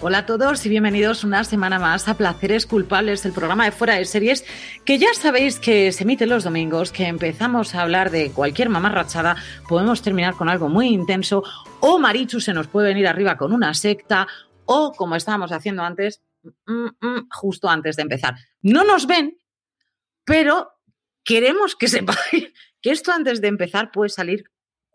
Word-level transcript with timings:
Hola 0.00 0.18
a 0.18 0.26
todos 0.26 0.64
y 0.64 0.68
bienvenidos 0.68 1.24
una 1.24 1.42
semana 1.42 1.80
más 1.80 2.06
a 2.06 2.16
Placeres 2.16 2.66
Culpables, 2.66 3.24
el 3.24 3.32
programa 3.32 3.64
de 3.64 3.72
fuera 3.72 3.96
de 3.96 4.04
series, 4.04 4.44
que 4.84 4.96
ya 4.96 5.12
sabéis 5.12 5.58
que 5.58 5.90
se 5.90 6.04
emite 6.04 6.24
los 6.24 6.44
domingos, 6.44 6.92
que 6.92 7.08
empezamos 7.08 7.74
a 7.74 7.82
hablar 7.82 8.12
de 8.12 8.30
cualquier 8.30 8.68
mamarrachada, 8.68 9.34
podemos 9.68 10.00
terminar 10.00 10.34
con 10.34 10.48
algo 10.48 10.68
muy 10.68 10.86
intenso, 10.86 11.42
o 11.80 11.98
Marichu 11.98 12.38
se 12.38 12.54
nos 12.54 12.68
puede 12.68 12.90
venir 12.90 13.08
arriba 13.08 13.36
con 13.36 13.52
una 13.52 13.74
secta, 13.74 14.28
o 14.66 14.92
como 14.92 15.16
estábamos 15.16 15.50
haciendo 15.50 15.82
antes, 15.82 16.22
mm, 16.44 16.86
mm, 17.00 17.28
justo 17.32 17.68
antes 17.68 17.96
de 17.96 18.02
empezar. 18.02 18.36
No 18.62 18.84
nos 18.84 19.08
ven, 19.08 19.36
pero 20.24 20.70
queremos 21.24 21.74
que 21.74 21.88
sepáis 21.88 22.14
que 22.80 22.92
esto 22.92 23.10
antes 23.10 23.40
de 23.40 23.48
empezar 23.48 23.90
puede 23.90 24.10
salir 24.10 24.44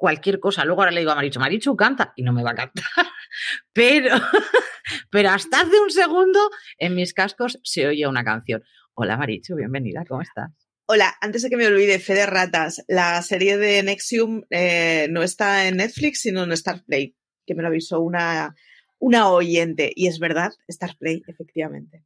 cualquier 0.03 0.41
cosa. 0.41 0.65
Luego 0.65 0.81
ahora 0.81 0.91
le 0.91 0.99
digo 0.99 1.13
a 1.13 1.15
Marichu, 1.15 1.39
Marichu 1.39 1.77
canta 1.77 2.11
y 2.17 2.23
no 2.23 2.33
me 2.33 2.43
va 2.43 2.51
a 2.51 2.55
cantar. 2.55 2.83
Pero, 3.71 4.13
pero 5.09 5.29
hasta 5.29 5.61
hace 5.61 5.79
un 5.79 5.89
segundo 5.89 6.39
en 6.77 6.93
mis 6.93 7.13
cascos 7.13 7.57
se 7.63 7.87
oye 7.87 8.05
una 8.05 8.25
canción. 8.25 8.61
Hola 8.95 9.15
Marichu, 9.15 9.55
bienvenida, 9.55 10.03
¿cómo 10.05 10.21
estás? 10.21 10.51
Hola, 10.87 11.15
antes 11.21 11.41
de 11.41 11.49
que 11.49 11.55
me 11.55 11.67
olvide, 11.67 11.99
Fede 11.99 12.25
Ratas, 12.25 12.83
la 12.89 13.21
serie 13.21 13.57
de 13.57 13.81
Nexium 13.81 14.43
eh, 14.49 15.07
no 15.09 15.23
está 15.23 15.69
en 15.69 15.77
Netflix, 15.77 16.19
sino 16.19 16.43
en 16.43 16.55
Starplay, 16.55 17.15
que 17.45 17.55
me 17.55 17.61
lo 17.61 17.69
avisó 17.69 18.01
una, 18.01 18.53
una 18.99 19.29
oyente. 19.29 19.93
Y 19.95 20.07
es 20.07 20.19
verdad, 20.19 20.51
Starplay, 20.69 21.23
efectivamente. 21.27 22.03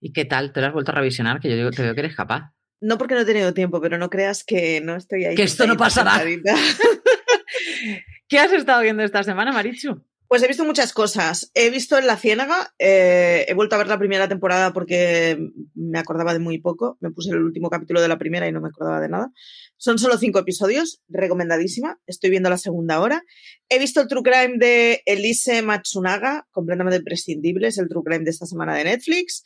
¿Y 0.00 0.12
qué 0.12 0.24
tal? 0.24 0.52
¿Te 0.52 0.60
lo 0.60 0.66
has 0.66 0.72
vuelto 0.72 0.90
a 0.90 0.96
revisionar? 0.96 1.38
Que 1.38 1.48
yo 1.48 1.56
digo, 1.56 1.70
te 1.70 1.82
veo 1.82 1.94
que 1.94 2.00
eres 2.00 2.16
capaz. 2.16 2.52
No 2.80 2.98
porque 2.98 3.14
no 3.14 3.20
he 3.20 3.24
tenido 3.24 3.54
tiempo, 3.54 3.80
pero 3.80 3.98
no 3.98 4.10
creas 4.10 4.44
que 4.44 4.80
no 4.80 4.96
estoy 4.96 5.24
ahí. 5.24 5.34
Que 5.34 5.44
esto 5.44 5.66
no 5.66 5.76
pasará. 5.76 6.22
¿Qué 8.28 8.38
has 8.38 8.52
estado 8.52 8.82
viendo 8.82 9.02
esta 9.02 9.22
semana, 9.22 9.52
Marichu? 9.52 10.02
Pues 10.28 10.42
he 10.42 10.46
visto 10.46 10.66
muchas 10.66 10.92
cosas. 10.92 11.50
He 11.54 11.70
visto 11.70 11.96
en 11.96 12.06
La 12.06 12.18
Ciénaga, 12.18 12.74
eh, 12.78 13.46
he 13.48 13.54
vuelto 13.54 13.74
a 13.74 13.78
ver 13.78 13.86
la 13.86 13.98
primera 13.98 14.28
temporada 14.28 14.74
porque 14.74 15.38
me 15.74 15.98
acordaba 15.98 16.34
de 16.34 16.38
muy 16.38 16.60
poco. 16.60 16.98
Me 17.00 17.10
puse 17.10 17.30
el 17.30 17.42
último 17.42 17.70
capítulo 17.70 18.02
de 18.02 18.08
la 18.08 18.18
primera 18.18 18.46
y 18.46 18.52
no 18.52 18.60
me 18.60 18.68
acordaba 18.68 19.00
de 19.00 19.08
nada. 19.08 19.32
Son 19.78 19.98
solo 19.98 20.18
cinco 20.18 20.38
episodios, 20.38 21.00
recomendadísima. 21.08 21.98
Estoy 22.06 22.28
viendo 22.28 22.50
la 22.50 22.58
segunda 22.58 22.96
ahora. 22.96 23.22
He 23.70 23.78
visto 23.78 24.02
el 24.02 24.08
True 24.08 24.22
Crime 24.22 24.58
de 24.58 25.02
Elise 25.06 25.62
Matsunaga, 25.62 26.46
completamente 26.50 27.00
prescindible, 27.00 27.68
es 27.68 27.78
el 27.78 27.88
True 27.88 28.02
Crime 28.04 28.24
de 28.24 28.30
esta 28.30 28.44
semana 28.44 28.76
de 28.76 28.84
Netflix. 28.84 29.44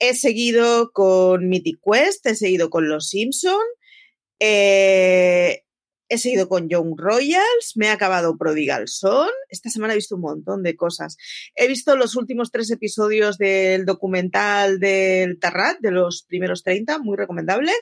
He 0.00 0.14
seguido 0.14 0.92
con 0.92 1.48
Mythic 1.48 1.78
Quest, 1.84 2.26
he 2.26 2.34
seguido 2.34 2.70
con 2.70 2.88
Los 2.88 3.10
Simpson. 3.10 3.60
Eh, 4.40 5.62
he 6.08 6.18
seguido 6.18 6.48
con 6.48 6.70
Young 6.70 6.94
Royals, 6.96 7.76
me 7.76 7.86
he 7.86 7.90
acabado 7.90 8.38
Prodigal 8.38 8.88
Son. 8.88 9.28
Esta 9.50 9.68
semana 9.68 9.92
he 9.92 9.96
visto 9.96 10.16
un 10.16 10.22
montón 10.22 10.62
de 10.62 10.74
cosas. 10.74 11.18
He 11.54 11.68
visto 11.68 11.96
los 11.96 12.16
últimos 12.16 12.50
tres 12.50 12.70
episodios 12.70 13.36
del 13.36 13.84
documental 13.84 14.80
del 14.80 15.38
Tarrat, 15.38 15.80
de 15.80 15.90
los 15.90 16.24
primeros 16.26 16.62
30, 16.62 16.98
muy 17.00 17.18
recomendable. 17.18 17.72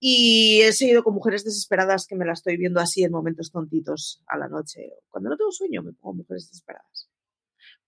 Y 0.00 0.62
he 0.62 0.72
seguido 0.72 1.04
con 1.04 1.14
Mujeres 1.14 1.44
Desesperadas, 1.44 2.06
que 2.06 2.16
me 2.16 2.24
la 2.24 2.32
estoy 2.32 2.56
viendo 2.56 2.80
así 2.80 3.04
en 3.04 3.12
momentos 3.12 3.52
tontitos 3.52 4.22
a 4.26 4.38
la 4.38 4.48
noche. 4.48 4.90
Cuando 5.10 5.28
no 5.28 5.36
tengo 5.36 5.52
sueño, 5.52 5.82
me 5.82 5.92
pongo 5.92 6.14
Mujeres 6.14 6.48
Desesperadas. 6.48 7.11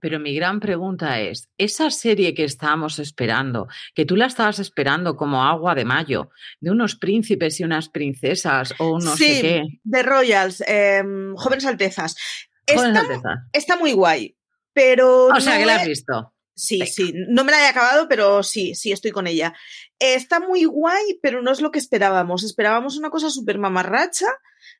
Pero 0.04 0.20
mi 0.20 0.34
gran 0.34 0.60
pregunta 0.60 1.18
es, 1.18 1.48
esa 1.56 1.90
serie 1.90 2.34
que 2.34 2.44
estábamos 2.44 2.98
esperando, 2.98 3.68
que 3.94 4.04
tú 4.04 4.16
la 4.16 4.26
estabas 4.26 4.58
esperando 4.58 5.16
como 5.16 5.42
agua 5.42 5.74
de 5.74 5.86
mayo, 5.86 6.28
de 6.60 6.70
unos 6.70 6.96
príncipes 6.96 7.58
y 7.58 7.64
unas 7.64 7.88
princesas 7.88 8.74
o 8.78 8.98
no 8.98 9.16
sí, 9.16 9.36
sé 9.36 9.40
qué. 9.40 9.62
de 9.82 10.02
Royals, 10.02 10.62
eh, 10.68 11.02
Jóvenes 11.36 11.64
Altezas. 11.64 12.16
Jóvenes 12.68 12.98
Está, 12.98 13.00
Altezas. 13.00 13.38
está 13.54 13.76
muy 13.78 13.92
guay, 13.94 14.36
pero... 14.74 15.28
O 15.28 15.40
sea, 15.40 15.54
no 15.54 15.60
que 15.60 15.66
la 15.68 15.76
has 15.76 15.88
visto. 15.88 16.34
Sí, 16.54 16.80
Venga. 16.80 16.92
sí, 16.92 17.14
no 17.30 17.42
me 17.42 17.52
la 17.52 17.64
he 17.64 17.68
acabado, 17.70 18.06
pero 18.06 18.42
sí, 18.42 18.74
sí, 18.74 18.92
estoy 18.92 19.10
con 19.10 19.26
ella. 19.26 19.54
Está 19.98 20.38
muy 20.38 20.66
guay, 20.66 21.18
pero 21.22 21.40
no 21.40 21.50
es 21.50 21.62
lo 21.62 21.70
que 21.70 21.78
esperábamos. 21.78 22.44
Esperábamos 22.44 22.98
una 22.98 23.08
cosa 23.08 23.30
súper 23.30 23.58
mamarracha 23.58 24.26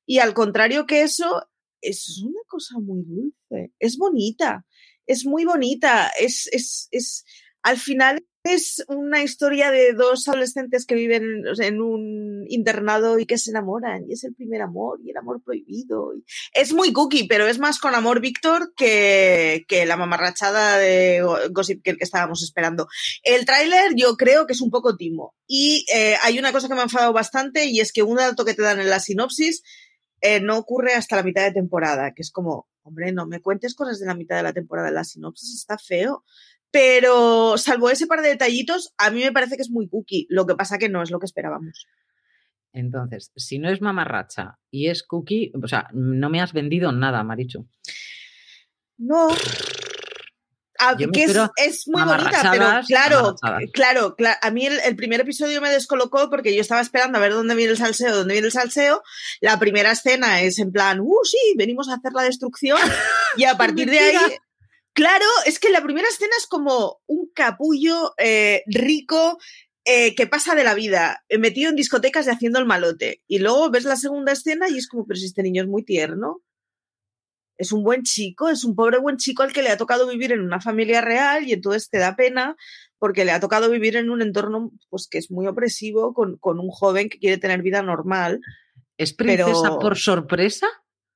y 0.05 0.19
al 0.19 0.35
contrario 0.35 0.85
que 0.85 1.01
eso, 1.01 1.49
es 1.81 2.23
una 2.23 2.41
cosa 2.47 2.75
muy 2.79 3.03
dulce. 3.05 3.73
Es 3.79 3.97
bonita, 3.97 4.67
es 5.06 5.26
muy 5.26 5.44
bonita. 5.44 6.10
Es, 6.19 6.48
es, 6.53 6.88
es, 6.91 7.25
al 7.62 7.78
final 7.78 8.25
es 8.47 8.84
una 8.88 9.22
historia 9.22 9.70
de 9.70 9.94
dos 9.94 10.28
adolescentes 10.28 10.84
que 10.84 10.94
viven 10.94 11.44
en 11.62 11.81
un 11.81 12.44
internado 12.50 13.19
y 13.19 13.25
que 13.25 13.38
se 13.38 13.50
enamoran 13.50 14.04
y 14.06 14.12
es 14.12 14.22
el 14.25 14.34
primer 14.34 14.60
amor 14.60 15.00
y 15.03 15.12
el 15.12 15.16
amor 15.16 15.43
prohibido. 15.43 16.12
Es 16.53 16.75
muy 16.75 16.93
cookie, 16.93 17.26
pero 17.26 17.47
es 17.47 17.59
más 17.59 17.78
con 17.78 17.94
amor 17.94 18.20
Víctor 18.20 18.75
que, 18.76 19.64
que 19.66 19.87
la 19.87 19.97
mamarrachada 19.97 20.76
de 20.76 21.22
Go- 21.22 21.38
Gossip 21.53 21.82
que 21.82 21.97
estábamos 22.00 22.43
esperando. 22.43 22.87
El 23.22 23.47
tráiler 23.47 23.94
yo 23.97 24.14
creo 24.19 24.47
que 24.47 24.53
es 24.53 24.60
un 24.60 24.70
poco 24.70 24.94
timo. 24.98 25.34
Y 25.47 25.87
eh, 25.94 26.16
hay 26.22 26.38
una 26.38 26.53
cosa 26.53 26.69
que 26.69 26.75
me 26.75 26.81
ha 26.81 26.84
enfadado 26.84 27.14
bastante 27.14 27.64
y 27.64 27.81
es 27.81 27.93
que 27.94 28.03
un 28.03 28.16
dato 28.16 28.44
que 28.44 28.53
te 28.53 28.60
dan 28.60 28.78
en 28.78 28.91
la 28.91 29.00
sinopsis 29.00 29.62
eh, 30.20 30.41
no 30.41 30.59
ocurre 30.59 30.93
hasta 30.93 31.16
la 31.16 31.22
mitad 31.22 31.44
de 31.44 31.53
temporada, 31.53 32.12
que 32.14 32.20
es 32.20 32.31
como, 32.31 32.69
hombre, 32.84 33.12
no 33.12 33.27
me 33.27 33.41
cuentes 33.41 33.75
cosas 33.75 33.99
de 33.99 34.06
la 34.06 34.15
mitad 34.15 34.37
de 34.37 34.43
la 34.43 34.53
temporada 34.53 34.91
la 34.91 35.05
sinopsis, 35.05 35.55
está 35.55 35.77
feo. 35.78 36.25
Pero 36.71 37.56
salvo 37.56 37.91
ese 37.91 38.06
par 38.06 38.21
de 38.21 38.28
detallitos, 38.28 38.95
a 38.99 39.11
mí 39.11 39.22
me 39.22 39.33
parece 39.33 39.56
que 39.56 39.62
es 39.62 39.71
muy 39.71 39.89
cookie. 39.89 40.27
Lo 40.28 40.47
que 40.47 40.55
pasa 40.55 40.78
que 40.78 40.89
no 40.89 41.03
es 41.03 41.11
lo 41.11 41.19
que 41.19 41.27
esperábamos. 41.27 41.87
Entonces, 42.73 43.33
si 43.37 43.59
no 43.59 43.71
es 43.71 43.81
mamarracha 43.81 44.59
y 44.71 44.89
es 44.89 45.05
cookie, 45.05 45.53
o 45.61 45.69
sea, 45.69 45.89
no 45.93 46.28
me 46.28 46.41
has 46.41 46.53
vendido 46.53 46.91
nada, 46.91 47.23
Marichu. 47.23 47.69
No. 48.99 49.28
Ah, 50.79 50.97
que 50.97 51.09
es, 51.57 51.87
muy 51.87 52.03
bonita, 52.03 52.51
pero 52.51 52.67
claro, 52.87 53.37
claro, 53.73 54.17
claro. 54.17 54.39
A 54.43 54.51
mí 54.51 54.67
el, 54.67 54.81
el 54.81 54.97
primer 54.97 55.21
episodio 55.21 55.61
me 55.61 55.71
descolocó 55.71 56.29
porque 56.31 56.55
yo 56.55 56.61
estaba 56.61 56.81
esperando 56.81 57.19
a 57.19 57.21
ver 57.21 57.33
dónde 57.33 57.55
viene 57.55 57.73
el 57.73 57.79
salseo, 57.79 58.15
dónde 58.17 58.35
viene 58.35 58.47
el 58.47 58.53
salseo. 58.53 59.03
La 59.41 59.59
primera 59.59 59.93
escena 59.93 60.41
es 60.41 60.59
en 60.59 60.73
plan, 60.73 61.01
uh, 61.01 61.25
sí, 61.25 61.55
venimos 61.57 61.89
a 61.89 61.95
hacer 61.95 62.12
la 62.12 62.23
destrucción. 62.23 62.79
Y 63.37 63.45
a 63.45 63.57
partir 63.57 63.91
de 63.91 63.99
ahí, 63.99 64.17
claro, 64.93 65.27
es 65.45 65.59
que 65.59 65.71
la 65.71 65.83
primera 65.83 66.07
escena 66.09 66.33
es 66.39 66.47
como 66.47 67.01
un 67.06 67.29
capullo 67.35 68.15
eh, 68.17 68.62
rico 68.67 69.39
eh, 69.85 70.15
que 70.15 70.27
pasa 70.27 70.55
de 70.55 70.65
la 70.65 70.75
vida, 70.75 71.25
eh, 71.29 71.37
metido 71.37 71.69
en 71.69 71.77
discotecas 71.77 72.27
y 72.27 72.31
haciendo 72.31 72.59
el 72.59 72.65
malote. 72.65 73.23
Y 73.27 73.39
luego 73.41 73.71
ves 73.71 73.85
la 73.85 73.97
segunda 73.97 74.33
escena 74.33 74.69
y 74.69 74.79
es 74.79 74.89
como, 74.89 75.06
pero 75.06 75.19
si 75.19 75.27
este 75.27 75.43
niño 75.43 75.62
es 75.62 75.69
muy 75.69 75.85
tierno. 75.85 76.41
Es 77.56 77.73
un 77.73 77.85
buen 77.85 78.03
chico, 78.03 78.49
es 78.49 78.65
un 78.65 78.75
pobre 78.75 78.99
buen 78.99 79.17
chico 79.17 79.43
al 79.43 79.53
que 79.53 79.62
le 79.62 79.71
ha 79.71 79.77
tocado 79.77 80.09
vivir 80.09 80.33
en 80.33 80.41
una 80.41 80.61
familia 80.61 81.01
real 81.01 81.45
y 81.47 81.53
entonces 81.53 81.89
te 81.89 81.99
da 81.99 82.17
pena 82.17 82.56
porque 82.99 83.25
le 83.25 83.33
ha 83.33 83.41
tocado 83.41 83.71
vivir 83.71 83.97
en 83.97 84.11
un 84.11 84.23
entorno 84.23 84.73
pues 84.91 85.06
que 85.09 85.19
es 85.19 85.31
muy 85.31 85.47
opresivo 85.47 86.15
con, 86.15 86.37
con 86.39 86.59
un 86.59 86.69
joven 86.71 87.09
que 87.09 87.19
quiere 87.19 87.39
tener 87.39 87.62
vida 87.62 87.83
normal. 87.83 88.41
¿Es 88.97 89.12
princesa 89.12 89.53
Pero- 89.62 89.79
por 89.79 89.97
sorpresa? 89.99 90.67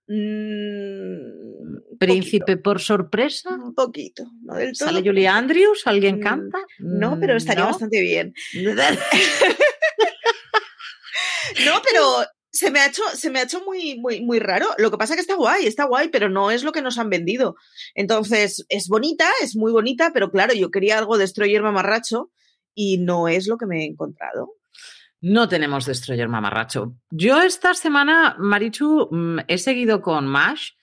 Mm, 0.06 1.96
¿Príncipe 1.98 2.44
poquito, 2.52 2.62
por 2.62 2.80
sorpresa? 2.80 3.50
Un 3.54 3.74
poquito, 3.74 4.24
no 4.42 4.54
del 4.54 4.76
todo. 4.76 4.88
¿Sale 4.88 5.02
Julie 5.06 5.28
Andrews? 5.28 5.82
¿Alguien 5.86 6.18
Mm, 6.18 6.22
canta? 6.22 6.58
No, 6.78 7.18
pero 7.20 7.36
estaría 7.36 7.64
¿No? 7.64 7.70
bastante 7.70 8.00
bien. 8.00 8.32
No, 11.64 11.80
pero 11.82 12.26
se 12.50 12.70
me 12.70 12.80
ha 12.80 12.86
hecho, 12.86 13.02
se 13.14 13.30
me 13.30 13.38
ha 13.38 13.44
hecho 13.44 13.62
muy, 13.64 13.98
muy, 13.98 14.20
muy 14.20 14.38
raro. 14.38 14.66
Lo 14.78 14.90
que 14.90 14.98
pasa 14.98 15.14
es 15.14 15.16
que 15.16 15.20
está 15.22 15.36
guay, 15.36 15.66
está 15.66 15.84
guay, 15.84 16.08
pero 16.08 16.28
no 16.28 16.50
es 16.50 16.64
lo 16.64 16.72
que 16.72 16.82
nos 16.82 16.98
han 16.98 17.10
vendido. 17.10 17.56
Entonces, 17.94 18.64
es 18.68 18.88
bonita, 18.88 19.26
es 19.42 19.56
muy 19.56 19.72
bonita, 19.72 20.10
pero 20.12 20.30
claro, 20.30 20.54
yo 20.54 20.70
quería 20.70 20.98
algo 20.98 21.18
destroyer 21.18 21.62
mamarracho 21.62 22.30
y 22.74 22.98
no 22.98 23.28
es 23.28 23.48
lo 23.48 23.58
que 23.58 23.66
me 23.66 23.82
he 23.82 23.86
encontrado. 23.86 24.58
No 25.20 25.48
tenemos 25.48 25.84
Destroyer 25.84 26.28
mamarracho. 26.28 26.94
Yo 27.10 27.42
esta 27.42 27.74
semana, 27.74 28.36
Marichu, 28.38 29.08
mm, 29.10 29.38
he 29.48 29.58
seguido 29.58 30.00
con 30.00 30.28
MASH. 30.28 30.74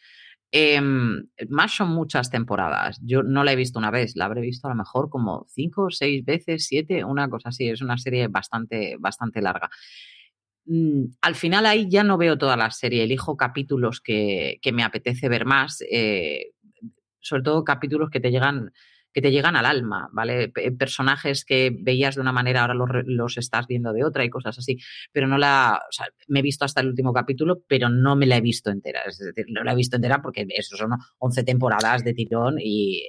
Eh, 0.52 0.82
MASH 0.82 1.78
son 1.78 1.90
muchas 1.90 2.30
temporadas. 2.30 3.00
Yo 3.02 3.24
no 3.24 3.46
la 3.46 3.54
he 3.54 3.56
visto 3.56 3.80
una 3.80 3.92
vez, 3.92 4.16
la 4.16 4.26
habré 4.26 4.42
visto 4.42 4.68
a 4.68 4.72
lo 4.72 4.76
mejor 4.76 5.10
como 5.10 5.46
cinco 5.50 5.90
seis 5.90 6.24
veces, 6.26 6.66
siete, 6.68 7.06
una 7.06 7.30
cosa 7.30 7.50
así. 7.50 7.70
Es 7.70 7.82
una 7.82 7.98
serie 7.98 8.28
bastante, 8.28 8.98
bastante 9.00 9.42
larga. 9.42 9.70
Mm, 10.66 11.06
al 11.22 11.36
final 11.36 11.66
ahí 11.66 11.88
ya 11.90 12.04
no 12.04 12.18
veo 12.18 12.38
toda 12.38 12.58
la 12.58 12.72
serie, 12.72 13.04
elijo 13.04 13.38
capítulos 13.38 14.02
que, 14.02 14.60
que 14.62 14.72
me 14.72 14.84
apetece 14.84 15.30
ver 15.30 15.46
más, 15.46 15.84
eh, 15.90 16.52
sobre 17.20 17.44
todo 17.44 17.64
capítulos 17.64 18.10
que 18.10 18.20
te 18.20 18.32
llegan 18.32 18.72
que 19.16 19.22
te 19.22 19.32
llegan 19.32 19.56
al 19.56 19.66
alma, 19.66 20.10
¿vale? 20.12 20.50
Personajes 20.78 21.46
que 21.46 21.72
veías 21.74 22.16
de 22.16 22.22
una 22.22 22.34
manera, 22.34 22.62
ahora 22.62 22.74
los, 22.74 22.90
los, 23.06 23.38
estás 23.38 23.66
viendo 23.66 23.94
de 23.94 24.04
otra 24.04 24.26
y 24.26 24.30
cosas 24.30 24.60
así. 24.60 24.78
Pero 25.14 25.26
no 25.26 25.38
la. 25.38 25.80
O 25.90 25.92
sea, 25.94 26.08
me 26.28 26.40
he 26.40 26.42
visto 26.42 26.66
hasta 26.66 26.82
el 26.82 26.90
último 26.90 27.14
capítulo, 27.14 27.62
pero 27.66 27.88
no 27.88 28.18
me 28.18 28.26
la 28.26 28.36
he 28.36 28.42
visto 28.42 28.72
entera. 28.72 29.04
Es 29.08 29.20
decir, 29.20 29.46
no 29.48 29.64
la 29.64 29.72
he 29.72 29.76
visto 29.76 29.96
entera 29.96 30.22
porque 30.22 30.46
eso 30.50 30.76
son 30.76 30.92
11 31.20 31.44
temporadas 31.46 32.04
de 32.04 32.14
tirón 32.14 32.58
y. 32.60 33.04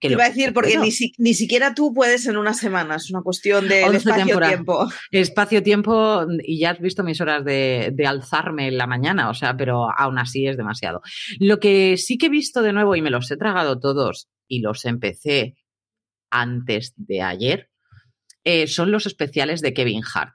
Que 0.00 0.08
iba 0.08 0.24
a 0.24 0.28
decir, 0.28 0.54
porque 0.54 0.78
ni, 0.78 0.90
si, 0.90 1.12
ni, 1.18 1.34
siquiera 1.34 1.74
tú 1.74 1.92
puedes 1.92 2.26
en 2.26 2.38
una 2.38 2.54
semana, 2.54 2.96
es 2.96 3.10
una 3.10 3.20
cuestión 3.20 3.68
de, 3.68 3.88
de 3.88 3.96
espacio-tiempo. 3.98 4.88
Espacio-tiempo, 5.10 6.26
y 6.42 6.58
ya 6.58 6.70
has 6.70 6.80
visto 6.80 7.04
mis 7.04 7.20
horas 7.20 7.44
de, 7.44 7.90
de, 7.92 8.06
alzarme 8.06 8.68
en 8.68 8.78
la 8.78 8.86
mañana, 8.86 9.28
o 9.28 9.34
sea, 9.34 9.54
pero 9.54 9.88
aún 9.94 10.18
así 10.18 10.46
es 10.46 10.56
demasiado. 10.56 11.02
Lo 11.38 11.60
que 11.60 11.98
sí 11.98 12.16
que 12.16 12.26
he 12.26 12.30
visto 12.30 12.62
de 12.62 12.72
nuevo, 12.72 12.96
y 12.96 13.02
me 13.02 13.10
los 13.10 13.30
he 13.30 13.36
tragado 13.36 13.78
todos, 13.78 14.30
y 14.48 14.60
los 14.60 14.86
empecé 14.86 15.54
antes 16.30 16.94
de 16.96 17.20
ayer, 17.20 17.68
eh, 18.44 18.66
son 18.68 18.90
los 18.90 19.06
especiales 19.06 19.60
de 19.60 19.74
Kevin 19.74 20.02
Hart. 20.14 20.32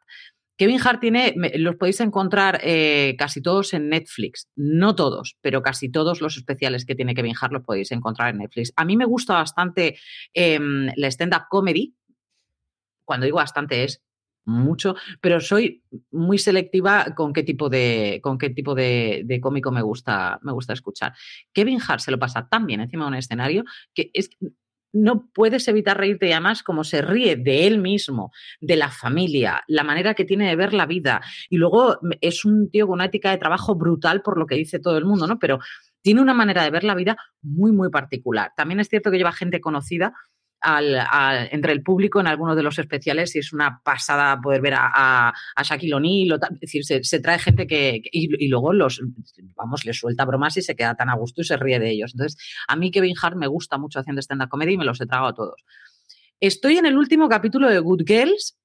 Kevin 0.57 0.79
Hart 0.83 1.01
tiene, 1.01 1.33
los 1.55 1.75
podéis 1.75 1.99
encontrar 1.99 2.61
eh, 2.63 3.15
casi 3.17 3.41
todos 3.41 3.73
en 3.73 3.89
Netflix. 3.89 4.49
No 4.55 4.95
todos, 4.95 5.37
pero 5.41 5.61
casi 5.61 5.89
todos 5.89 6.21
los 6.21 6.37
especiales 6.37 6.85
que 6.85 6.95
tiene 6.95 7.13
Kevin 7.15 7.35
Hart 7.39 7.53
los 7.53 7.63
podéis 7.63 7.91
encontrar 7.91 8.29
en 8.29 8.39
Netflix. 8.39 8.71
A 8.75 8.85
mí 8.85 8.95
me 8.95 9.05
gusta 9.05 9.33
bastante 9.33 9.97
eh, 10.33 10.59
la 10.95 11.07
stand-up 11.07 11.43
comedy. 11.49 11.95
Cuando 13.03 13.25
digo 13.25 13.37
bastante 13.37 13.83
es 13.83 14.01
mucho, 14.45 14.95
pero 15.21 15.41
soy 15.41 15.83
muy 16.11 16.37
selectiva 16.37 17.13
con 17.15 17.33
qué 17.33 17.43
tipo 17.43 17.69
de, 17.69 18.19
con 18.21 18.37
qué 18.37 18.51
tipo 18.51 18.75
de, 18.75 19.39
cómico 19.41 19.71
me 19.71 19.81
gusta, 19.81 20.39
me 20.43 20.53
gusta 20.53 20.73
escuchar. 20.73 21.13
Kevin 21.51 21.79
Hart 21.85 21.99
se 21.99 22.11
lo 22.11 22.19
pasa 22.19 22.47
tan 22.47 22.65
bien 22.65 22.81
encima 22.81 23.05
de 23.05 23.09
un 23.09 23.15
escenario 23.15 23.63
que 23.93 24.11
es, 24.13 24.29
no 24.95 25.29
puedes 25.33 25.67
evitar 25.67 25.97
reírte 25.97 26.27
y 26.27 26.31
además 26.31 26.63
como 26.63 26.83
se 26.83 27.01
ríe 27.01 27.35
de 27.35 27.67
él 27.67 27.79
mismo, 27.79 28.31
de 28.61 28.77
la 28.77 28.89
familia, 28.89 29.61
la 29.67 29.83
manera 29.83 30.13
que 30.13 30.23
tiene 30.23 30.47
de 30.47 30.55
ver 30.55 30.73
la 30.73 30.85
vida. 30.85 31.21
Y 31.49 31.57
luego 31.57 31.99
mm, 32.01 32.11
es 32.21 32.45
un 32.45 32.69
tío 32.69 32.87
con 32.87 32.95
una 32.95 33.05
ética 33.05 33.31
de 33.31 33.37
trabajo 33.37 33.75
brutal 33.75 34.21
por 34.21 34.39
lo 34.39 34.45
que 34.45 34.55
dice 34.55 34.79
todo 34.79 34.97
el 34.97 35.05
mundo, 35.05 35.27
¿no? 35.27 35.37
Pero 35.37 35.59
tiene 36.01 36.21
una 36.21 36.33
manera 36.33 36.63
de 36.63 36.69
ver 36.69 36.83
la 36.83 36.95
vida 36.95 37.17
muy, 37.41 37.71
muy 37.71 37.89
particular. 37.89 38.51
También 38.55 38.79
es 38.79 38.87
cierto 38.87 39.11
que 39.11 39.17
lleva 39.17 39.31
gente 39.31 39.59
conocida 39.59 40.13
al, 40.65 40.95
al, 40.95 41.47
entre 41.51 41.71
el 41.71 41.83
público 41.83 42.19
en 42.19 42.27
algunos 42.27 42.55
de 42.55 42.63
los 42.63 42.79
especiales 42.79 43.35
y 43.35 43.39
es 43.39 43.53
una 43.53 43.81
pasada 43.83 44.41
poder 44.41 44.61
ver 44.61 44.73
a, 44.73 44.89
a, 44.93 45.33
a 45.55 45.63
Shaquille 45.63 45.93
O'Neal. 45.93 46.39
Es 46.53 46.59
decir, 46.59 46.83
se, 46.83 47.03
se, 47.03 47.19
trae 47.19 47.37
gente 47.37 47.67
que. 47.67 48.01
Y, 48.11 48.43
y, 48.43 48.47
luego 48.47 48.73
los. 48.73 48.99
Vamos, 49.55 49.85
le 49.85 49.93
suelta 49.93 50.25
bromas 50.25 50.57
y 50.57 50.63
se 50.63 50.75
queda 50.75 50.95
tan 50.95 51.09
a 51.09 51.15
gusto 51.15 51.41
y 51.41 51.43
se 51.43 51.55
ríe 51.55 51.79
de 51.79 51.91
ellos. 51.91 52.13
Entonces, 52.13 52.41
a 52.67 52.75
mí 52.75 52.89
Kevin 52.89 53.15
Hart 53.21 53.37
me 53.37 53.47
gusta 53.47 53.77
mucho 53.77 53.99
haciendo 53.99 54.21
stand-up 54.21 54.49
comedy 54.49 54.73
y 54.73 54.77
me 54.77 54.85
los 54.85 54.99
he 54.99 55.05
tragado 55.05 55.29
a 55.29 55.35
todos. 55.35 55.63
Estoy 56.39 56.77
en 56.77 56.87
el 56.87 56.97
último 56.97 57.29
capítulo 57.29 57.69
de 57.69 57.79
Good 57.79 58.03
Girls. 58.05 58.57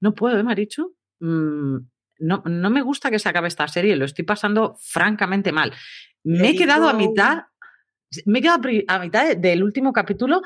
No 0.00 0.14
puedo, 0.14 0.38
¿eh, 0.38 0.42
Marichu? 0.42 0.96
Mm, 1.20 1.76
no, 2.20 2.42
no 2.46 2.70
me 2.70 2.82
gusta 2.82 3.10
que 3.10 3.18
se 3.18 3.28
acabe 3.28 3.48
esta 3.48 3.68
serie, 3.68 3.96
lo 3.96 4.04
estoy 4.04 4.24
pasando 4.24 4.76
francamente 4.80 5.52
mal. 5.52 5.72
Me 6.24 6.50
he 6.50 6.56
quedado 6.56 6.88
a 6.88 6.94
mitad 6.94 7.44
me 8.26 8.38
he 8.38 8.42
quedado 8.42 8.68
a 8.88 8.98
mitad 8.98 9.36
del 9.36 9.62
último 9.62 9.92
capítulo 9.92 10.42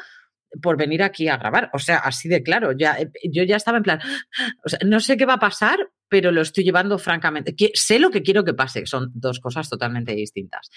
por 0.61 0.77
venir 0.77 1.03
aquí 1.03 1.29
a 1.29 1.37
grabar. 1.37 1.71
O 1.73 1.79
sea, 1.79 1.99
así 1.99 2.29
de 2.29 2.43
claro. 2.43 2.73
Ya, 2.73 2.99
eh, 2.99 3.11
yo 3.31 3.43
ya 3.45 3.57
estaba 3.57 3.79
en 3.79 3.83
plan, 3.85 4.01
o 4.65 4.69
sea, 4.69 4.79
no 4.85 5.01
sé 5.01 5.17
qué 5.17 5.25
va 5.25 5.35
a 5.35 5.41
pasar, 5.41 5.79
pero 6.09 6.31
lo 6.31 6.43
estoy 6.43 6.65
llevando 6.65 6.99
francamente. 6.99 7.55
sé 7.75 7.99
lo 7.99 8.11
que 8.11 8.23
quiero 8.23 8.45
que 8.45 8.55
pase, 8.55 8.87
son 8.87 9.11
dos 9.15 9.41
cosas 9.41 9.69
totalmente 9.69 10.15
distintas. 10.15 10.71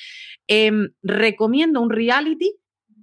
Eh, 0.47 0.71
recomiendo 1.03 1.81
un 1.81 1.89
reality 1.89 2.55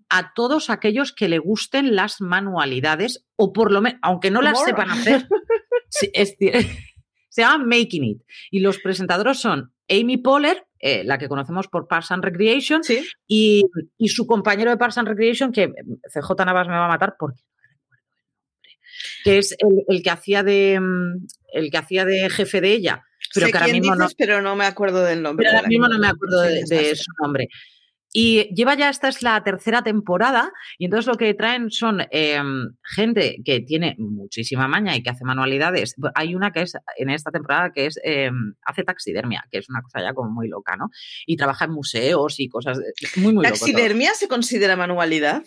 a 0.08 0.32
todos 0.34 0.68
aquellos 0.68 1.12
que 1.12 1.28
le 1.28 1.38
gusten 1.38 1.96
las 1.96 2.20
manualidades, 2.20 3.24
o 3.36 3.52
por 3.52 3.72
lo 3.72 3.80
menos, 3.80 3.98
aunque 4.02 4.30
no 4.30 4.42
las 4.42 4.62
sepan 4.62 4.90
hacer, 4.90 5.26
se 5.90 7.42
llama 7.42 7.64
Making 7.64 8.04
It. 8.04 8.22
Y 8.50 8.60
los 8.60 8.78
presentadores 8.78 9.38
son 9.38 9.72
Amy 9.88 10.18
Poehler, 10.18 10.66
eh, 10.84 11.04
la 11.04 11.16
que 11.16 11.28
conocemos 11.28 11.68
por 11.68 11.86
Parks 11.86 12.10
and 12.10 12.24
Recreation, 12.24 12.82
¿Sí? 12.82 13.06
y, 13.28 13.64
y, 13.96 14.08
su 14.08 14.26
compañero 14.26 14.68
de 14.68 14.76
Parks 14.76 14.98
and 14.98 15.06
Recreation, 15.06 15.52
que 15.52 15.72
CJ 16.12 16.44
Navas 16.44 16.66
me 16.66 16.74
va 16.74 16.86
a 16.86 16.88
matar 16.88 17.14
porque 17.16 17.40
no 17.54 17.62
recuerdo 17.70 18.10
el 18.10 18.40
nombre, 18.48 18.78
que 19.22 19.38
es 19.38 19.56
el, 19.60 19.84
el, 19.86 20.02
que 20.02 20.10
hacía 20.10 20.42
de 20.42 20.80
el 21.52 21.70
que 21.70 21.78
hacía 21.78 22.04
de 22.04 22.28
jefe 22.28 22.60
de 22.60 22.72
ella. 22.72 23.04
Pero 23.32 23.46
sé 23.46 23.52
que 23.52 23.58
ahora 23.58 23.72
mismo 23.72 23.94
dices, 23.94 23.98
no, 23.98 24.08
pero 24.18 24.42
no 24.42 24.56
me 24.56 24.66
acuerdo 24.66 25.04
del 25.04 25.22
nombre. 25.22 25.46
Pero 25.46 25.58
ahora 25.58 25.68
mismo 25.68 25.86
no 25.86 25.98
me 26.00 26.08
acuerdo 26.08 26.40
de, 26.42 26.64
de 26.64 26.96
su 26.96 27.12
nombre. 27.22 27.48
Y 28.12 28.54
lleva 28.54 28.74
ya, 28.74 28.90
esta 28.90 29.08
es 29.08 29.22
la 29.22 29.42
tercera 29.42 29.82
temporada, 29.82 30.52
y 30.78 30.84
entonces 30.84 31.06
lo 31.06 31.16
que 31.16 31.32
traen 31.34 31.70
son 31.70 32.02
eh, 32.10 32.40
gente 32.82 33.36
que 33.44 33.60
tiene 33.60 33.96
muchísima 33.98 34.68
maña 34.68 34.94
y 34.94 35.02
que 35.02 35.10
hace 35.10 35.24
manualidades. 35.24 35.94
Hay 36.14 36.34
una 36.34 36.52
que 36.52 36.62
es, 36.62 36.74
en 36.96 37.08
esta 37.10 37.30
temporada, 37.30 37.72
que 37.72 37.86
es, 37.86 37.98
eh, 38.04 38.30
hace 38.66 38.84
taxidermia, 38.84 39.44
que 39.50 39.58
es 39.58 39.68
una 39.70 39.80
cosa 39.80 40.00
ya 40.00 40.12
como 40.12 40.30
muy 40.30 40.48
loca, 40.48 40.76
¿no? 40.76 40.90
Y 41.26 41.36
trabaja 41.36 41.64
en 41.64 41.72
museos 41.72 42.38
y 42.38 42.48
cosas 42.48 42.78
muy, 43.16 43.32
muy 43.32 43.44
¿Taxidermia 43.44 44.12
se 44.14 44.28
considera 44.28 44.76
manualidad? 44.76 45.42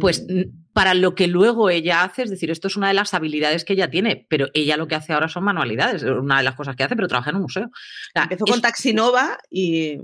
Pues 0.00 0.26
para 0.72 0.94
lo 0.94 1.14
que 1.14 1.28
luego 1.28 1.70
ella 1.70 2.02
hace, 2.02 2.22
es 2.22 2.30
decir, 2.30 2.50
esto 2.50 2.66
es 2.66 2.76
una 2.76 2.88
de 2.88 2.94
las 2.94 3.14
habilidades 3.14 3.64
que 3.64 3.74
ella 3.74 3.90
tiene, 3.90 4.26
pero 4.28 4.48
ella 4.52 4.76
lo 4.76 4.88
que 4.88 4.96
hace 4.96 5.12
ahora 5.12 5.28
son 5.28 5.44
manualidades, 5.44 6.02
una 6.02 6.38
de 6.38 6.44
las 6.44 6.56
cosas 6.56 6.74
que 6.74 6.82
hace, 6.82 6.96
pero 6.96 7.06
trabaja 7.06 7.30
en 7.30 7.36
un 7.36 7.42
museo. 7.42 7.66
O 7.66 8.12
sea, 8.12 8.24
Empezó 8.24 8.44
con. 8.44 8.60
Taxinova 8.60 9.38
y... 9.50 9.98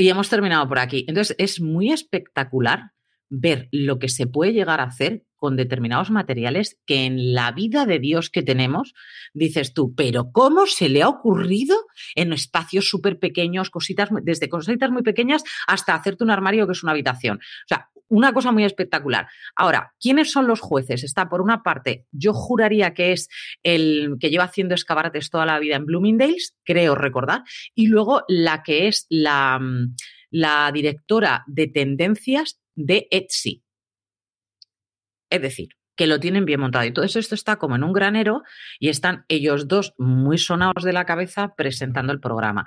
Y 0.00 0.08
hemos 0.08 0.30
terminado 0.30 0.66
por 0.66 0.78
aquí. 0.78 1.04
Entonces, 1.08 1.36
es 1.38 1.60
muy 1.60 1.92
espectacular 1.92 2.92
ver 3.28 3.68
lo 3.70 3.98
que 3.98 4.08
se 4.08 4.26
puede 4.26 4.54
llegar 4.54 4.80
a 4.80 4.84
hacer 4.84 5.24
con 5.40 5.56
determinados 5.56 6.10
materiales 6.10 6.78
que 6.86 7.06
en 7.06 7.34
la 7.34 7.50
vida 7.50 7.86
de 7.86 7.98
Dios 7.98 8.30
que 8.30 8.42
tenemos, 8.42 8.94
dices 9.32 9.74
tú, 9.74 9.94
pero 9.96 10.30
¿cómo 10.30 10.66
se 10.66 10.88
le 10.88 11.02
ha 11.02 11.08
ocurrido 11.08 11.76
en 12.14 12.32
espacios 12.32 12.88
súper 12.88 13.18
pequeños, 13.18 13.70
cositas, 13.70 14.10
desde 14.22 14.48
cositas 14.48 14.90
muy 14.90 15.02
pequeñas 15.02 15.42
hasta 15.66 15.94
hacerte 15.94 16.22
un 16.22 16.30
armario 16.30 16.66
que 16.66 16.72
es 16.72 16.82
una 16.82 16.92
habitación? 16.92 17.38
O 17.38 17.68
sea, 17.68 17.88
una 18.10 18.32
cosa 18.32 18.52
muy 18.52 18.64
espectacular. 18.64 19.28
Ahora, 19.56 19.94
¿quiénes 20.00 20.30
son 20.30 20.46
los 20.46 20.60
jueces? 20.60 21.04
Está 21.04 21.28
por 21.28 21.40
una 21.40 21.62
parte, 21.62 22.06
yo 22.10 22.34
juraría 22.34 22.92
que 22.92 23.12
es 23.12 23.28
el 23.62 24.16
que 24.20 24.30
lleva 24.30 24.44
haciendo 24.44 24.74
escaparates 24.74 25.30
toda 25.30 25.46
la 25.46 25.58
vida 25.58 25.76
en 25.76 25.86
Bloomingdale's, 25.86 26.56
creo 26.64 26.94
recordar, 26.96 27.44
y 27.74 27.86
luego 27.86 28.24
la 28.28 28.62
que 28.62 28.88
es 28.88 29.06
la, 29.08 29.60
la 30.30 30.70
directora 30.72 31.44
de 31.46 31.68
tendencias 31.68 32.60
de 32.74 33.06
Etsy. 33.10 33.62
Es 35.30 35.40
decir, 35.40 35.70
que 35.96 36.06
lo 36.06 36.20
tienen 36.20 36.44
bien 36.44 36.60
montado. 36.60 36.84
Y 36.84 36.92
todo 36.92 37.04
eso 37.04 37.18
esto 37.18 37.34
está 37.34 37.56
como 37.56 37.76
en 37.76 37.84
un 37.84 37.92
granero 37.92 38.42
y 38.78 38.88
están 38.88 39.24
ellos 39.28 39.68
dos 39.68 39.94
muy 39.98 40.38
sonados 40.38 40.82
de 40.82 40.92
la 40.92 41.04
cabeza 41.04 41.54
presentando 41.56 42.12
el 42.12 42.20
programa 42.20 42.66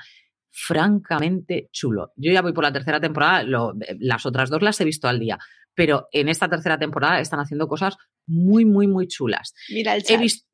francamente 0.54 1.68
chulo. 1.72 2.14
Yo 2.16 2.32
ya 2.32 2.44
voy 2.44 2.54
por 2.54 2.64
la 2.64 2.72
tercera 2.72 3.02
temporada, 3.02 3.44
lo, 3.44 3.74
las 4.00 4.26
otras 4.26 4.52
dos 4.52 4.62
las 4.62 4.80
he 4.80 4.86
visto 4.86 5.08
al 5.08 5.20
día, 5.20 5.40
pero 5.74 6.08
en 6.12 6.30
esta 6.30 6.48
tercera 6.48 6.78
temporada 6.78 7.20
están 7.20 7.40
haciendo 7.40 7.68
cosas 7.68 7.98
muy, 8.28 8.64
muy, 8.64 8.88
muy 8.88 9.08
chulas. 9.08 9.56
Mira 9.70 9.96
el 9.96 10.04
chat. 10.04 10.12
He 10.12 10.18
visto 10.22 10.48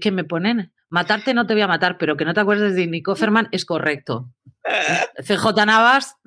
que 0.00 0.10
me 0.10 0.24
ponen, 0.24 0.72
matarte 0.88 1.32
no 1.32 1.46
te 1.46 1.54
voy 1.54 1.62
a 1.62 1.68
matar, 1.68 1.96
pero 1.96 2.16
que 2.16 2.24
no 2.24 2.34
te 2.34 2.40
acuerdes 2.40 2.74
de 2.74 2.88
Nico 2.88 3.14
Ferman 3.16 3.48
es 3.52 3.64
correcto. 3.64 4.32
CJ 5.24 5.64
Navas. 5.64 6.16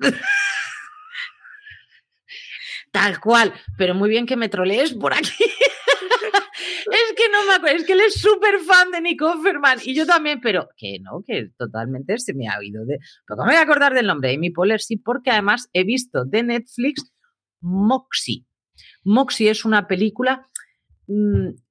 Tal 2.94 3.18
cual, 3.18 3.52
pero 3.76 3.92
muy 3.92 4.08
bien 4.08 4.24
que 4.24 4.36
me 4.36 4.48
trolees 4.48 4.94
por 4.94 5.12
aquí. 5.12 5.26
es 5.40 7.14
que 7.16 7.28
no 7.28 7.44
me 7.44 7.54
acuerdo, 7.54 7.76
es 7.76 7.84
que 7.84 7.94
él 7.94 8.02
es 8.02 8.14
súper 8.14 8.60
fan 8.60 8.92
de 8.92 9.00
Nick 9.00 9.20
Offerman 9.20 9.80
y 9.82 9.96
yo 9.96 10.06
también, 10.06 10.40
pero 10.40 10.68
que 10.76 11.00
no, 11.00 11.24
que 11.26 11.50
totalmente 11.58 12.16
se 12.18 12.34
me 12.34 12.46
ha 12.48 12.56
oído 12.56 12.86
de. 12.86 13.00
Pero 13.26 13.36
¿cómo 13.36 13.46
me 13.46 13.54
voy 13.54 13.58
a 13.58 13.62
acordar 13.62 13.94
del 13.94 14.06
nombre? 14.06 14.32
Amy 14.32 14.50
Poehler 14.50 14.80
sí, 14.80 14.96
porque 14.96 15.32
además 15.32 15.68
he 15.72 15.82
visto 15.82 16.24
de 16.24 16.44
Netflix 16.44 17.12
Moxie. 17.60 18.46
Moxie 19.02 19.50
es 19.50 19.64
una 19.64 19.88
película 19.88 20.48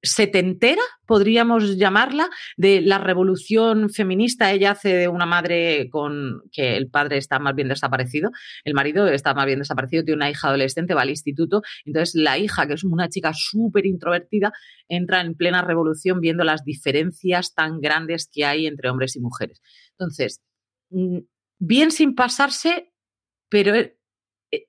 setentera, 0.01 0.81
podríamos 1.05 1.77
llamarla, 1.77 2.29
de 2.57 2.81
la 2.81 2.97
revolución 2.97 3.89
feminista. 3.89 4.51
Ella 4.51 4.71
hace 4.71 4.93
de 4.93 5.07
una 5.07 5.25
madre 5.25 5.89
con 5.89 6.41
que 6.51 6.77
el 6.77 6.89
padre 6.89 7.17
está 7.17 7.39
más 7.39 7.55
bien 7.55 7.67
desaparecido, 7.67 8.31
el 8.63 8.73
marido 8.73 9.07
está 9.07 9.33
más 9.33 9.45
bien 9.45 9.59
desaparecido, 9.59 10.03
tiene 10.03 10.17
una 10.17 10.29
hija 10.29 10.49
adolescente, 10.49 10.93
va 10.93 11.01
al 11.01 11.09
instituto. 11.09 11.61
Entonces, 11.85 12.15
la 12.15 12.37
hija, 12.37 12.67
que 12.67 12.73
es 12.73 12.83
una 12.83 13.09
chica 13.09 13.31
súper 13.33 13.85
introvertida, 13.85 14.53
entra 14.87 15.21
en 15.21 15.35
plena 15.35 15.61
revolución 15.61 16.19
viendo 16.19 16.43
las 16.43 16.63
diferencias 16.63 17.53
tan 17.53 17.79
grandes 17.79 18.29
que 18.31 18.45
hay 18.45 18.67
entre 18.67 18.89
hombres 18.89 19.15
y 19.15 19.19
mujeres. 19.19 19.61
Entonces, 19.91 20.41
mm, 20.89 21.19
bien 21.59 21.91
sin 21.91 22.13
pasarse, 22.13 22.91
pero 23.49 23.73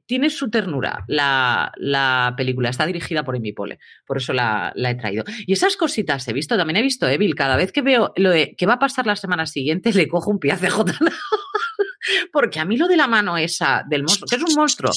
tiene 0.06 0.30
su 0.30 0.50
ternura 0.50 1.04
la, 1.08 2.34
película. 2.36 2.70
Está 2.70 2.86
dirigida 2.86 3.24
por 3.24 3.36
Amy 3.36 3.52
Pole, 3.52 3.78
por 4.06 4.18
eso 4.18 4.32
la, 4.32 4.72
he 4.76 4.94
traído. 4.94 5.24
Y 5.46 5.52
esas 5.52 5.76
cositas 5.76 6.26
he 6.28 6.32
visto, 6.32 6.56
también 6.56 6.76
he 6.76 6.82
visto 6.82 7.08
Evil. 7.08 7.34
Cada 7.34 7.56
vez 7.56 7.72
que 7.72 7.82
veo 7.82 8.12
lo 8.16 8.30
de 8.30 8.54
que 8.56 8.66
va 8.66 8.74
a 8.74 8.78
pasar 8.78 9.06
la 9.06 9.16
semana 9.16 9.46
siguiente, 9.46 9.92
le 9.92 10.08
cojo 10.08 10.30
un 10.30 10.38
pie 10.38 10.52
a 10.52 10.56
CJ. 10.56 10.78
Porque 12.32 12.60
a 12.60 12.64
mí 12.64 12.76
lo 12.76 12.86
de 12.86 12.96
la 12.96 13.06
mano 13.06 13.38
esa 13.38 13.82
del 13.88 14.02
monstruo, 14.02 14.26
que 14.28 14.36
es 14.36 14.42
un 14.42 14.54
monstruo, 14.54 14.92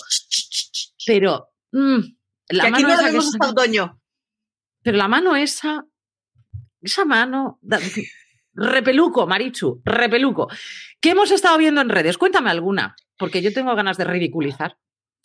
pero 1.05 1.49
mm, 1.71 1.99
la 2.49 2.69
mano 2.69 2.89
esa 2.89 3.11
que 3.11 3.91
Pero 4.83 4.97
la 4.97 5.07
mano 5.07 5.35
esa, 5.35 5.85
esa 6.81 7.05
mano, 7.05 7.59
repeluco, 8.53 9.25
Marichu, 9.25 9.81
repeluco. 9.85 10.49
¿Qué 10.99 11.11
hemos 11.11 11.31
estado 11.31 11.57
viendo 11.57 11.79
en 11.81 11.89
redes? 11.89 12.17
Cuéntame 12.17 12.49
alguna. 12.49 12.95
Porque 13.17 13.41
yo 13.41 13.53
tengo 13.53 13.75
ganas 13.75 13.97
de 13.97 14.05
ridiculizar. 14.05 14.77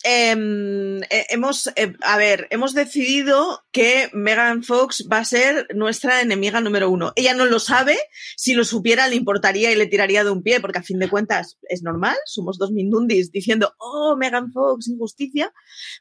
Em, 0.04 1.00
eh, 1.04 1.26
hemos, 1.30 1.68
eh, 1.76 1.94
a 2.00 2.16
ver, 2.16 2.48
hemos 2.50 2.74
decidido 2.74 3.62
que 3.70 4.10
Megan 4.12 4.64
Fox 4.64 5.06
va 5.10 5.18
a 5.18 5.24
ser 5.24 5.68
nuestra 5.76 6.20
enemiga 6.20 6.60
número 6.60 6.90
uno. 6.90 7.12
Ella 7.14 7.34
no 7.34 7.44
lo 7.44 7.60
sabe, 7.60 7.96
si 8.36 8.54
lo 8.54 8.64
supiera 8.64 9.06
le 9.06 9.14
importaría 9.14 9.70
y 9.70 9.76
le 9.76 9.86
tiraría 9.86 10.24
de 10.24 10.30
un 10.30 10.42
pie, 10.42 10.60
porque 10.60 10.80
a 10.80 10.82
fin 10.82 10.98
de 10.98 11.08
cuentas 11.08 11.58
es 11.68 11.82
normal, 11.84 12.16
somos 12.26 12.58
dos 12.58 12.72
mindundis 12.72 13.30
diciendo, 13.30 13.74
oh, 13.78 14.16
Megan 14.16 14.50
Fox, 14.50 14.88
injusticia. 14.88 15.52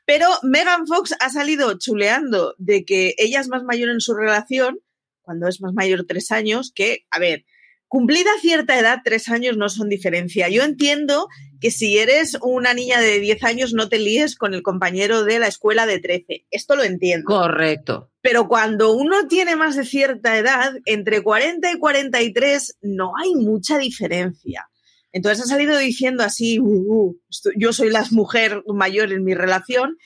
Pero 0.06 0.28
Megan 0.42 0.88
Fox 0.88 1.14
ha 1.20 1.30
salido 1.30 1.78
chuleando 1.78 2.56
de 2.58 2.86
que 2.86 3.14
ella 3.20 3.40
es 3.40 3.50
más 3.50 3.64
mayor 3.64 3.90
en 3.90 4.02
su 4.02 4.16
relación, 4.16 4.80
cuando 5.22 5.48
es 5.48 5.62
más 5.62 5.74
mayor 5.74 6.06
tres 6.08 6.32
años, 6.32 6.72
que, 6.74 7.06
a 7.12 7.20
ver, 7.20 7.46
Cumplida 7.92 8.30
cierta 8.40 8.80
edad, 8.80 9.00
tres 9.04 9.28
años 9.28 9.58
no 9.58 9.68
son 9.68 9.90
diferencia. 9.90 10.48
Yo 10.48 10.64
entiendo 10.64 11.28
que 11.60 11.72
si 11.72 11.98
eres 11.98 12.38
una 12.42 12.74
niña 12.74 13.02
de 13.02 13.20
10 13.20 13.44
años 13.44 13.74
no 13.74 13.90
te 13.90 14.00
líes 14.00 14.38
con 14.38 14.54
el 14.54 14.64
compañero 14.64 15.26
de 15.26 15.40
la 15.40 15.48
escuela 15.48 15.86
de 15.86 16.00
13. 16.00 16.46
Esto 16.52 16.78
lo 16.78 16.84
entiendo. 16.84 17.26
Correcto. 17.26 18.10
Pero 18.22 18.48
cuando 18.48 18.94
uno 18.94 19.28
tiene 19.28 19.58
más 19.58 19.76
de 19.76 19.84
cierta 19.84 20.38
edad, 20.38 20.72
entre 20.86 21.22
40 21.22 21.70
y 21.70 21.80
43 21.80 22.78
no 22.82 23.12
hay 23.22 23.36
mucha 23.36 23.78
diferencia. 23.78 24.70
Entonces 25.12 25.44
ha 25.44 25.48
salido 25.48 25.78
diciendo 25.78 26.24
así, 26.24 26.62
uh, 26.62 26.66
uh, 26.66 27.20
yo 27.58 27.74
soy 27.74 27.90
la 27.90 28.06
mujer 28.12 28.64
mayor 28.68 29.12
en 29.12 29.26
mi 29.26 29.34
relación 29.34 29.98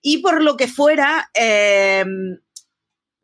y 0.00 0.22
por 0.22 0.42
lo 0.42 0.56
que 0.56 0.66
fuera, 0.66 1.28
eh, 1.34 2.06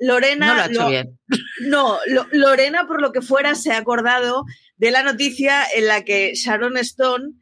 Lorena. 0.00 0.46
No 0.46 0.54
lo 0.54 0.62
ha 0.62 0.66
hecho 0.66 0.88
bien. 0.88 1.18
No, 1.66 1.98
Lorena, 2.32 2.86
por 2.86 3.00
lo 3.00 3.12
que 3.12 3.20
fuera, 3.20 3.54
se 3.54 3.72
ha 3.72 3.78
acordado 3.78 4.44
de 4.76 4.90
la 4.90 5.02
noticia 5.02 5.64
en 5.74 5.86
la 5.86 6.04
que 6.04 6.34
Sharon 6.34 6.76
Stone 6.78 7.34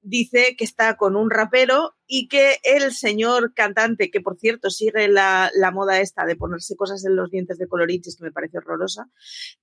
dice 0.00 0.54
que 0.56 0.64
está 0.64 0.96
con 0.96 1.16
un 1.16 1.30
rapero 1.30 1.96
y 2.06 2.28
que 2.28 2.56
el 2.62 2.92
señor 2.92 3.52
cantante, 3.54 4.10
que 4.10 4.20
por 4.20 4.38
cierto 4.38 4.70
sigue 4.70 5.08
la, 5.08 5.50
moda 5.74 6.00
esta 6.00 6.24
de 6.24 6.36
ponerse 6.36 6.76
cosas 6.76 7.04
en 7.04 7.16
los 7.16 7.30
dientes 7.30 7.58
de 7.58 7.66
coloriches, 7.66 8.16
que 8.16 8.24
me 8.24 8.32
parece 8.32 8.58
horrorosa, 8.58 9.10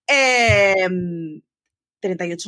38 0.05 0.89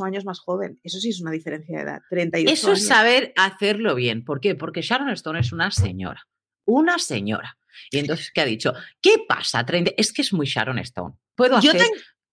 em, 0.01 0.05
años 0.05 0.25
más 0.25 0.39
joven. 0.39 0.79
Eso 0.83 0.99
sí 0.99 1.09
es 1.09 1.21
una 1.21 1.31
diferencia 1.31 1.77
de 1.77 1.83
edad. 1.83 2.01
38 2.09 2.53
Eso 2.53 2.73
es 2.73 2.85
saber 2.85 3.33
hacerlo 3.37 3.95
bien. 3.95 4.25
¿Por 4.25 4.41
qué? 4.41 4.55
Porque 4.55 4.81
Sharon 4.81 5.09
Stone 5.09 5.39
es 5.39 5.53
una 5.53 5.71
señora. 5.71 6.27
Una 6.65 6.99
señora. 6.99 7.57
Y 7.91 7.99
entonces, 7.99 8.31
¿qué 8.33 8.41
ha 8.41 8.45
dicho? 8.45 8.73
¿Qué 9.01 9.23
pasa? 9.27 9.65
Es 9.97 10.13
que 10.13 10.21
es 10.21 10.33
muy 10.33 10.45
Sharon 10.45 10.79
Stone. 10.79 11.15
Puedo 11.35 11.57
hacer. 11.57 11.73
Yo 11.73 11.87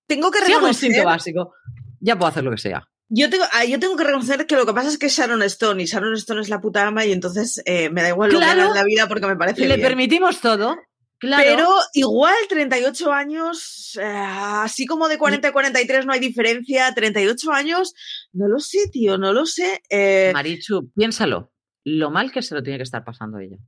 tengo 0.06 0.30
que 0.30 0.40
reconocer. 0.40 0.92
Si 0.92 1.00
básico, 1.00 1.54
ya 2.00 2.16
puedo 2.16 2.28
hacer 2.28 2.44
lo 2.44 2.50
que 2.50 2.58
sea. 2.58 2.88
Yo 3.14 3.28
tengo, 3.28 3.44
ah, 3.52 3.64
yo 3.66 3.78
tengo 3.78 3.94
que 3.94 4.04
reconocer 4.04 4.46
que 4.46 4.56
lo 4.56 4.64
que 4.64 4.72
pasa 4.72 4.88
es 4.88 4.96
que 4.96 5.06
es 5.06 5.16
Sharon 5.16 5.42
Stone 5.42 5.82
y 5.82 5.86
Sharon 5.86 6.14
Stone 6.14 6.40
es 6.40 6.48
la 6.48 6.62
puta 6.62 6.86
ama 6.86 7.04
y 7.04 7.12
entonces 7.12 7.60
eh, 7.66 7.90
me 7.90 8.00
da 8.00 8.08
igual 8.08 8.32
lo 8.32 8.38
que 8.38 8.44
haga 8.46 8.66
en 8.68 8.74
la 8.74 8.84
vida 8.84 9.06
porque 9.06 9.26
me 9.26 9.36
parece. 9.36 9.66
Le 9.66 9.78
permitimos 9.78 10.40
todo. 10.40 10.76
Claro. 11.18 11.44
Pero 11.44 11.68
igual 11.92 12.34
38 12.48 13.12
años, 13.12 13.96
eh, 14.00 14.04
así 14.04 14.86
como 14.86 15.08
de 15.08 15.18
40 15.18 15.46
a 15.46 15.52
43 15.52 16.04
no 16.04 16.12
hay 16.12 16.18
diferencia, 16.18 16.92
38 16.92 17.52
años, 17.52 17.94
no 18.32 18.48
lo 18.48 18.58
sé, 18.58 18.88
tío, 18.90 19.18
no 19.18 19.32
lo 19.32 19.46
sé. 19.46 19.82
Eh. 19.88 20.32
Marichu, 20.34 20.90
piénsalo, 20.96 21.52
lo 21.84 22.10
mal 22.10 22.32
que 22.32 22.42
se 22.42 22.56
lo 22.56 22.62
tiene 22.62 22.78
que 22.78 22.84
estar 22.84 23.04
pasando 23.04 23.38
ella. 23.38 23.58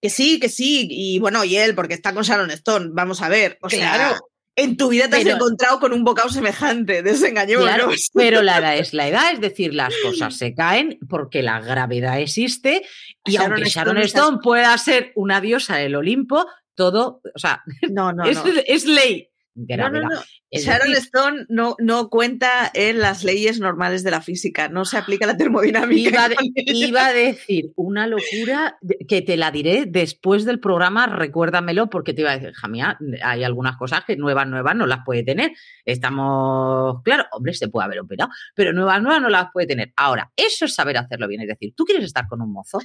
Que 0.00 0.10
sí, 0.10 0.40
que 0.40 0.48
sí. 0.48 0.86
Y 0.90 1.18
bueno, 1.18 1.44
y 1.44 1.56
él, 1.56 1.74
porque 1.74 1.94
está 1.94 2.12
con 2.14 2.22
Sharon 2.22 2.50
Stone. 2.50 2.90
Vamos 2.92 3.22
a 3.22 3.28
ver. 3.28 3.58
O 3.62 3.68
sea, 3.68 4.18
en 4.56 4.76
tu 4.76 4.88
vida 4.88 5.08
te 5.08 5.16
has 5.16 5.26
encontrado 5.26 5.80
con 5.80 5.92
un 5.92 6.04
bocado 6.04 6.28
semejante. 6.28 7.02
Desengañémonos. 7.02 7.74
Claro, 7.74 7.90
pero 8.14 8.42
la 8.42 8.58
edad 8.58 8.76
es 8.76 8.92
la 8.92 9.08
edad, 9.08 9.32
es 9.32 9.40
decir, 9.40 9.74
las 9.74 9.94
cosas 10.02 10.36
se 10.36 10.54
caen 10.54 10.98
porque 11.08 11.42
la 11.42 11.60
gravedad 11.60 12.20
existe. 12.20 12.82
Y 13.24 13.36
aunque 13.36 13.64
Sharon 13.64 13.98
Stone, 13.98 14.38
pueda 14.42 14.76
ser 14.78 15.12
una 15.14 15.40
diosa 15.40 15.76
del 15.76 15.94
Olimpo, 15.94 16.46
todo, 16.74 17.20
o 17.34 17.38
sea, 17.38 17.62
no, 17.90 18.12
no, 18.12 18.24
es, 18.26 18.38
es 18.66 18.84
ley. 18.84 19.29
No, 19.68 19.90
no, 19.90 20.00
no. 20.00 20.20
Sharon 20.52 20.92
Stone 20.94 21.46
no, 21.48 21.76
no 21.78 22.08
cuenta 22.08 22.70
en 22.74 22.98
las 22.98 23.22
leyes 23.22 23.60
normales 23.60 24.02
de 24.02 24.10
la 24.10 24.20
física, 24.20 24.68
no 24.68 24.84
se 24.84 24.96
aplica 24.96 25.26
la 25.26 25.36
termodinámica. 25.36 26.28
Iba, 26.66 27.06
a 27.06 27.12
decir 27.12 27.72
una 27.76 28.06
locura 28.06 28.78
que 29.08 29.22
te 29.22 29.36
la 29.36 29.50
diré 29.50 29.86
después 29.86 30.44
del 30.44 30.58
programa, 30.58 31.06
recuérdamelo, 31.06 31.88
porque 31.88 32.14
te 32.14 32.22
iba 32.22 32.32
a 32.32 32.38
decir, 32.38 32.52
Jamia, 32.52 32.98
hay 33.22 33.44
algunas 33.44 33.76
cosas 33.76 34.04
que 34.04 34.16
nuevas, 34.16 34.48
nuevas 34.48 34.74
no 34.74 34.86
las 34.86 35.04
puede 35.04 35.22
tener. 35.22 35.52
Estamos, 35.84 37.02
claro, 37.02 37.26
hombre, 37.32 37.54
se 37.54 37.68
puede 37.68 37.84
haber 37.84 38.00
operado, 38.00 38.30
pero 38.54 38.72
nuevas, 38.72 39.00
nuevas 39.02 39.22
no 39.22 39.28
las 39.28 39.46
puede 39.52 39.66
tener. 39.66 39.92
Ahora, 39.96 40.32
eso 40.36 40.64
es 40.64 40.74
saber 40.74 40.96
hacerlo 40.96 41.28
bien, 41.28 41.42
es 41.42 41.48
decir, 41.48 41.74
tú 41.76 41.84
quieres 41.84 42.04
estar 42.04 42.26
con 42.26 42.42
un 42.42 42.52
mozo, 42.52 42.80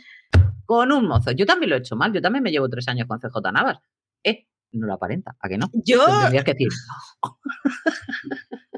con 0.66 0.92
un 0.92 1.08
mozo. 1.08 1.32
Yo 1.32 1.46
también 1.46 1.72
lo 1.72 1.76
he 1.76 1.80
hecho 1.80 1.96
mal, 1.96 2.14
yo 2.14 2.22
también 2.22 2.44
me 2.44 2.52
llevo 2.52 2.70
tres 2.70 2.88
años 2.88 3.08
con 3.08 3.20
CJ 3.20 3.52
Navas. 3.52 3.80
Eh, 4.24 4.48
no 4.76 4.88
lo 4.88 4.94
aparenta, 4.94 5.36
¿a 5.40 5.50
que 5.50 5.58
no? 5.58 5.70
Yo. 5.74 6.06
Tendrías 6.06 6.44
que 6.44 6.54
decir. 6.54 6.70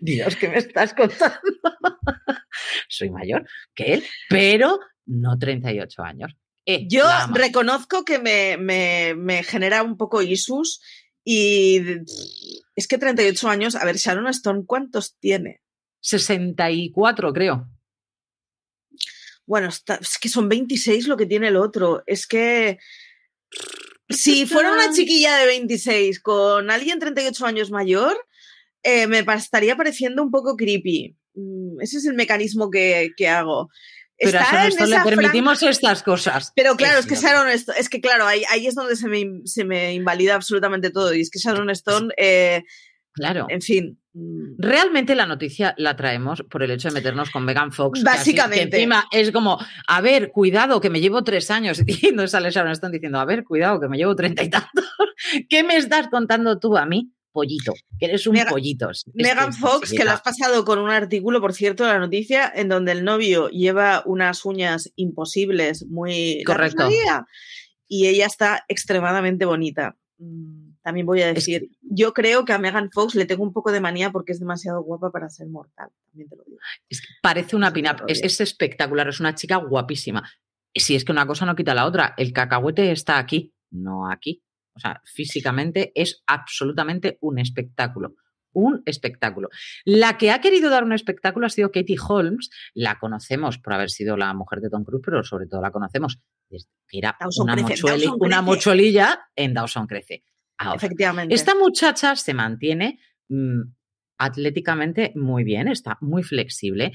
Dios, 0.00 0.36
¿qué 0.36 0.48
me 0.48 0.58
estás 0.58 0.94
contando? 0.94 1.38
Soy 2.88 3.10
mayor 3.10 3.46
que 3.74 3.94
él, 3.94 4.04
pero 4.28 4.78
no 5.06 5.38
38 5.38 6.02
años. 6.02 6.36
Eh, 6.66 6.86
Yo 6.88 7.04
reconozco 7.32 8.04
que 8.04 8.18
me, 8.18 9.42
genera 9.44 9.82
un 9.82 9.96
poco 9.96 10.22
isus 10.22 10.80
y 11.24 11.80
es 12.74 12.88
que 12.88 12.98
38 12.98 13.48
años, 13.48 13.74
a 13.74 13.84
ver, 13.84 13.96
Sharon 13.96 14.28
Stone, 14.28 14.64
¿cuántos 14.66 15.16
tiene? 15.18 15.62
64, 16.00 17.32
creo. 17.32 17.68
Bueno, 19.46 19.68
es 19.68 20.18
que 20.20 20.28
son 20.28 20.48
26 20.48 21.08
lo 21.08 21.16
que 21.16 21.26
tiene 21.26 21.48
el 21.48 21.56
otro. 21.56 22.02
Es 22.06 22.26
que 22.26 22.78
si 24.08 24.46
fuera 24.46 24.72
una 24.72 24.92
chiquilla 24.92 25.36
de 25.36 25.46
26 25.46 26.20
con 26.20 26.70
alguien 26.70 26.98
38 26.98 27.46
años 27.46 27.70
mayor, 27.70 28.16
eh, 28.82 29.06
me 29.06 29.24
estaría 29.34 29.76
pareciendo 29.76 30.22
un 30.22 30.30
poco 30.30 30.56
creepy. 30.56 31.16
Mm, 31.34 31.80
ese 31.80 31.98
es 31.98 32.06
el 32.06 32.14
mecanismo 32.14 32.70
que, 32.70 33.12
hago. 33.28 33.70
Pero 34.18 34.40
a 34.40 34.68
le 34.68 35.00
permitimos 35.04 35.62
estas 35.62 36.02
cosas. 36.02 36.52
Pero 36.56 36.74
claro, 36.76 36.98
es, 36.98 37.06
que 37.06 37.14
Sharon 37.14 37.48
Stone, 37.50 37.78
es 37.78 37.88
que 37.88 38.00
claro, 38.00 38.26
ahí, 38.26 38.44
es 38.66 38.74
donde 38.74 38.96
se 38.96 39.08
me, 39.08 39.24
se 39.44 39.64
me, 39.64 39.94
invalida 39.94 40.34
absolutamente 40.34 40.90
todo. 40.90 41.14
Y 41.14 41.20
es 41.20 41.30
que 41.30 41.38
Sharon 41.38 41.70
Stone, 41.70 42.12
eh, 42.16 42.64
claro. 43.12 43.46
En 43.48 43.62
fin. 43.62 44.00
Mm. 44.18 44.54
Realmente 44.58 45.14
la 45.14 45.26
noticia 45.26 45.74
la 45.78 45.94
traemos 45.94 46.42
por 46.50 46.62
el 46.62 46.70
hecho 46.72 46.88
de 46.88 46.94
meternos 46.94 47.30
con 47.30 47.44
Megan 47.44 47.72
Fox. 47.72 48.02
Básicamente. 48.02 48.76
encima 48.76 49.06
es 49.12 49.30
como, 49.30 49.58
a 49.86 50.00
ver, 50.00 50.30
cuidado, 50.32 50.80
que 50.80 50.90
me 50.90 51.00
llevo 51.00 51.22
tres 51.22 51.50
años. 51.50 51.82
Y 52.08 52.12
no 52.12 52.26
sale 52.28 52.50
Sharon 52.50 52.72
Stone 52.72 52.92
diciendo, 52.92 53.18
a 53.18 53.24
ver, 53.24 53.44
cuidado, 53.44 53.80
que 53.80 53.88
me 53.88 53.96
llevo 53.96 54.14
treinta 54.14 54.42
y 54.42 54.50
tantos. 54.50 54.84
¿Qué 55.48 55.64
me 55.64 55.76
estás 55.76 56.08
contando 56.08 56.58
tú 56.58 56.76
a 56.76 56.86
mí? 56.86 57.12
Pollito, 57.32 57.72
que 57.98 58.06
eres 58.06 58.26
un 58.26 58.36
pollito. 58.48 58.90
Megan 59.14 59.52
Fox, 59.52 59.92
que 59.92 60.04
lo 60.04 60.12
has 60.12 60.22
pasado 60.22 60.64
con 60.64 60.78
un 60.78 60.90
artículo, 60.90 61.40
por 61.40 61.52
cierto, 61.52 61.84
de 61.84 61.92
la 61.92 61.98
noticia, 61.98 62.50
en 62.52 62.68
donde 62.68 62.92
el 62.92 63.04
novio 63.04 63.48
lleva 63.50 64.02
unas 64.06 64.44
uñas 64.44 64.90
imposibles, 64.96 65.86
muy. 65.86 66.42
Correcto. 66.44 66.88
Y 67.86 68.06
ella 68.06 68.26
está 68.26 68.64
extremadamente 68.68 69.44
bonita. 69.44 69.96
También 70.88 71.04
voy 71.04 71.20
a 71.20 71.34
decir, 71.34 71.68
yo 71.82 72.14
creo 72.14 72.46
que 72.46 72.54
a 72.54 72.58
Megan 72.58 72.90
Fox 72.90 73.14
le 73.14 73.26
tengo 73.26 73.42
un 73.42 73.52
poco 73.52 73.70
de 73.70 73.78
manía 73.78 74.10
porque 74.10 74.32
es 74.32 74.40
demasiado 74.40 74.80
guapa 74.80 75.10
para 75.10 75.28
ser 75.28 75.46
mortal. 75.46 75.90
También 76.06 76.30
te 76.30 76.36
lo 76.36 76.44
digo. 76.44 76.56
parece 77.20 77.56
una 77.56 77.74
pin-up, 77.74 78.04
es, 78.06 78.40
espectacular, 78.40 79.06
es 79.06 79.20
una 79.20 79.34
chica 79.34 79.56
guapísima. 79.56 80.26
Si 80.74 80.94
es 80.94 81.04
que 81.04 81.12
una 81.12 81.26
cosa 81.26 81.44
no 81.44 81.54
quita 81.54 81.74
la 81.74 81.84
otra, 81.84 82.14
el 82.16 82.32
cacahuete 82.32 82.90
está 82.90 83.18
aquí, 83.18 83.52
no 83.70 84.10
aquí. 84.10 84.42
O 84.72 84.80
sea, 84.80 85.02
físicamente 85.04 85.92
es 85.94 86.22
absolutamente 86.26 87.18
un 87.20 87.38
espectáculo 87.38 88.14
un 88.54 88.82
espectáculo. 88.86 89.50
La 89.84 90.16
que 90.16 90.32
ha 90.32 90.40
querido 90.40 90.70
dar 90.70 90.82
un 90.82 90.94
espectáculo 90.94 91.46
ha 91.46 91.50
sido 91.50 91.70
Katie 91.70 91.98
Holmes. 92.08 92.48
La 92.72 92.98
conocemos 92.98 93.58
por 93.58 93.74
haber 93.74 93.90
sido 93.90 94.16
la 94.16 94.32
mujer 94.32 94.60
de 94.60 94.70
Tom 94.70 94.84
Cruise, 94.84 95.02
pero 95.04 95.22
sobre 95.22 95.46
todo 95.46 95.60
la 95.60 95.70
conocemos 95.70 96.18
que 96.88 96.98
era 96.98 97.16
una, 97.36 97.56
una, 98.18 98.42
mocholilla 98.42 99.28
en 99.36 99.54
Dawson 99.54 99.86
Crece. 99.86 100.24
Efectivamente. 100.74 101.34
Esta 101.34 101.54
muchacha 101.54 102.16
se 102.16 102.34
mantiene 102.34 102.98
mm, 103.28 103.62
atléticamente 104.18 105.12
muy 105.14 105.44
bien, 105.44 105.68
está 105.68 105.98
muy 106.00 106.22
flexible. 106.22 106.92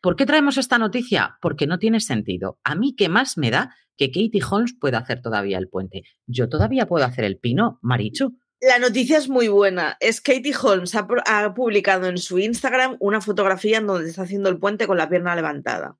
¿Por 0.00 0.16
qué 0.16 0.26
traemos 0.26 0.56
esta 0.56 0.78
noticia? 0.78 1.36
Porque 1.40 1.66
no 1.66 1.78
tiene 1.78 2.00
sentido. 2.00 2.58
A 2.64 2.74
mí, 2.74 2.94
¿qué 2.96 3.08
más 3.08 3.36
me 3.36 3.50
da 3.50 3.74
que 3.96 4.08
Katie 4.08 4.42
Holmes 4.48 4.74
pueda 4.78 4.98
hacer 4.98 5.20
todavía 5.20 5.58
el 5.58 5.68
puente? 5.68 6.02
Yo 6.26 6.48
todavía 6.48 6.86
puedo 6.86 7.04
hacer 7.04 7.24
el 7.24 7.38
pino, 7.38 7.78
Marichu. 7.82 8.38
La 8.60 8.78
noticia 8.78 9.18
es 9.18 9.28
muy 9.28 9.48
buena. 9.48 9.96
Es 10.00 10.20
Katie 10.20 10.54
Holmes 10.60 10.94
ha, 10.94 11.54
publicado 11.54 12.08
en 12.08 12.18
su 12.18 12.38
Instagram 12.38 12.96
una 12.98 13.20
fotografía 13.20 13.78
en 13.78 13.86
donde 13.86 14.08
está 14.08 14.22
haciendo 14.22 14.48
el 14.48 14.58
puente 14.58 14.86
con 14.86 14.96
la 14.96 15.08
pierna 15.08 15.36
levantada. 15.36 15.98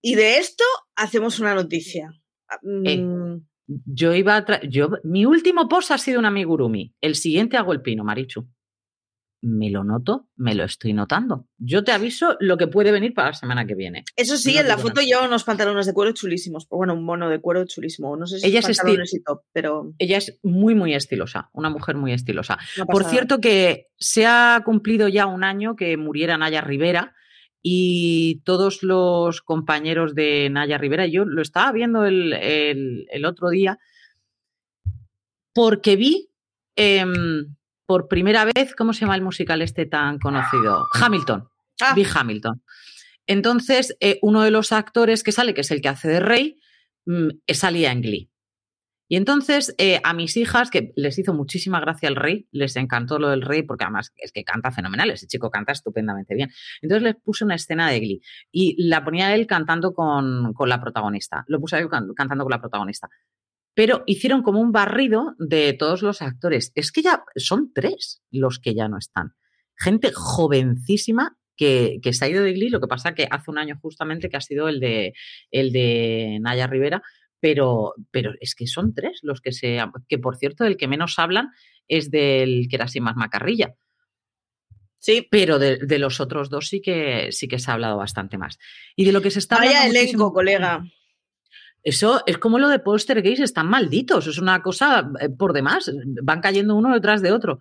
Y 0.00 0.14
de 0.14 0.38
esto 0.38 0.64
hacemos 0.96 1.38
una 1.38 1.54
noticia. 1.54 2.10
Eh, 2.84 2.98
mm. 2.98 3.46
Yo 3.68 4.14
iba 4.14 4.36
a 4.36 4.60
yo 4.62 4.90
Mi 5.04 5.26
último 5.26 5.68
post 5.68 5.90
ha 5.90 5.98
sido 5.98 6.18
un 6.18 6.26
amigurumi. 6.26 6.94
El 7.00 7.14
siguiente 7.14 7.56
hago 7.56 7.72
el 7.72 7.82
pino, 7.82 8.02
Marichu 8.02 8.48
me 9.40 9.70
lo 9.70 9.84
noto, 9.84 10.28
me 10.36 10.54
lo 10.54 10.64
estoy 10.64 10.92
notando. 10.92 11.46
Yo 11.58 11.84
te 11.84 11.92
aviso 11.92 12.36
lo 12.40 12.56
que 12.56 12.66
puede 12.66 12.90
venir 12.90 13.14
para 13.14 13.28
la 13.28 13.34
semana 13.34 13.66
que 13.66 13.74
viene. 13.74 14.04
Eso 14.16 14.36
sí, 14.36 14.56
en 14.56 14.66
la 14.66 14.78
foto 14.78 15.00
lleva 15.00 15.24
unos 15.24 15.44
pantalones 15.44 15.86
de 15.86 15.92
cuero 15.92 16.12
chulísimos. 16.12 16.66
Bueno, 16.68 16.94
un 16.94 17.04
mono 17.04 17.28
de 17.28 17.40
cuero 17.40 17.64
chulísimo. 17.64 18.16
No 18.16 18.26
sé 18.26 18.40
si 18.40 18.46
ella 18.46 18.60
es 18.60 18.66
pantalones 18.66 19.14
y 19.14 19.22
top, 19.22 19.42
pero. 19.52 19.92
Ella 19.98 20.18
es 20.18 20.38
muy, 20.42 20.74
muy 20.74 20.94
estilosa. 20.94 21.50
Una 21.52 21.70
mujer 21.70 21.96
muy 21.96 22.12
estilosa. 22.12 22.58
Por 22.90 23.04
cierto, 23.04 23.40
que 23.40 23.88
se 23.96 24.26
ha 24.26 24.60
cumplido 24.64 25.08
ya 25.08 25.26
un 25.26 25.44
año 25.44 25.76
que 25.76 25.96
muriera 25.96 26.36
Naya 26.36 26.60
Rivera. 26.60 27.14
Y 27.62 28.40
todos 28.44 28.82
los 28.82 29.42
compañeros 29.42 30.14
de 30.14 30.48
Naya 30.50 30.78
Rivera, 30.78 31.06
yo 31.06 31.24
lo 31.24 31.42
estaba 31.42 31.72
viendo 31.72 32.04
el, 32.04 32.32
el, 32.32 33.24
otro 33.24 33.50
día, 33.50 33.78
porque 35.52 35.96
vi 35.96 36.30
em, 36.76 37.56
por 37.84 38.06
primera 38.06 38.44
vez, 38.44 38.74
¿cómo 38.76 38.92
se 38.92 39.00
llama 39.00 39.16
el 39.16 39.22
musical 39.22 39.62
este 39.62 39.86
tan 39.86 40.18
conocido? 40.18 40.86
Hamilton. 40.94 41.48
Ah. 41.80 41.94
Vi 41.94 42.04
Hamilton. 42.04 42.62
Entonces, 43.26 43.96
eh, 44.00 44.18
uno 44.22 44.42
de 44.42 44.50
los 44.50 44.72
actores 44.72 45.22
que 45.22 45.32
sale, 45.32 45.54
que 45.54 45.60
es 45.60 45.70
el 45.70 45.80
que 45.80 45.88
hace 45.88 46.08
de 46.08 46.20
rey, 46.20 46.60
mm, 47.06 47.28
salía 47.48 47.92
en 47.92 48.02
Glee. 48.02 48.30
Y 49.08 49.16
entonces 49.16 49.74
eh, 49.78 50.00
a 50.04 50.12
mis 50.12 50.36
hijas, 50.36 50.70
que 50.70 50.92
les 50.94 51.18
hizo 51.18 51.34
muchísima 51.34 51.80
gracia 51.80 52.08
el 52.08 52.16
rey, 52.16 52.46
les 52.52 52.76
encantó 52.76 53.18
lo 53.18 53.30
del 53.30 53.42
rey, 53.42 53.62
porque 53.62 53.84
además 53.84 54.12
es 54.16 54.32
que 54.32 54.44
canta 54.44 54.70
fenomenal, 54.70 55.10
ese 55.10 55.26
chico 55.26 55.50
canta 55.50 55.72
estupendamente 55.72 56.34
bien. 56.34 56.50
Entonces 56.82 57.02
les 57.02 57.16
puse 57.16 57.44
una 57.44 57.54
escena 57.54 57.90
de 57.90 58.00
Glee 58.00 58.20
y 58.52 58.86
la 58.86 59.04
ponía 59.04 59.34
él 59.34 59.46
cantando 59.46 59.94
con, 59.94 60.52
con 60.52 60.68
la 60.68 60.80
protagonista. 60.80 61.44
Lo 61.48 61.58
puse 61.58 61.78
él 61.78 61.88
cantando 61.88 62.44
con 62.44 62.50
la 62.50 62.60
protagonista 62.60 63.08
pero 63.78 64.02
hicieron 64.06 64.42
como 64.42 64.60
un 64.60 64.72
barrido 64.72 65.36
de 65.38 65.72
todos 65.72 66.02
los 66.02 66.20
actores. 66.20 66.72
Es 66.74 66.90
que 66.90 67.00
ya 67.00 67.22
son 67.36 67.72
tres 67.72 68.20
los 68.28 68.58
que 68.58 68.74
ya 68.74 68.88
no 68.88 68.98
están. 68.98 69.34
Gente 69.76 70.10
jovencísima 70.12 71.38
que, 71.56 72.00
se 72.12 72.24
ha 72.24 72.28
ido 72.28 72.42
de 72.42 72.54
Glee, 72.54 72.70
lo 72.70 72.80
que 72.80 72.88
pasa 72.88 73.14
que 73.14 73.28
hace 73.30 73.50
un 73.52 73.58
año 73.58 73.78
justamente 73.80 74.28
que 74.28 74.36
ha 74.36 74.40
sido 74.40 74.68
el 74.68 74.80
de, 74.80 75.12
el 75.52 75.70
de 75.70 76.38
Naya 76.40 76.66
Rivera, 76.66 77.02
pero, 77.40 77.94
pero 78.10 78.32
es 78.40 78.54
que 78.54 78.66
son 78.66 78.94
tres 78.94 79.20
los 79.22 79.40
que 79.40 79.52
se... 79.52 79.78
que 80.08 80.18
por 80.18 80.36
cierto, 80.36 80.64
el 80.64 80.76
que 80.76 80.88
menos 80.88 81.18
hablan 81.18 81.50
es 81.86 82.10
del 82.10 82.66
que 82.68 82.76
era 82.76 82.84
así 82.86 83.00
más 83.00 83.16
macarrilla. 83.16 83.74
Sí. 84.98 85.26
Pero 85.30 85.58
de, 85.58 85.98
los 85.98 86.20
otros 86.20 86.50
dos 86.50 86.68
sí 86.68 86.80
que 86.80 87.28
sí 87.30 87.48
que 87.48 87.58
se 87.58 87.70
ha 87.70 87.74
hablado 87.74 87.96
bastante 87.96 88.36
más. 88.36 88.58
Y 88.96 89.04
de 89.04 89.12
lo 89.12 89.22
que 89.22 89.30
se 89.30 89.38
está 89.38 89.56
Vaya 89.56 89.86
elenco, 89.86 90.32
colega. 90.32 90.84
Eso 91.84 92.22
es 92.26 92.38
como 92.38 92.58
lo 92.58 92.68
de 92.68 92.80
gays 93.22 93.40
están 93.40 93.68
malditos, 93.68 94.26
es 94.26 94.38
una 94.38 94.62
cosa 94.62 95.10
eh, 95.20 95.28
por 95.28 95.52
demás, 95.52 95.90
van 96.22 96.40
cayendo 96.40 96.74
uno 96.74 96.92
detrás 96.92 97.22
de 97.22 97.32
otro. 97.32 97.60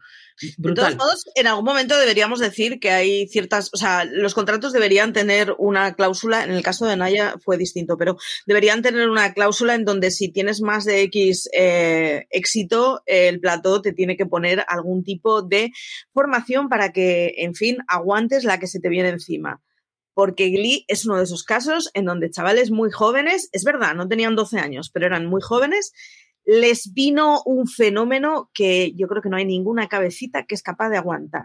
Brutal. 0.58 0.92
De 0.92 0.98
todos 0.98 1.08
modos, 1.08 1.26
en 1.36 1.48
algún 1.48 1.66
momento 1.66 1.98
deberíamos 1.98 2.40
decir 2.40 2.80
que 2.80 2.92
hay 2.92 3.28
ciertas, 3.28 3.70
o 3.74 3.78
sea, 3.78 4.06
los 4.06 4.34
contratos 4.34 4.74
deberían 4.74 5.14
tener 5.14 5.56
una 5.60 5.94
cláusula, 5.94 6.44
en 6.44 6.52
el 6.52 6.64
caso 6.64 6.86
de 6.86 6.98
Naya 6.98 7.36
fue 7.44 7.58
distinto, 7.58 7.98
pero 7.98 8.18
deberían 8.46 8.82
tener 8.82 9.10
una 9.10 9.34
cláusula 9.34 9.75
en 9.75 9.86
donde 9.86 10.12
si 10.12 10.32
tienes 10.32 10.62
más 10.62 10.86
de 10.86 11.03
X 11.03 11.50
eh, 11.53 12.25
éxito, 12.32 13.03
el 13.06 13.40
plató 13.40 13.82
te 13.82 13.94
tiene 13.94 14.18
que 14.18 14.25
poner 14.25 14.66
algún 14.68 15.03
tipo 15.03 15.42
de 15.42 15.72
formación 16.12 16.70
para 16.70 16.92
que, 16.92 17.36
en 17.38 17.53
fin, 17.53 17.77
aguantes 17.88 18.44
la 18.44 18.60
que 18.60 18.68
se 18.68 18.80
te 18.80 18.90
viene 18.90 19.10
encima 19.10 19.62
porque 20.18 20.50
Glee 20.50 20.84
es 20.88 21.06
uno 21.06 21.18
de 21.18 21.25
esos 21.25 21.44
casos 21.44 21.92
en 21.94 22.06
donde 22.06 22.32
chavales 22.32 22.72
muy 22.72 22.90
jóvenes, 22.90 23.50
es 23.51 23.64
verdad, 23.64 23.94
no 23.94 24.08
tenían 24.08 24.36
12 24.36 24.58
años, 24.58 24.90
pero 24.90 25.06
eran 25.06 25.27
muy 25.27 25.42
jóvenes, 25.44 25.94
les 26.44 26.92
vino 26.92 27.44
un 27.46 27.68
fenómeno 27.68 28.50
que 28.51 28.94
yo 28.96 29.08
creo 29.08 29.22
que 29.22 29.30
no 29.30 29.38
hay 29.38 29.46
ninguna 29.46 29.88
cabecita 29.88 30.48
que 30.48 30.56
es 30.56 30.64
capaz 30.64 30.90
de 30.90 30.98
aguantar. 30.98 31.44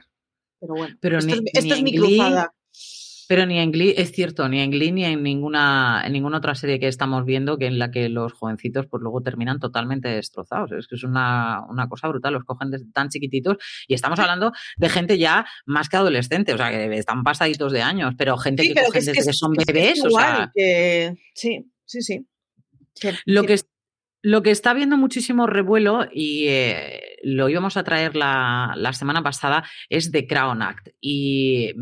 Pero 0.59 0.73
bueno, 0.73 0.97
pero 1.03 1.19
esto, 1.19 1.35
es, 1.53 1.83
mi 1.83 1.95
cruzada. 1.95 2.55
Pero 3.33 3.47
ni 3.47 3.59
en 3.59 3.73
Glee, 3.73 3.95
es 3.97 4.13
cierto, 4.13 4.47
ni 4.47 4.61
en 4.61 4.71
Glee 4.71 4.93
ni 4.93 5.07
en 5.07 5.23
ninguna, 5.23 6.03
en 6.05 6.13
ninguna 6.13 6.37
otra 6.37 6.55
serie 6.55 6.79
que 6.79 6.87
estamos 6.87 7.25
viendo 7.25 7.57
que 7.57 7.65
en 7.65 7.79
la 7.79 7.91
que 7.91 8.11
los 8.11 8.35
jovencitos 8.35 8.87
pues 8.89 9.03
luego 9.03 9.23
terminan 9.23 9.59
totalmente 9.59 10.11
destrozados. 10.11 10.71
Es 10.73 10.87
que 10.87 10.97
es 10.97 11.03
una, 11.03 11.65
cosa 11.89 12.09
brutal, 12.09 12.35
los 12.35 12.45
cogen 12.45 12.71
desde 12.71 12.93
tan 12.93 13.09
chiquititos 13.09 13.57
y 13.89 13.95
estamos 13.95 14.19
hablando 14.19 14.53
de 14.77 14.89
gente 14.91 15.17
ya 15.17 15.47
más 15.65 15.89
que 15.89 15.97
adolescente, 15.97 16.53
o 16.53 16.59
sea, 16.59 16.71
que 16.71 16.95
están 16.95 17.23
pasaditos 17.23 17.73
de 17.73 17.81
años, 17.81 18.13
pero 18.19 18.37
gente 18.37 18.65
que 18.65 18.75
cogen 18.75 19.03
desde 19.03 19.15
que, 19.15 19.33
son 19.33 19.55
bebés. 19.55 20.05
o 20.05 20.11
sea, 20.11 20.53
Sí, 21.35 21.73
sí, 21.87 22.03
sí. 22.03 22.27
Lo 23.25 23.45
que, 23.45 23.59
lo 24.21 24.43
que 24.43 24.51
está 24.51 24.75
viendo 24.75 24.99
muchísimo 24.99 25.47
revuelo, 25.47 26.07
y 26.13 26.49
eh, 26.49 27.17
lo 27.23 27.49
íbamos 27.49 27.79
a 27.79 27.83
traer 27.83 28.15
la, 28.15 28.75
la, 28.77 28.93
semana 28.93 29.23
pasada, 29.23 29.65
es 29.89 30.13
The 30.13 30.27
Crown 30.27 30.61
Act. 30.61 30.91
Y 31.01 31.73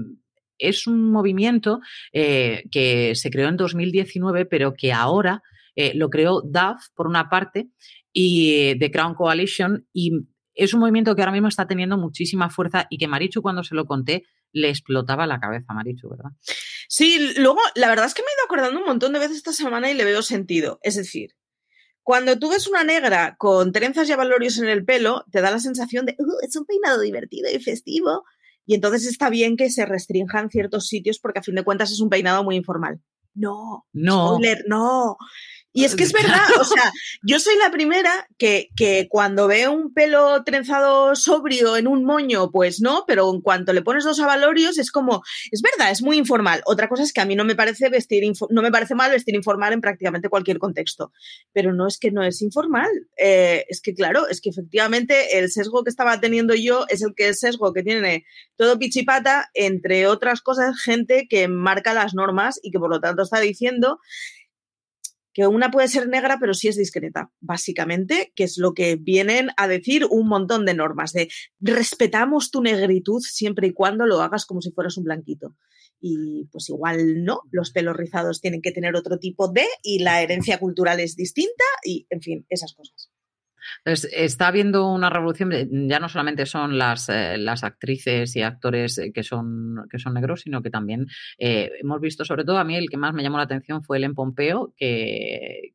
es 0.60 0.86
un 0.86 1.10
movimiento 1.10 1.80
eh, 2.12 2.64
que 2.70 3.14
se 3.14 3.30
creó 3.30 3.48
en 3.48 3.56
2019, 3.56 4.46
pero 4.46 4.74
que 4.74 4.92
ahora 4.92 5.42
eh, 5.76 5.92
lo 5.94 6.10
creó 6.10 6.42
DAF, 6.42 6.88
por 6.94 7.06
una 7.06 7.28
parte, 7.28 7.68
y 8.12 8.78
The 8.78 8.90
Crown 8.90 9.14
Coalition, 9.14 9.86
y 9.92 10.12
es 10.54 10.74
un 10.74 10.80
movimiento 10.80 11.14
que 11.14 11.22
ahora 11.22 11.32
mismo 11.32 11.48
está 11.48 11.66
teniendo 11.66 11.96
muchísima 11.96 12.50
fuerza 12.50 12.86
y 12.90 12.98
que 12.98 13.08
Marichu, 13.08 13.40
cuando 13.40 13.62
se 13.62 13.74
lo 13.74 13.86
conté, 13.86 14.24
le 14.52 14.68
explotaba 14.68 15.26
la 15.26 15.38
cabeza, 15.38 15.72
Marichu, 15.72 16.10
¿verdad? 16.10 16.30
Sí, 16.88 17.34
luego, 17.36 17.60
la 17.76 17.88
verdad 17.88 18.06
es 18.06 18.14
que 18.14 18.22
me 18.22 18.26
he 18.26 18.34
ido 18.34 18.44
acordando 18.44 18.80
un 18.80 18.86
montón 18.86 19.12
de 19.12 19.20
veces 19.20 19.36
esta 19.36 19.52
semana 19.52 19.90
y 19.90 19.94
le 19.94 20.04
veo 20.04 20.22
sentido. 20.22 20.80
Es 20.82 20.96
decir, 20.96 21.36
cuando 22.02 22.38
tú 22.38 22.50
ves 22.50 22.66
una 22.66 22.82
negra 22.82 23.36
con 23.38 23.72
trenzas 23.72 24.08
y 24.08 24.12
avalorios 24.12 24.58
en 24.58 24.68
el 24.68 24.84
pelo, 24.84 25.24
te 25.30 25.40
da 25.40 25.50
la 25.50 25.60
sensación 25.60 26.06
de, 26.06 26.16
uh, 26.18 26.44
es 26.44 26.56
un 26.56 26.66
peinado 26.66 27.00
divertido 27.00 27.48
y 27.50 27.60
festivo, 27.60 28.24
y 28.66 28.74
entonces 28.74 29.06
está 29.06 29.30
bien 29.30 29.56
que 29.56 29.70
se 29.70 29.86
restrinjan 29.86 30.50
ciertos 30.50 30.86
sitios 30.86 31.18
porque 31.18 31.40
a 31.40 31.42
fin 31.42 31.54
de 31.54 31.64
cuentas 31.64 31.90
es 31.90 32.00
un 32.00 32.08
peinado 32.08 32.44
muy 32.44 32.56
informal. 32.56 33.00
No, 33.34 33.86
no, 33.92 34.34
spoiler, 34.34 34.64
no. 34.68 35.16
Y 35.72 35.84
es 35.84 35.94
que 35.94 36.02
es 36.02 36.12
verdad, 36.12 36.46
o 36.60 36.64
sea, 36.64 36.90
yo 37.22 37.38
soy 37.38 37.56
la 37.56 37.70
primera 37.70 38.10
que, 38.38 38.70
que, 38.76 39.06
cuando 39.08 39.46
veo 39.46 39.70
un 39.70 39.94
pelo 39.94 40.42
trenzado 40.42 41.14
sobrio 41.14 41.76
en 41.76 41.86
un 41.86 42.04
moño, 42.04 42.50
pues 42.50 42.80
no, 42.80 43.04
pero 43.06 43.32
en 43.32 43.40
cuanto 43.40 43.72
le 43.72 43.82
pones 43.82 44.02
dos 44.02 44.18
avalorios 44.18 44.78
es 44.78 44.90
como, 44.90 45.22
es 45.52 45.62
verdad, 45.62 45.92
es 45.92 46.02
muy 46.02 46.16
informal. 46.16 46.60
Otra 46.66 46.88
cosa 46.88 47.04
es 47.04 47.12
que 47.12 47.20
a 47.20 47.24
mí 47.24 47.36
no 47.36 47.44
me 47.44 47.54
parece 47.54 47.88
vestir, 47.88 48.24
no 48.50 48.62
me 48.62 48.72
parece 48.72 48.96
mal 48.96 49.12
vestir 49.12 49.36
informal 49.36 49.72
en 49.72 49.80
prácticamente 49.80 50.28
cualquier 50.28 50.58
contexto, 50.58 51.12
pero 51.52 51.72
no 51.72 51.86
es 51.86 51.98
que 51.98 52.10
no 52.10 52.24
es 52.24 52.42
informal. 52.42 52.90
Eh, 53.16 53.64
es 53.68 53.80
que 53.80 53.94
claro, 53.94 54.26
es 54.26 54.40
que 54.40 54.50
efectivamente 54.50 55.38
el 55.38 55.52
sesgo 55.52 55.84
que 55.84 55.90
estaba 55.90 56.20
teniendo 56.20 56.54
yo 56.54 56.84
es 56.88 57.02
el 57.02 57.14
que 57.14 57.28
el 57.28 57.36
sesgo 57.36 57.72
que 57.72 57.84
tiene 57.84 58.24
todo 58.56 58.76
pichipata, 58.78 59.50
entre 59.54 60.08
otras 60.08 60.40
cosas, 60.40 60.80
gente 60.80 61.28
que 61.30 61.46
marca 61.46 61.94
las 61.94 62.12
normas 62.12 62.58
y 62.60 62.72
que 62.72 62.80
por 62.80 62.90
lo 62.90 63.00
tanto 63.00 63.22
está 63.22 63.38
diciendo 63.38 64.00
que 65.32 65.46
una 65.46 65.70
puede 65.70 65.88
ser 65.88 66.08
negra, 66.08 66.38
pero 66.40 66.54
sí 66.54 66.68
es 66.68 66.76
discreta, 66.76 67.30
básicamente, 67.40 68.32
que 68.34 68.44
es 68.44 68.58
lo 68.58 68.74
que 68.74 68.96
vienen 68.96 69.50
a 69.56 69.68
decir 69.68 70.06
un 70.10 70.28
montón 70.28 70.66
de 70.66 70.74
normas, 70.74 71.12
de 71.12 71.28
respetamos 71.60 72.50
tu 72.50 72.62
negritud 72.62 73.20
siempre 73.20 73.68
y 73.68 73.72
cuando 73.72 74.06
lo 74.06 74.20
hagas 74.20 74.46
como 74.46 74.60
si 74.60 74.72
fueras 74.72 74.96
un 74.96 75.04
blanquito. 75.04 75.56
Y 76.00 76.48
pues 76.50 76.68
igual 76.70 77.24
no, 77.24 77.42
los 77.50 77.70
pelos 77.70 77.96
rizados 77.96 78.40
tienen 78.40 78.62
que 78.62 78.72
tener 78.72 78.96
otro 78.96 79.18
tipo 79.18 79.48
de, 79.48 79.66
y 79.82 80.00
la 80.00 80.22
herencia 80.22 80.58
cultural 80.58 80.98
es 80.98 81.14
distinta, 81.14 81.64
y 81.84 82.06
en 82.10 82.22
fin, 82.22 82.46
esas 82.48 82.72
cosas 82.74 83.10
está 83.84 84.48
habiendo 84.48 84.92
una 84.92 85.10
revolución, 85.10 85.52
ya 85.88 85.98
no 85.98 86.08
solamente 86.08 86.46
son 86.46 86.78
las, 86.78 87.08
eh, 87.08 87.36
las 87.38 87.64
actrices 87.64 88.34
y 88.36 88.42
actores 88.42 88.98
eh, 88.98 89.12
que 89.12 89.22
son, 89.22 89.86
que 89.90 89.98
son 89.98 90.14
negros, 90.14 90.42
sino 90.42 90.62
que 90.62 90.70
también 90.70 91.06
eh, 91.38 91.70
hemos 91.80 92.00
visto, 92.00 92.24
sobre 92.24 92.44
todo 92.44 92.58
a 92.58 92.64
mí 92.64 92.76
el 92.76 92.88
que 92.88 92.96
más 92.96 93.14
me 93.14 93.22
llamó 93.22 93.38
la 93.38 93.44
atención 93.44 93.82
fue 93.82 93.98
Ellen 93.98 94.14
Pompeo, 94.14 94.72
que 94.76 95.74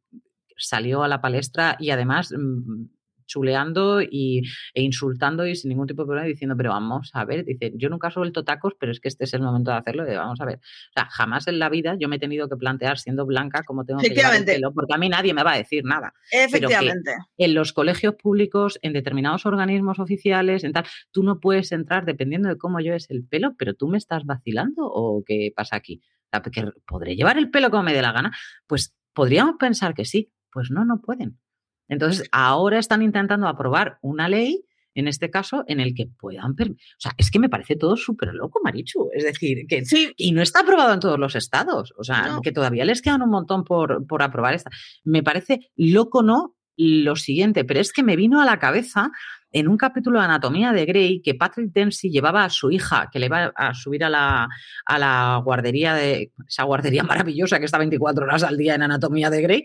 salió 0.58 1.04
a 1.04 1.08
la 1.08 1.22
palestra 1.22 1.76
y 1.80 1.90
además 1.90 2.32
mm, 2.32 2.86
chuleando 3.26 4.02
y, 4.02 4.42
e 4.74 4.82
insultando 4.82 5.46
y 5.46 5.56
sin 5.56 5.70
ningún 5.70 5.88
tipo 5.88 6.04
de 6.04 6.08
problema 6.08 6.28
diciendo, 6.28 6.56
pero 6.58 6.72
vamos 6.72 7.12
a 7.14 7.26
ver, 7.26 7.46
dice, 7.46 7.74
yo 7.76 7.90
nunca 7.90 8.10
he 8.10 8.12
suelto 8.12 8.44
tacos, 8.44 8.74
pero 8.80 8.92
es 8.92 9.00
que 9.00 9.08
este 9.08 9.26
es 9.26 9.34
el 9.34 9.42
momento 9.42 9.72
de 9.72 9.78
hacerlo, 9.78 10.06
vamos 10.06 10.40
a 10.42 10.46
ver. 10.46 10.58
O 10.58 10.94
sea, 10.94 11.08
jamás 11.10 11.48
en 11.48 11.60
la 11.60 11.70
vida 11.70 11.96
yo 12.00 12.08
me 12.08 12.18
he 12.18 12.20
tenido 12.20 12.48
que 12.50 12.56
plantear 12.56 12.98
siendo 12.98 13.26
blanca 13.26 13.64
cómo 13.66 13.86
tengo 13.86 14.00
que 14.00 14.10
llevar 14.10 14.36
el 14.36 14.46
pelo, 14.46 14.74
porque 14.74 14.94
a 14.94 14.98
mí 14.98 15.10
nadie 15.10 15.34
me 15.34 15.44
va 15.44 15.54
a 15.54 15.58
decir 15.58 15.84
nada. 15.84 16.14
Efectivamente. 16.32 17.12
en 17.38 17.54
los 17.54 17.74
colegios 17.74 18.16
públicos, 18.16 18.80
en 18.82 18.94
determinados 18.94 19.46
organismos 19.46 20.00
oficiales, 20.00 20.64
en 20.64 20.74
tal, 20.74 20.86
tú 21.12 21.24
no 21.24 21.40
puedes 21.40 21.72
entrar 21.72 22.06
dependiendo 22.06 22.50
de 22.50 22.58
cómo 22.58 22.80
lleves 22.80 23.10
el 23.10 23.26
pelo, 23.26 23.56
pero 23.58 23.74
tú 23.74 23.88
me 23.88 23.98
estás 23.98 24.26
vacilando 24.26 24.86
o 24.86 25.24
qué 25.26 25.52
pasa 25.56 25.76
aquí. 25.76 26.02
O 26.26 26.28
sea, 26.32 26.42
que 26.42 26.72
podré 26.86 27.16
llevar 27.16 27.38
el 27.38 27.50
pelo 27.50 27.70
como 27.70 27.84
me 27.84 27.94
dé 27.94 28.02
la 28.02 28.12
gana. 28.12 28.32
Pues 28.68 28.96
podríamos 29.14 29.56
pensar 29.60 29.94
que 29.94 30.06
sí, 30.06 30.32
pues 30.52 30.72
no, 30.72 30.86
no 30.86 31.02
pueden. 31.02 31.40
Entonces, 31.88 32.28
ahora 32.32 32.80
están 32.80 33.02
intentando 33.02 33.48
aprobar 33.48 33.98
una 34.02 34.28
ley, 34.30 34.66
en 34.94 35.08
este 35.08 35.30
caso, 35.30 35.64
en 35.68 35.80
el 35.80 35.94
que 35.94 36.08
puedan... 36.08 36.52
O 36.52 36.56
sea, 36.98 37.14
es 37.18 37.30
que 37.30 37.40
me 37.40 37.50
parece 37.50 37.76
todo 37.76 37.98
súper 37.98 38.34
loco, 38.34 38.60
Marichu. 38.64 39.10
Es 39.14 39.26
decir, 39.26 39.68
que... 39.68 39.86
Sí. 39.86 40.14
Y 40.16 40.32
no 40.32 40.42
está 40.42 40.62
aprobado 40.62 40.94
en 40.94 41.02
todos 41.02 41.20
los 41.20 41.36
estados. 41.36 41.94
O 41.98 42.04
sea, 42.04 42.40
que 42.42 42.54
todavía 42.54 42.86
les 42.86 43.02
quedan 43.02 43.22
un 43.22 43.30
montón 43.30 43.64
por, 43.66 44.08
por 44.08 44.24
aprobar 44.24 44.54
esta. 44.54 44.72
Me 45.04 45.22
parece 45.22 45.72
loco, 45.76 46.24
¿no? 46.24 46.56
Lo 46.78 47.16
siguiente, 47.16 47.66
pero 47.66 47.80
es 47.80 47.94
que 47.94 48.04
me 48.04 48.16
vino 48.16 48.42
a 48.42 48.46
la 48.46 48.60
cabeza 48.60 49.12
en 49.56 49.70
un 49.70 49.78
capítulo 49.78 50.20
de 50.20 50.26
Anatomía 50.26 50.74
de 50.74 50.86
Grey 50.86 51.22
que 51.22 51.34
Patrick 51.34 51.72
Dempsey 51.72 52.10
llevaba 52.10 52.44
a 52.44 52.50
su 52.50 52.72
hija, 52.72 53.10
que 53.10 53.20
le 53.20 53.28
iba 53.28 53.54
a 53.56 53.74
subir 53.74 54.04
a 54.04 54.10
la, 54.10 54.50
a 54.86 55.00
la 55.00 55.42
guardería 55.46 55.94
de 55.94 56.34
esa 56.46 56.64
guardería 56.64 57.04
maravillosa 57.04 57.58
que 57.60 57.66
está 57.66 57.78
24 57.78 58.26
horas 58.26 58.44
al 58.44 58.58
día 58.58 58.76
en 58.76 58.82
Anatomía 58.82 59.30
de 59.30 59.42
Grey, 59.42 59.64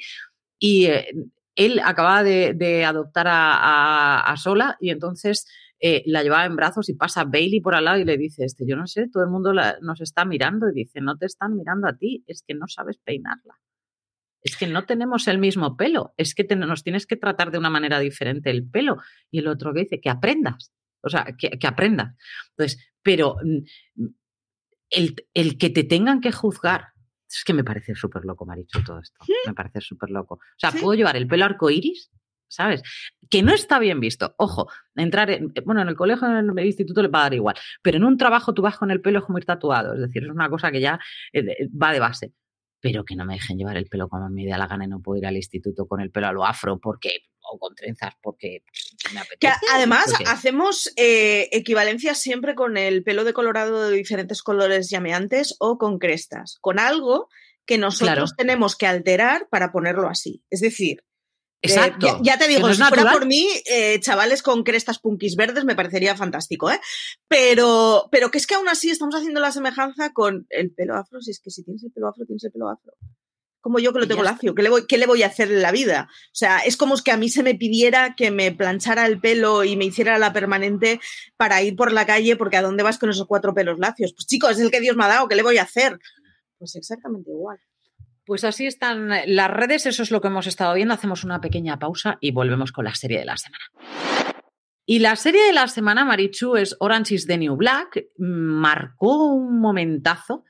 y 0.60 0.84
eh, 0.84 1.08
él 1.60 1.78
acababa 1.84 2.22
de, 2.22 2.84
adoptar 2.86 3.26
a, 3.28 4.34
Sola 4.38 4.78
y 4.80 4.88
entonces 4.88 5.46
eh, 5.78 6.02
la 6.06 6.22
llevaba 6.22 6.46
en 6.46 6.56
brazos 6.56 6.88
y 6.88 6.94
pasa 6.94 7.24
Bailey 7.24 7.60
por 7.60 7.74
al 7.74 7.84
lado 7.84 7.98
y 7.98 8.04
le 8.04 8.16
dice, 8.16 8.44
este, 8.44 8.64
yo 8.66 8.76
no 8.76 8.86
sé, 8.86 9.08
todo 9.12 9.22
el 9.24 9.28
mundo 9.28 9.52
nos 9.52 10.00
está 10.00 10.24
mirando 10.24 10.70
y 10.70 10.72
dice, 10.72 11.02
no 11.02 11.18
te 11.18 11.26
están 11.26 11.54
mirando 11.56 11.86
a 11.86 11.98
ti, 11.98 12.24
es 12.26 12.42
que 12.46 12.54
no 12.54 12.66
sabes 12.66 12.96
peinarla. 13.04 13.60
Es 14.42 14.56
que 14.56 14.66
no 14.66 14.86
tenemos 14.86 15.28
el 15.28 15.36
mismo 15.36 15.76
pelo, 15.76 16.14
es 16.16 16.34
que 16.34 16.44
nos 16.56 16.82
tienes 16.82 17.06
que 17.06 17.16
tratar 17.16 17.50
de 17.50 17.58
una 17.58 17.68
manera 17.68 17.98
diferente 17.98 18.50
el 18.50 18.66
pelo. 18.66 18.96
Y 19.30 19.40
el 19.40 19.48
otro 19.48 19.74
que 19.74 19.80
dice, 19.80 20.00
que 20.00 20.08
aprendas, 20.08 20.72
o 21.02 21.10
sea, 21.10 21.26
que, 21.36 21.50
que 21.58 21.66
aprendas. 21.66 22.16
Entonces, 22.56 22.90
pero 23.02 23.36
mm, 23.44 24.06
el, 24.88 25.14
el 25.34 25.58
que 25.58 25.68
te 25.68 25.84
tengan 25.84 26.22
que 26.22 26.32
juzgar 26.32 26.94
es 27.38 27.44
que 27.44 27.52
me 27.52 27.64
parece 27.64 27.94
súper 27.94 28.24
loco, 28.24 28.44
Marichu, 28.44 28.82
todo 28.82 29.00
esto. 29.00 29.18
Me 29.46 29.54
parece 29.54 29.80
súper 29.80 30.10
loco. 30.10 30.34
O 30.34 30.58
sea, 30.58 30.72
puedo 30.72 30.94
llevar 30.94 31.16
el 31.16 31.26
pelo 31.26 31.44
arcoíris, 31.44 32.10
¿sabes? 32.48 32.82
Que 33.28 33.42
no 33.42 33.52
está 33.52 33.78
bien 33.78 34.00
visto. 34.00 34.34
Ojo, 34.36 34.68
entrar 34.96 35.30
en, 35.30 35.52
eh, 35.54 35.62
bueno, 35.64 35.80
en 35.80 35.88
el 35.88 35.96
colegio, 35.96 36.26
en 36.26 36.58
el 36.58 36.66
instituto 36.66 37.02
le 37.02 37.08
va 37.08 37.20
a 37.20 37.22
dar 37.22 37.34
igual, 37.34 37.56
pero 37.82 37.96
en 37.98 38.04
un 38.04 38.16
trabajo 38.16 38.52
tú 38.52 38.62
vas 38.62 38.76
con 38.76 38.90
el 38.90 39.00
pelo 39.00 39.24
como 39.24 39.38
ir 39.38 39.44
tatuado, 39.44 39.94
es 39.94 40.00
decir, 40.00 40.24
es 40.24 40.30
una 40.30 40.50
cosa 40.50 40.70
que 40.70 40.80
ya 40.80 40.98
eh, 41.32 41.68
va 41.70 41.92
de 41.92 42.00
base. 42.00 42.32
Pero 42.82 43.04
que 43.04 43.14
no 43.14 43.26
me 43.26 43.34
dejen 43.34 43.58
llevar 43.58 43.76
el 43.76 43.86
pelo 43.86 44.08
como 44.08 44.28
me 44.30 44.46
da 44.46 44.56
la 44.56 44.66
gana 44.66 44.86
y 44.86 44.88
no 44.88 45.00
puedo 45.00 45.18
ir 45.18 45.26
al 45.26 45.36
instituto 45.36 45.86
con 45.86 46.00
el 46.00 46.10
pelo 46.10 46.28
a 46.28 46.32
lo 46.32 46.46
afro 46.46 46.78
porque 46.80 47.20
o 47.50 47.58
con 47.58 47.74
trenzas 47.74 48.14
porque 48.22 48.62
me 49.12 49.20
apetece. 49.20 49.38
Que 49.40 49.52
además 49.72 50.12
hacemos 50.26 50.92
eh, 50.96 51.48
equivalencias 51.52 52.18
siempre 52.20 52.54
con 52.54 52.76
el 52.76 53.02
pelo 53.02 53.24
decolorado 53.24 53.88
de 53.88 53.96
diferentes 53.96 54.42
colores 54.42 54.88
llameantes 54.90 55.56
o 55.58 55.78
con 55.78 55.98
crestas, 55.98 56.56
con 56.60 56.78
algo 56.78 57.28
que 57.66 57.78
nosotros 57.78 58.34
tenemos 58.36 58.76
que 58.76 58.86
alterar 58.86 59.48
para 59.50 59.72
ponerlo 59.72 60.08
así. 60.08 60.42
Es 60.50 60.60
decir, 60.60 61.04
eh, 61.62 61.68
Exacto. 61.68 62.18
ya, 62.22 62.38
te 62.38 62.48
digo, 62.48 62.72
si 62.72 62.82
fuera 62.82 63.12
por 63.12 63.26
mí, 63.26 63.46
eh, 63.66 64.00
chavales 64.00 64.42
con 64.42 64.62
crestas 64.62 64.98
punkis 64.98 65.36
verdes 65.36 65.64
me 65.64 65.76
parecería 65.76 66.16
fantástico, 66.16 66.70
¿eh? 66.70 66.80
Pero, 67.28 68.08
pero 68.10 68.30
que 68.30 68.38
es 68.38 68.46
que 68.46 68.54
aún 68.54 68.68
así 68.68 68.90
estamos 68.90 69.14
haciendo 69.14 69.40
la 69.40 69.52
semejanza 69.52 70.12
con 70.12 70.46
el 70.48 70.72
pelo 70.72 70.96
afro, 70.96 71.20
si 71.20 71.32
es 71.32 71.40
que 71.40 71.50
si 71.50 71.62
tienes 71.62 71.84
el 71.84 71.92
pelo 71.92 72.08
afro, 72.08 72.24
tienes 72.24 72.44
el 72.44 72.52
pelo 72.52 72.68
afro 72.68 72.92
como 73.60 73.78
yo 73.78 73.92
que 73.92 74.00
lo 74.00 74.08
tengo 74.08 74.22
lacio, 74.22 74.54
¿qué 74.54 74.62
le, 74.62 74.70
voy, 74.70 74.86
¿qué 74.86 74.98
le 74.98 75.06
voy 75.06 75.22
a 75.22 75.26
hacer 75.26 75.50
en 75.50 75.62
la 75.62 75.72
vida? 75.72 76.08
O 76.10 76.34
sea, 76.34 76.58
es 76.60 76.76
como 76.76 76.96
que 76.96 77.12
a 77.12 77.16
mí 77.16 77.28
se 77.28 77.42
me 77.42 77.54
pidiera 77.54 78.14
que 78.14 78.30
me 78.30 78.52
planchara 78.52 79.06
el 79.06 79.20
pelo 79.20 79.64
y 79.64 79.76
me 79.76 79.84
hiciera 79.84 80.18
la 80.18 80.32
permanente 80.32 81.00
para 81.36 81.62
ir 81.62 81.76
por 81.76 81.92
la 81.92 82.06
calle, 82.06 82.36
porque 82.36 82.56
¿a 82.56 82.62
dónde 82.62 82.82
vas 82.82 82.98
con 82.98 83.10
esos 83.10 83.26
cuatro 83.26 83.54
pelos 83.54 83.78
lacios? 83.78 84.12
Pues 84.14 84.26
chicos, 84.26 84.52
es 84.52 84.60
el 84.60 84.70
que 84.70 84.80
Dios 84.80 84.96
me 84.96 85.04
ha 85.04 85.08
dado, 85.08 85.28
¿qué 85.28 85.36
le 85.36 85.42
voy 85.42 85.58
a 85.58 85.62
hacer? 85.62 85.98
Pues 86.58 86.74
exactamente 86.76 87.30
igual. 87.30 87.58
Pues 88.24 88.44
así 88.44 88.66
están 88.66 89.08
las 89.26 89.50
redes, 89.50 89.86
eso 89.86 90.02
es 90.02 90.10
lo 90.10 90.20
que 90.20 90.28
hemos 90.28 90.46
estado 90.46 90.74
viendo. 90.74 90.94
Hacemos 90.94 91.24
una 91.24 91.40
pequeña 91.40 91.78
pausa 91.78 92.18
y 92.20 92.30
volvemos 92.30 92.70
con 92.70 92.84
la 92.84 92.94
serie 92.94 93.18
de 93.18 93.24
la 93.24 93.36
semana. 93.36 93.64
Y 94.86 94.98
la 94.98 95.16
serie 95.16 95.44
de 95.44 95.52
la 95.52 95.68
semana, 95.68 96.04
Marichu, 96.04 96.56
es 96.56 96.76
Orange 96.80 97.14
is 97.14 97.26
the 97.26 97.38
New 97.38 97.56
Black. 97.56 98.06
Marcó 98.18 99.34
un 99.34 99.60
momentazo 99.60 100.44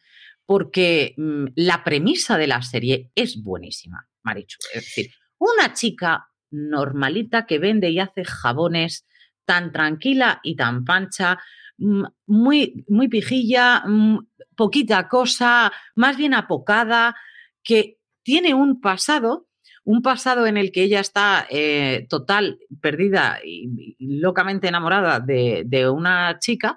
porque 0.51 1.15
mm, 1.17 1.45
la 1.55 1.85
premisa 1.85 2.37
de 2.37 2.49
la 2.49 2.61
serie 2.61 3.13
es 3.15 3.41
buenísima, 3.41 4.09
Marichu. 4.25 4.59
Es 4.75 4.83
decir, 4.83 5.13
una 5.39 5.75
chica 5.75 6.27
normalita 6.51 7.47
que 7.47 7.61
vende 7.61 7.89
y 7.91 8.01
hace 8.01 8.25
jabones 8.25 9.07
tan 9.45 9.71
tranquila 9.71 10.41
y 10.43 10.57
tan 10.57 10.85
pancha, 10.85 11.39
mm, 11.79 12.03
muy, 12.27 12.85
muy 12.89 13.07
pijilla, 13.07 13.85
mm, 13.87 14.27
poquita 14.57 15.07
cosa, 15.07 15.73
más 15.95 16.17
bien 16.17 16.35
apocada, 16.35 17.15
que 17.63 17.99
tiene 18.25 18.53
un 18.53 18.81
pasado, 18.81 19.47
un 19.85 20.03
pasado 20.03 20.49
en 20.49 20.57
el 20.57 20.73
que 20.73 20.83
ella 20.83 20.99
está 20.99 21.47
eh, 21.49 22.09
total, 22.09 22.59
perdida 22.83 23.39
y, 23.45 23.95
locamente 24.01 24.67
enamorada 24.67 25.21
de, 25.21 25.89
una 25.89 26.41
chica. 26.41 26.77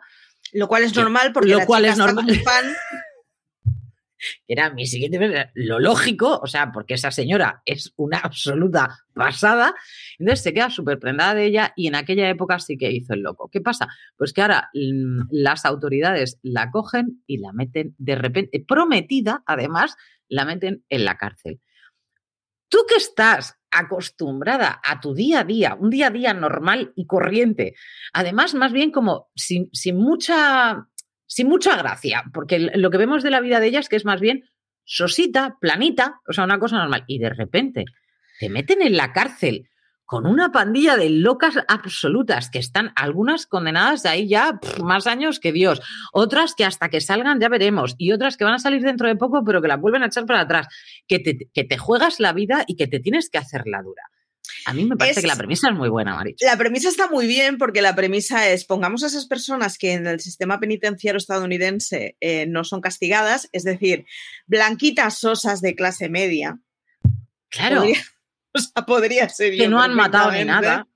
Lo 0.51 0.67
cual 0.67 0.83
es 0.83 0.95
normal 0.95 1.33
porque 1.33 1.49
lo 1.49 1.57
la 1.57 1.65
cual 1.65 1.81
chica 1.81 1.93
es 1.93 1.97
normal. 1.97 2.29
Está 2.29 2.51
fan 2.51 2.65
era 4.47 4.71
mi 4.73 4.85
siguiente 4.85 5.51
lo 5.53 5.79
lógico, 5.79 6.39
o 6.41 6.47
sea, 6.47 6.71
porque 6.71 6.95
esa 6.95 7.11
señora 7.11 7.61
es 7.65 7.93
una 7.95 8.19
absoluta 8.19 8.99
pasada, 9.13 9.75
entonces 10.17 10.43
se 10.43 10.53
queda 10.53 10.69
súper 10.69 10.99
prendada 10.99 11.35
de 11.35 11.45
ella 11.45 11.73
y 11.75 11.87
en 11.87 11.95
aquella 11.95 12.29
época 12.29 12.59
sí 12.59 12.77
que 12.77 12.91
hizo 12.91 13.13
el 13.13 13.21
loco. 13.21 13.49
¿Qué 13.51 13.61
pasa? 13.61 13.87
Pues 14.17 14.33
que 14.33 14.41
ahora 14.41 14.69
mm, 14.73 15.27
las 15.31 15.65
autoridades 15.65 16.39
la 16.41 16.71
cogen 16.71 17.23
y 17.27 17.37
la 17.37 17.53
meten 17.53 17.95
de 17.97 18.15
repente, 18.15 18.63
prometida 18.67 19.43
además, 19.45 19.95
la 20.27 20.45
meten 20.45 20.83
en 20.89 21.05
la 21.05 21.17
cárcel. 21.17 21.59
Tú 22.69 22.79
que 22.89 22.95
estás 22.95 23.55
acostumbrada 23.69 24.81
a 24.83 24.99
tu 24.99 25.13
día 25.13 25.41
a 25.41 25.43
día, 25.43 25.75
un 25.79 25.89
día 25.89 26.07
a 26.07 26.11
día 26.11 26.33
normal 26.33 26.91
y 26.95 27.05
corriente, 27.05 27.75
además 28.13 28.53
más 28.53 28.71
bien 28.71 28.91
como 28.91 29.29
sin, 29.35 29.69
sin 29.73 29.97
mucha 29.97 30.87
sin 31.25 31.47
mucha 31.47 31.75
gracia, 31.75 32.23
porque 32.33 32.59
lo 32.59 32.89
que 32.89 32.97
vemos 32.97 33.23
de 33.23 33.31
la 33.31 33.41
vida 33.41 33.59
de 33.59 33.67
ella 33.67 33.79
es 33.79 33.89
que 33.89 33.95
es 33.95 34.05
más 34.05 34.19
bien 34.19 34.43
sosita, 34.85 35.57
planita, 35.59 36.19
o 36.27 36.33
sea, 36.33 36.43
una 36.43 36.59
cosa 36.59 36.77
normal. 36.77 37.03
Y 37.07 37.19
de 37.19 37.29
repente 37.29 37.85
te 38.39 38.49
meten 38.49 38.81
en 38.81 38.97
la 38.97 39.13
cárcel 39.13 39.69
con 40.05 40.25
una 40.25 40.51
pandilla 40.51 40.97
de 40.97 41.09
locas 41.09 41.55
absolutas 41.67 42.49
que 42.49 42.59
están 42.59 42.91
algunas 42.95 43.47
condenadas 43.47 44.03
de 44.03 44.09
ahí 44.09 44.27
ya 44.27 44.59
más 44.83 45.07
años 45.07 45.39
que 45.39 45.51
Dios, 45.51 45.81
otras 46.11 46.53
que 46.55 46.65
hasta 46.65 46.89
que 46.89 47.01
salgan 47.01 47.39
ya 47.39 47.49
veremos 47.49 47.95
y 47.97 48.11
otras 48.11 48.37
que 48.37 48.43
van 48.43 48.55
a 48.55 48.59
salir 48.59 48.81
dentro 48.81 49.07
de 49.07 49.15
poco 49.15 49.43
pero 49.45 49.61
que 49.61 49.67
la 49.67 49.77
vuelven 49.77 50.03
a 50.03 50.07
echar 50.07 50.25
para 50.25 50.41
atrás, 50.41 50.67
que 51.07 51.19
te, 51.19 51.49
que 51.53 51.63
te 51.63 51.77
juegas 51.77 52.19
la 52.19 52.33
vida 52.33 52.63
y 52.67 52.75
que 52.75 52.87
te 52.87 52.99
tienes 52.99 53.29
que 53.29 53.37
hacer 53.37 53.63
la 53.65 53.81
dura. 53.81 54.03
A 54.65 54.73
mí 54.73 54.85
me 54.85 54.95
parece 54.95 55.21
que 55.21 55.27
la 55.27 55.35
premisa 55.35 55.69
es 55.69 55.75
muy 55.75 55.89
buena, 55.89 56.15
Maricha. 56.15 56.45
La 56.45 56.57
premisa 56.57 56.89
está 56.89 57.07
muy 57.07 57.27
bien 57.27 57.57
porque 57.57 57.81
la 57.81 57.95
premisa 57.95 58.49
es, 58.49 58.65
pongamos 58.65 59.03
a 59.03 59.07
esas 59.07 59.25
personas 59.25 59.77
que 59.77 59.93
en 59.93 60.07
el 60.07 60.19
sistema 60.19 60.59
penitenciario 60.59 61.17
estadounidense 61.17 62.17
eh, 62.19 62.45
no 62.47 62.63
son 62.63 62.81
castigadas, 62.81 63.49
es 63.51 63.63
decir, 63.63 64.05
blanquitas 64.45 65.17
sosas 65.17 65.61
de 65.61 65.75
clase 65.75 66.09
media. 66.09 66.59
Claro. 67.49 67.81
Podría, 67.81 68.01
o 68.53 68.59
sea, 68.59 68.85
podría 68.85 69.29
ser. 69.29 69.55
Que 69.55 69.67
no 69.67 69.81
han 69.81 69.93
matado 69.93 70.31
ni 70.31 70.43
nada 70.45 70.87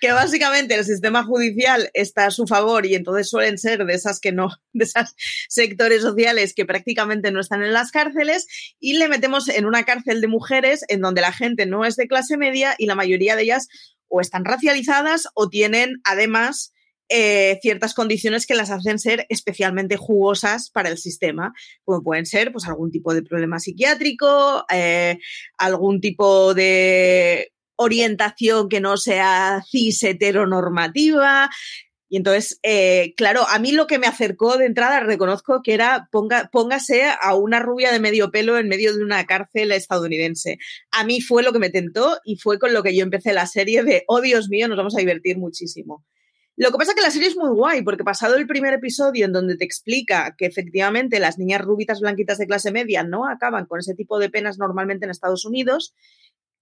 que 0.00 0.12
básicamente 0.12 0.74
el 0.74 0.84
sistema 0.84 1.24
judicial 1.24 1.90
está 1.94 2.26
a 2.26 2.30
su 2.30 2.46
favor 2.46 2.86
y 2.86 2.94
entonces 2.94 3.28
suelen 3.28 3.58
ser 3.58 3.84
de 3.84 3.94
esas 3.94 4.20
que 4.20 4.32
no, 4.32 4.48
de 4.72 4.84
esos 4.84 5.14
sectores 5.48 6.02
sociales 6.02 6.54
que 6.54 6.66
prácticamente 6.66 7.30
no 7.30 7.40
están 7.40 7.62
en 7.62 7.72
las 7.72 7.90
cárceles 7.90 8.46
y 8.80 8.98
le 8.98 9.08
metemos 9.08 9.48
en 9.48 9.66
una 9.66 9.84
cárcel 9.84 10.20
de 10.20 10.28
mujeres 10.28 10.84
en 10.88 11.00
donde 11.00 11.20
la 11.20 11.32
gente 11.32 11.66
no 11.66 11.84
es 11.84 11.96
de 11.96 12.08
clase 12.08 12.36
media 12.36 12.74
y 12.78 12.86
la 12.86 12.94
mayoría 12.94 13.36
de 13.36 13.42
ellas 13.42 13.68
o 14.08 14.20
están 14.20 14.44
racializadas 14.44 15.28
o 15.34 15.48
tienen 15.48 16.00
además 16.04 16.72
eh, 17.08 17.60
ciertas 17.62 17.94
condiciones 17.94 18.46
que 18.46 18.56
las 18.56 18.70
hacen 18.70 18.98
ser 18.98 19.26
especialmente 19.28 19.96
jugosas 19.96 20.70
para 20.70 20.88
el 20.88 20.98
sistema, 20.98 21.52
como 21.84 22.02
pueden 22.02 22.26
ser 22.26 22.50
pues 22.52 22.66
algún 22.66 22.90
tipo 22.90 23.14
de 23.14 23.22
problema 23.22 23.60
psiquiátrico, 23.60 24.64
eh, 24.72 25.18
algún 25.56 26.00
tipo 26.00 26.52
de 26.52 27.52
orientación 27.76 28.68
que 28.68 28.80
no 28.80 28.96
sea 28.96 29.62
cis 29.70 30.02
heteronormativa, 30.02 31.50
Y 32.08 32.16
entonces, 32.18 32.60
eh, 32.62 33.14
claro, 33.16 33.46
a 33.48 33.58
mí 33.58 33.72
lo 33.72 33.88
que 33.88 33.98
me 33.98 34.06
acercó 34.06 34.56
de 34.56 34.66
entrada, 34.66 35.00
reconozco 35.00 35.60
que 35.62 35.74
era 35.74 36.08
ponga, 36.12 36.48
póngase 36.52 37.02
a 37.20 37.34
una 37.34 37.58
rubia 37.58 37.90
de 37.90 37.98
medio 37.98 38.30
pelo 38.30 38.58
en 38.58 38.68
medio 38.68 38.94
de 38.94 39.02
una 39.02 39.24
cárcel 39.26 39.72
estadounidense. 39.72 40.58
A 40.92 41.04
mí 41.04 41.20
fue 41.20 41.42
lo 41.42 41.52
que 41.52 41.58
me 41.58 41.70
tentó 41.70 42.18
y 42.24 42.36
fue 42.36 42.58
con 42.60 42.72
lo 42.72 42.82
que 42.84 42.94
yo 42.96 43.02
empecé 43.02 43.32
la 43.32 43.46
serie 43.46 43.82
de, 43.82 44.04
oh 44.06 44.20
Dios 44.20 44.48
mío, 44.48 44.68
nos 44.68 44.76
vamos 44.78 44.94
a 44.96 45.00
divertir 45.00 45.36
muchísimo. 45.38 46.04
Lo 46.58 46.70
que 46.70 46.78
pasa 46.78 46.92
es 46.92 46.94
que 46.96 47.02
la 47.02 47.10
serie 47.10 47.28
es 47.28 47.36
muy 47.36 47.50
guay, 47.50 47.82
porque 47.82 48.02
pasado 48.02 48.36
el 48.36 48.46
primer 48.46 48.72
episodio 48.72 49.26
en 49.26 49.32
donde 49.32 49.58
te 49.58 49.64
explica 49.64 50.34
que 50.38 50.46
efectivamente 50.46 51.20
las 51.20 51.38
niñas 51.38 51.60
rubitas 51.60 52.00
blanquitas 52.00 52.38
de 52.38 52.46
clase 52.46 52.72
media 52.72 53.02
no 53.02 53.28
acaban 53.28 53.66
con 53.66 53.80
ese 53.80 53.94
tipo 53.94 54.18
de 54.18 54.30
penas 54.30 54.56
normalmente 54.58 55.04
en 55.04 55.10
Estados 55.10 55.44
Unidos, 55.44 55.94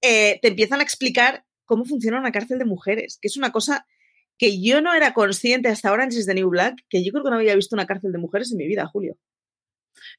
eh, 0.04 0.38
te 0.42 0.48
empiezan 0.48 0.80
a 0.80 0.82
explicar 0.82 1.44
cómo 1.64 1.84
funciona 1.84 2.20
una 2.20 2.32
cárcel 2.32 2.58
de 2.58 2.66
mujeres, 2.66 3.18
que 3.20 3.28
es 3.28 3.36
una 3.36 3.52
cosa 3.52 3.86
que 4.36 4.60
yo 4.60 4.80
no 4.80 4.92
era 4.92 5.14
consciente 5.14 5.68
hasta 5.68 5.88
ahora 5.88 6.10
Sis 6.10 6.26
de 6.26 6.34
New 6.34 6.50
Black, 6.50 6.76
que 6.88 7.04
yo 7.04 7.12
creo 7.12 7.24
que 7.24 7.30
no 7.30 7.36
había 7.36 7.54
visto 7.54 7.74
una 7.74 7.86
cárcel 7.86 8.12
de 8.12 8.18
mujeres 8.18 8.52
en 8.52 8.58
mi 8.58 8.66
vida, 8.66 8.86
Julio. 8.86 9.16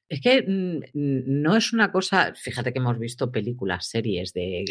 Es 0.08 0.22
que 0.22 0.44
mm, 0.44 0.82
no 0.94 1.56
es 1.56 1.74
una 1.74 1.92
cosa, 1.92 2.34
fíjate 2.36 2.72
que 2.72 2.80
hemos 2.80 3.00
visto 3.00 3.32
películas, 3.32 3.88
series 3.88 4.34
de... 4.34 4.66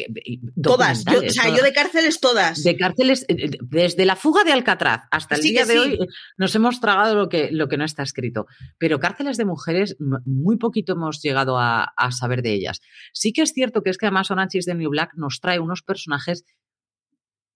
Todas, 0.62 1.04
yo, 1.04 1.18
o 1.18 1.28
sea, 1.28 1.48
yo 1.48 1.62
de 1.62 1.72
cárceles 1.72 2.20
todas. 2.20 2.62
De 2.62 2.76
cárceles, 2.76 3.24
eh, 3.28 3.36
eh, 3.38 3.58
desde 3.60 4.06
la 4.06 4.16
fuga 4.16 4.44
de 4.44 4.52
Alcatraz 4.52 5.02
hasta 5.10 5.34
el 5.34 5.42
día 5.42 5.66
de 5.66 5.78
hoy 5.78 5.98
nos 6.36 6.54
hemos 6.54 6.80
tragado 6.80 7.14
lo 7.14 7.28
que, 7.28 7.50
lo 7.50 7.68
que 7.68 7.76
no 7.76 7.84
está 7.84 8.02
escrito. 8.02 8.46
Pero 8.78 9.00
cárceles 9.00 9.36
de 9.36 9.44
mujeres, 9.44 9.96
muy 10.24 10.56
poquito 10.56 10.92
hemos 10.92 11.20
llegado 11.20 11.58
a, 11.58 11.92
saber 12.10 12.42
de 12.42 12.52
ellas. 12.52 12.80
Sí 13.12 13.32
que 13.32 13.42
es 13.42 13.52
cierto 13.52 13.82
que 13.82 13.90
es 13.90 13.98
que 13.98 14.06
además 14.06 14.30
Onachis 14.30 14.66
de 14.66 14.74
New 14.74 14.90
Black 14.90 15.14
nos 15.16 15.40
trae 15.40 15.58
unos 15.58 15.82
personajes 15.82 16.44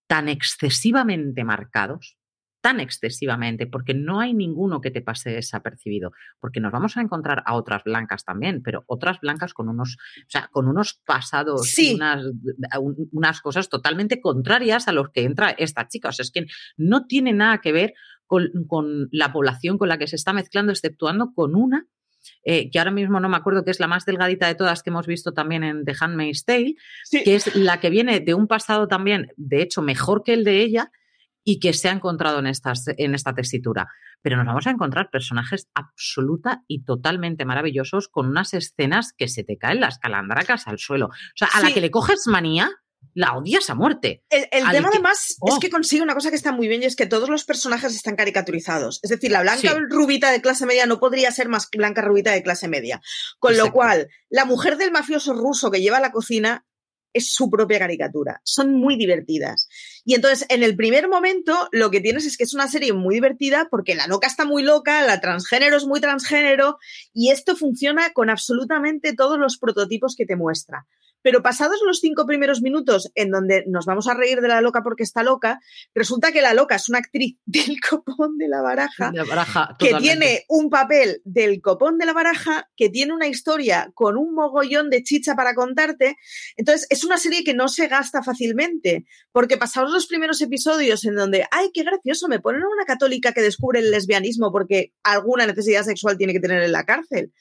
tan 0.09 0.29
excesivamente 0.29 1.45
marcados 1.45 2.18
tan 2.61 2.81
excesivamente, 2.81 3.67
porque 3.67 3.95
no 3.95 4.21
hay 4.21 4.35
ninguno 4.35 4.81
que 4.81 4.91
te 4.91 5.03
pase 5.03 5.31
desapercibido, 5.31 6.13
porque 6.41 6.61
nos 6.61 6.73
vamos 6.73 6.97
a 6.97 7.01
encontrar 7.01 7.43
a 7.47 7.55
otras 7.55 7.85
blancas 7.85 8.25
también, 8.25 8.63
pero 8.63 8.85
otras 8.87 9.21
blancas 9.21 9.55
con 9.55 9.69
unos, 9.69 9.97
o 9.97 10.31
sea, 10.31 10.49
con 10.53 10.69
unos 10.69 11.01
pasados, 11.05 11.77
unas, 11.95 12.25
unas, 13.13 13.41
cosas 13.41 13.69
totalmente 13.69 14.21
contrarias 14.21 14.89
a 14.89 14.93
los 14.93 15.11
que 15.11 15.25
entra 15.25 15.51
esta 15.51 15.89
chica. 15.89 16.09
O 16.09 16.13
sea, 16.13 16.25
es 16.25 16.31
que 16.31 16.47
no 16.77 17.07
tiene 17.07 17.33
nada 17.33 17.59
que 17.61 17.73
ver 17.73 17.95
con, 18.27 18.51
con 18.67 19.09
la 19.13 19.33
población 19.33 19.79
con 19.79 19.89
la 19.89 19.99
que 19.99 20.07
se 20.07 20.17
está 20.17 20.33
mezclando, 20.33 20.73
exceptuando 20.73 21.33
con 21.35 21.55
una 21.55 21.87
eh, 22.45 22.71
que 22.71 22.79
ahora 22.79 22.91
mismo 22.91 23.21
no 23.21 23.29
me 23.29 23.37
acuerdo 23.37 23.65
que 23.65 23.71
es 23.71 23.81
la 23.81 23.87
más 23.87 24.05
delgadita 24.05 24.47
de 24.47 24.55
todas 24.55 24.83
que 24.83 24.91
hemos 24.91 25.07
visto 25.07 25.33
también 25.33 25.65
en 25.65 25.85
The 25.85 25.95
Handmaid's 25.99 26.45
Tale, 26.45 26.75
que 27.11 27.35
es 27.35 27.55
la 27.55 27.81
que 27.81 27.91
viene 27.91 28.21
de 28.21 28.35
un 28.35 28.47
pasado 28.47 28.89
también, 28.89 29.33
de 29.37 29.63
hecho, 29.63 29.83
mejor 29.83 30.23
que 30.23 30.35
el 30.35 30.45
de 30.45 30.61
ella, 30.61 30.91
y 31.45 31.61
que 31.61 31.73
se 31.73 31.89
ha 31.89 31.93
encontrado 31.93 32.39
en, 32.41 32.47
estas, 32.47 32.85
en 32.97 33.15
esta 33.15 33.35
tesitura. 33.35 33.89
Pero 34.23 34.37
nos 34.37 34.47
vamos 34.47 34.67
a 34.67 34.71
encontrar 34.71 35.11
personajes 35.11 35.69
absoluta 35.75 36.63
y 36.67 36.85
totalmente 36.85 37.45
maravillosos 37.45 38.09
con 38.09 38.29
unas 38.29 38.55
escenas 38.55 39.13
que 39.17 39.29
se 39.29 39.45
te 39.45 39.57
caen 39.57 39.81
las 39.81 39.99
calandracas 39.99 40.67
al 40.67 40.79
suelo. 40.79 41.07
O 41.07 41.37
sea, 41.37 41.49
a 41.55 41.63
la 41.63 41.73
que 41.73 41.81
le 41.81 41.91
coges 41.91 42.27
manía, 42.27 42.71
la 43.15 43.37
odias 43.37 43.69
a 43.71 43.75
muerte. 43.75 44.23
El, 44.31 44.49
tema 44.51 44.89
además 44.93 45.31
es 45.31 45.37
¡Oh! 45.41 45.59
que 45.59 45.71
consigue 45.71 46.03
una 46.03 46.15
cosa 46.15 46.31
que 46.31 46.37
está 46.37 46.53
muy 46.53 46.69
bien 46.69 46.83
y 46.83 46.87
es 46.87 46.97
que 46.97 47.07
todos 47.07 47.29
los 47.29 47.45
personajes 47.45 47.95
están 47.95 48.17
caricaturizados. 48.17 49.01
Es 49.03 49.11
decir, 49.11 49.31
la 49.31 49.43
blanca 49.43 49.77
rubita 49.89 50.31
de 50.31 50.41
clase 50.41 50.67
media 50.67 50.87
no 50.87 51.01
podría 51.01 51.31
ser 51.31 51.49
más 51.49 51.69
blanca 51.71 52.03
rubita 52.03 52.33
de 52.33 52.43
clase 52.43 52.69
media. 52.69 53.01
Con 53.39 53.57
lo 53.57 53.73
cual, 53.73 54.09
la 54.29 54.45
mujer 54.45 54.77
del 54.77 54.93
mafioso 54.93 55.33
ruso 55.35 55.71
que 55.71 55.81
lleva 55.81 56.01
la 56.01 56.13
cocina 56.13 56.65
es 57.13 57.33
su 57.33 57.51
propia 57.51 57.79
caricatura. 57.79 58.41
Son 58.45 58.73
muy 58.73 58.97
divertidas. 58.97 59.69
Y 60.09 60.15
entonces, 60.15 60.47
en 60.49 60.63
el 60.63 60.75
primer 60.75 61.07
momento, 61.07 61.69
lo 61.71 61.91
que 61.91 62.01
tienes 62.01 62.25
es 62.25 62.39
que 62.39 62.45
es 62.45 62.55
una 62.55 62.67
serie 62.67 62.95
muy 62.95 63.17
divertida 63.17 63.69
porque 63.71 63.95
la 63.95 64.07
loca 64.07 64.27
está 64.27 64.47
muy 64.47 64.63
loca, 64.63 65.03
la 65.03 65.21
transgénero 65.21 65.77
es 65.77 65.85
muy 65.85 66.01
transgénero, 66.01 66.79
y 67.13 67.31
esto 67.31 67.57
funciona 67.57 68.15
con 68.15 68.31
absolutamente 68.31 69.13
todos 69.13 69.39
los 69.39 69.59
prototipos 69.59 70.17
que 70.17 70.25
te 70.25 70.35
muestra. 70.35 70.87
Pero 71.21 71.43
pasados 71.43 71.81
los 71.85 71.99
cinco 71.99 72.27
primeros 72.27 72.63
minutos 72.63 73.11
en 73.15 73.31
donde 73.31 73.65
nos 73.67 73.87
vamos 73.87 74.07
a 74.07 74.15
reír 74.15 74.41
de 74.41 74.49
la 74.49 74.61
loca 74.61 74.83
porque 74.83 75.03
está 75.03 75.23
loca, 75.23 75.61
resulta 75.95 76.31
que 76.33 76.43
la 76.43 76.55
loca 76.55 76.77
es 76.77 76.89
una 76.89 76.99
actriz 76.99 77.37
del 77.45 77.77
copón 77.81 78.39
de 78.39 78.49
la 78.49 78.63
baraja, 78.63 79.13
que 79.79 79.95
tiene 79.95 80.45
un 80.49 80.71
papel 80.71 81.21
del 81.25 81.61
copón 81.61 81.99
de 81.99 82.07
la 82.07 82.13
baraja, 82.13 82.71
que 82.77 82.89
tiene 82.89 83.13
una 83.13 83.27
historia 83.27 83.91
con 83.95 84.17
un 84.17 84.35
mogollón 84.35 84.91
de 84.91 85.03
chicha 85.03 85.35
para 85.35 85.55
contarte. 85.55 86.17
Entonces, 86.57 86.87
es 86.89 87.05
una 87.05 87.19
serie 87.19 87.45
que 87.45 87.55
no 87.55 87.69
se 87.69 87.89
gasta 87.89 88.23
fácilmente, 88.23 89.05
porque 89.33 89.57
pasados 89.57 89.95
los 89.99 90.07
primeros 90.07 90.41
episodios 90.41 91.05
en 91.05 91.17
donde, 91.17 91.45
ay, 91.51 91.71
qué 91.75 91.83
gracioso, 91.83 92.29
me 92.29 92.39
ponen 92.41 92.63
a 92.63 92.69
una 92.69 92.85
católica 92.85 93.33
que 93.33 93.43
descubre 93.43 93.81
el 93.81 93.91
lesbianismo 93.91 94.53
porque 94.53 94.93
alguna 95.03 95.45
necesidad 95.45 95.83
sexual 95.83 96.17
tiene 96.17 96.33
que 96.33 96.41
tener 96.41 96.63
en 96.63 96.71
la 96.71 96.87
cárcel. 96.87 97.33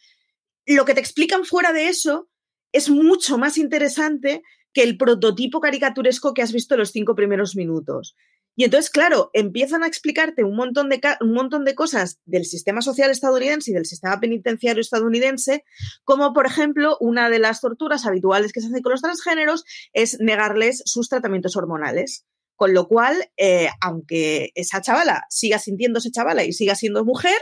Lo 0.65 0.83
que 0.83 0.95
te 0.95 0.99
explican 0.99 1.45
fuera 1.45 1.71
de 1.71 1.87
eso 1.87 2.29
es 2.71 2.89
mucho 2.89 3.37
más 3.37 3.57
interesante 3.57 4.41
que 4.73 4.81
el 4.81 4.97
prototipo 4.97 5.61
caricaturesco 5.61 6.33
que 6.33 6.41
has 6.41 6.51
visto 6.51 6.73
en 6.73 6.79
los 6.79 6.91
cinco 6.91 7.13
primeros 7.13 7.55
minutos. 7.55 8.15
Y 8.59 8.63
entonces, 8.63 8.89
claro, 8.89 9.29
empiezan 9.33 9.83
a 9.83 9.87
explicarte 9.87 10.43
un 10.43 10.55
montón, 10.55 10.89
de, 10.89 10.99
un 11.21 11.33
montón 11.33 11.63
de 11.63 11.75
cosas 11.75 12.19
del 12.25 12.43
sistema 12.43 12.81
social 12.81 13.11
estadounidense 13.11 13.69
y 13.69 13.75
del 13.75 13.85
sistema 13.85 14.19
penitenciario 14.19 14.81
estadounidense, 14.81 15.63
como 16.03 16.33
por 16.33 16.47
ejemplo, 16.47 16.97
una 16.99 17.29
de 17.29 17.37
las 17.37 17.61
torturas 17.61 18.07
habituales 18.07 18.51
que 18.51 18.61
se 18.61 18.67
hace 18.67 18.81
con 18.81 18.93
los 18.93 19.03
transgéneros 19.03 19.63
es 19.93 20.19
negarles 20.19 20.81
sus 20.85 21.07
tratamientos 21.07 21.55
hormonales. 21.55 22.25
Con 22.57 22.73
lo 22.73 22.87
cual, 22.87 23.15
eh, 23.37 23.69
aunque 23.79 24.51
esa 24.55 24.81
chavala 24.81 25.23
siga 25.29 25.59
sintiéndose 25.59 26.11
chavala 26.11 26.43
y 26.43 26.51
siga 26.51 26.75
siendo 26.75 27.05
mujer, 27.05 27.37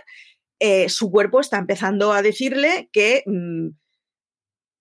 eh, 0.60 0.88
su 0.90 1.10
cuerpo 1.10 1.40
está 1.40 1.58
empezando 1.58 2.14
a 2.14 2.22
decirle 2.22 2.90
que 2.92 3.24
mm, 3.26 3.70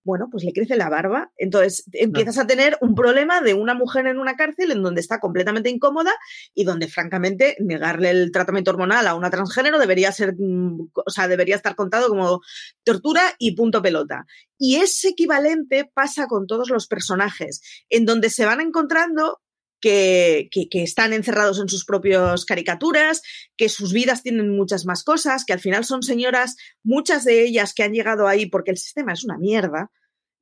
bueno, 0.04 0.28
pues 0.30 0.44
le 0.44 0.52
crece 0.52 0.76
la 0.76 0.90
barba. 0.90 1.32
Entonces 1.36 1.84
empiezas 1.92 2.38
a 2.38 2.46
tener 2.46 2.76
un 2.80 2.94
problema 2.94 3.40
de 3.40 3.54
una 3.54 3.74
mujer 3.74 4.06
en 4.06 4.18
una 4.18 4.36
cárcel 4.36 4.70
en 4.70 4.82
donde 4.82 5.00
está 5.00 5.18
completamente 5.18 5.70
incómoda 5.70 6.12
y 6.54 6.64
donde, 6.64 6.88
francamente, 6.88 7.56
negarle 7.58 8.10
el 8.10 8.30
tratamiento 8.30 8.70
hormonal 8.70 9.06
a 9.06 9.14
una 9.14 9.30
transgénero 9.30 9.78
debería 9.78 10.12
ser, 10.12 10.34
mm, 10.38 10.90
o 10.94 11.10
sea, 11.10 11.26
debería 11.26 11.56
estar 11.56 11.74
contado 11.74 12.08
como 12.08 12.40
tortura 12.84 13.22
y 13.38 13.56
punto 13.56 13.82
pelota. 13.82 14.26
Y 14.58 14.76
ese 14.76 15.08
equivalente 15.08 15.90
pasa 15.92 16.26
con 16.26 16.46
todos 16.46 16.68
los 16.68 16.86
personajes, 16.86 17.62
en 17.88 18.04
donde 18.04 18.30
se 18.30 18.44
van 18.44 18.60
encontrando 18.60 19.40
que, 19.84 20.68
están 20.82 21.12
encerrados 21.12 21.60
en 21.60 21.68
sus 21.68 21.84
propias 21.84 22.46
caricaturas, 22.46 23.22
que 23.56 23.68
sus 23.68 23.92
vidas 23.92 24.22
tienen 24.22 24.56
muchas 24.56 24.86
más 24.86 25.04
cosas, 25.04 25.44
que 25.44 25.52
al 25.52 25.60
final 25.60 25.84
son 25.84 26.02
señoras, 26.02 26.56
muchas 26.82 27.24
de 27.24 27.44
ellas 27.44 27.74
que 27.74 27.82
han 27.82 27.92
llegado 27.92 28.26
ahí 28.26 28.46
porque 28.46 28.70
el 28.70 28.78
sistema 28.78 29.12
es 29.12 29.24
una 29.24 29.36
mierda 29.36 29.90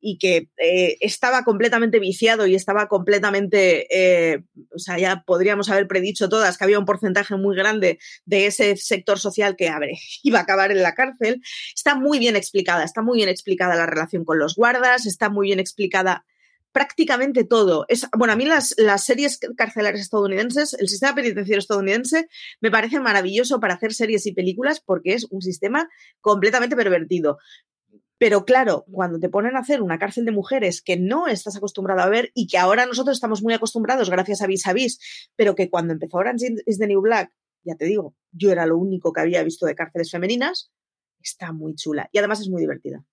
y 0.01 0.19
que 0.19 0.49
eh, 0.59 0.97
estaba 1.01 1.45
completamente 1.45 1.99
viciado 1.99 2.47
y 2.47 2.55
estaba 2.55 2.87
completamente, 2.89 3.87
eh, 3.91 4.45
o 4.75 4.79
sea, 4.79 4.99
ya 4.99 5.23
podríamos 5.25 5.71
haber 5.71 5.87
predicho 5.87 6.29
todas 6.29 6.59
que 6.59 6.65
había 6.65 6.79
un 6.79 6.85
porcentaje 6.85 7.37
muy 7.37 7.57
grande 7.57 7.99
de 8.25 8.47
ese 8.47 8.77
sector 8.77 9.19
social 9.19 9.57
que 9.57 9.69
abre, 9.69 9.99
iba 10.23 10.39
a 10.39 10.43
acabar 10.43 10.71
en 10.71 10.83
la 10.83 10.95
cárcel. 10.95 11.41
Está 11.75 11.95
muy 11.95 12.19
bien 12.19 12.37
explicada, 12.37 12.85
está 12.85 13.03
muy 13.03 13.17
bien 13.17 13.29
explicada 13.29 13.77
la 13.77 13.87
relación 13.87 14.25
con 14.25 14.39
los 14.39 14.55
guardas, 14.55 15.07
está 15.07 15.31
muy 15.31 15.49
bien 15.49 15.61
explicada 15.61 16.25
prácticamente 16.73 17.45
todo. 17.45 17.85
Es, 17.89 18.07
bueno, 18.17 18.33
a 18.33 18.37
mí 18.37 18.45
las, 18.45 18.75
las 18.79 19.05
series 19.05 19.39
carcelarias 19.57 20.03
estadounidenses, 20.03 20.75
el 20.75 20.89
sistema 20.89 21.15
penitenciario 21.15 21.59
estadounidense, 21.59 22.29
me 22.61 22.71
parece 22.71 22.99
maravilloso 23.01 23.61
para 23.61 23.75
hacer 23.75 23.95
series 23.95 24.27
y 24.27 24.33
películas 24.33 24.81
porque 24.81 25.15
es 25.15 25.27
un 25.31 25.43
sistema 25.43 25.89
completamente 26.21 26.77
pervertido. 26.77 27.39
Pero 28.19 28.45
claro, 28.45 28.85
cuando 28.91 29.19
te 29.19 29.29
ponen 29.29 29.57
a 29.57 29.61
hacer 29.61 29.83
una 29.83 29.99
cárcel 29.99 30.25
de 30.25 30.31
mujeres 30.31 30.81
que 30.81 30.97
no 30.97 31.27
estás 31.27 31.57
acostumbrado 31.57 32.03
a 32.03 32.09
ver 32.09 32.31
y 32.35 32.47
que 32.47 32.57
ahora 32.57 32.87
nosotros 32.87 33.17
estamos 33.17 33.43
muy 33.43 33.53
acostumbrados 33.53 34.11
gracias 34.11 34.43
a 34.43 34.47
Vis 34.47 34.67
a 34.69 34.73
Vis, 34.73 35.01
pero 35.35 35.57
que 35.57 35.69
cuando 35.69 35.93
empezó 35.93 36.19
Orange 36.19 36.55
is 36.67 36.79
the 36.79 36.87
New 36.87 37.01
Black, 37.01 37.33
ya 37.65 37.75
te 37.75 37.85
digo, 37.85 38.15
yo 38.31 38.53
era 38.53 38.65
lo 38.65 38.79
único 38.79 39.13
que 39.13 39.23
había 39.23 39.43
visto 39.43 39.67
de 39.67 39.75
cárceles 39.75 40.11
femeninas, 40.11 40.71
está 41.21 41.53
muy 41.53 41.75
chula 41.75 42.09
y 42.13 42.19
además 42.19 42.41
es 42.41 42.49
muy 42.49 42.61
divertida. 42.61 43.05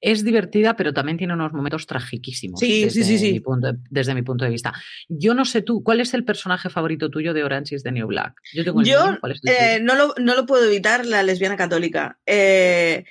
Es 0.00 0.24
divertida, 0.24 0.76
pero 0.76 0.92
también 0.92 1.18
tiene 1.18 1.34
unos 1.34 1.52
momentos 1.52 1.86
tragiquísimos. 1.86 2.60
Sí, 2.60 2.84
desde 2.84 3.04
sí, 3.04 3.18
sí, 3.18 3.32
Mi 3.32 3.40
punto, 3.40 3.72
desde 3.90 4.14
mi 4.14 4.22
punto 4.22 4.44
de 4.44 4.50
vista. 4.50 4.72
Yo 5.08 5.34
no 5.34 5.44
sé 5.44 5.62
tú, 5.62 5.82
¿cuál 5.82 6.00
es 6.00 6.14
el 6.14 6.24
personaje 6.24 6.70
favorito 6.70 7.10
tuyo 7.10 7.34
de 7.34 7.44
Orange 7.44 7.74
is 7.74 7.82
the 7.82 7.92
New 7.92 8.06
Black? 8.06 8.34
Yo, 8.52 8.64
tengo 8.64 8.82
eh, 8.82 9.80
no, 9.82 9.94
lo, 9.94 10.14
no, 10.18 10.34
lo, 10.34 10.46
puedo 10.46 10.64
evitar, 10.64 11.04
la 11.06 11.22
lesbiana 11.22 11.56
católica. 11.56 12.18
Eh, 12.26 13.04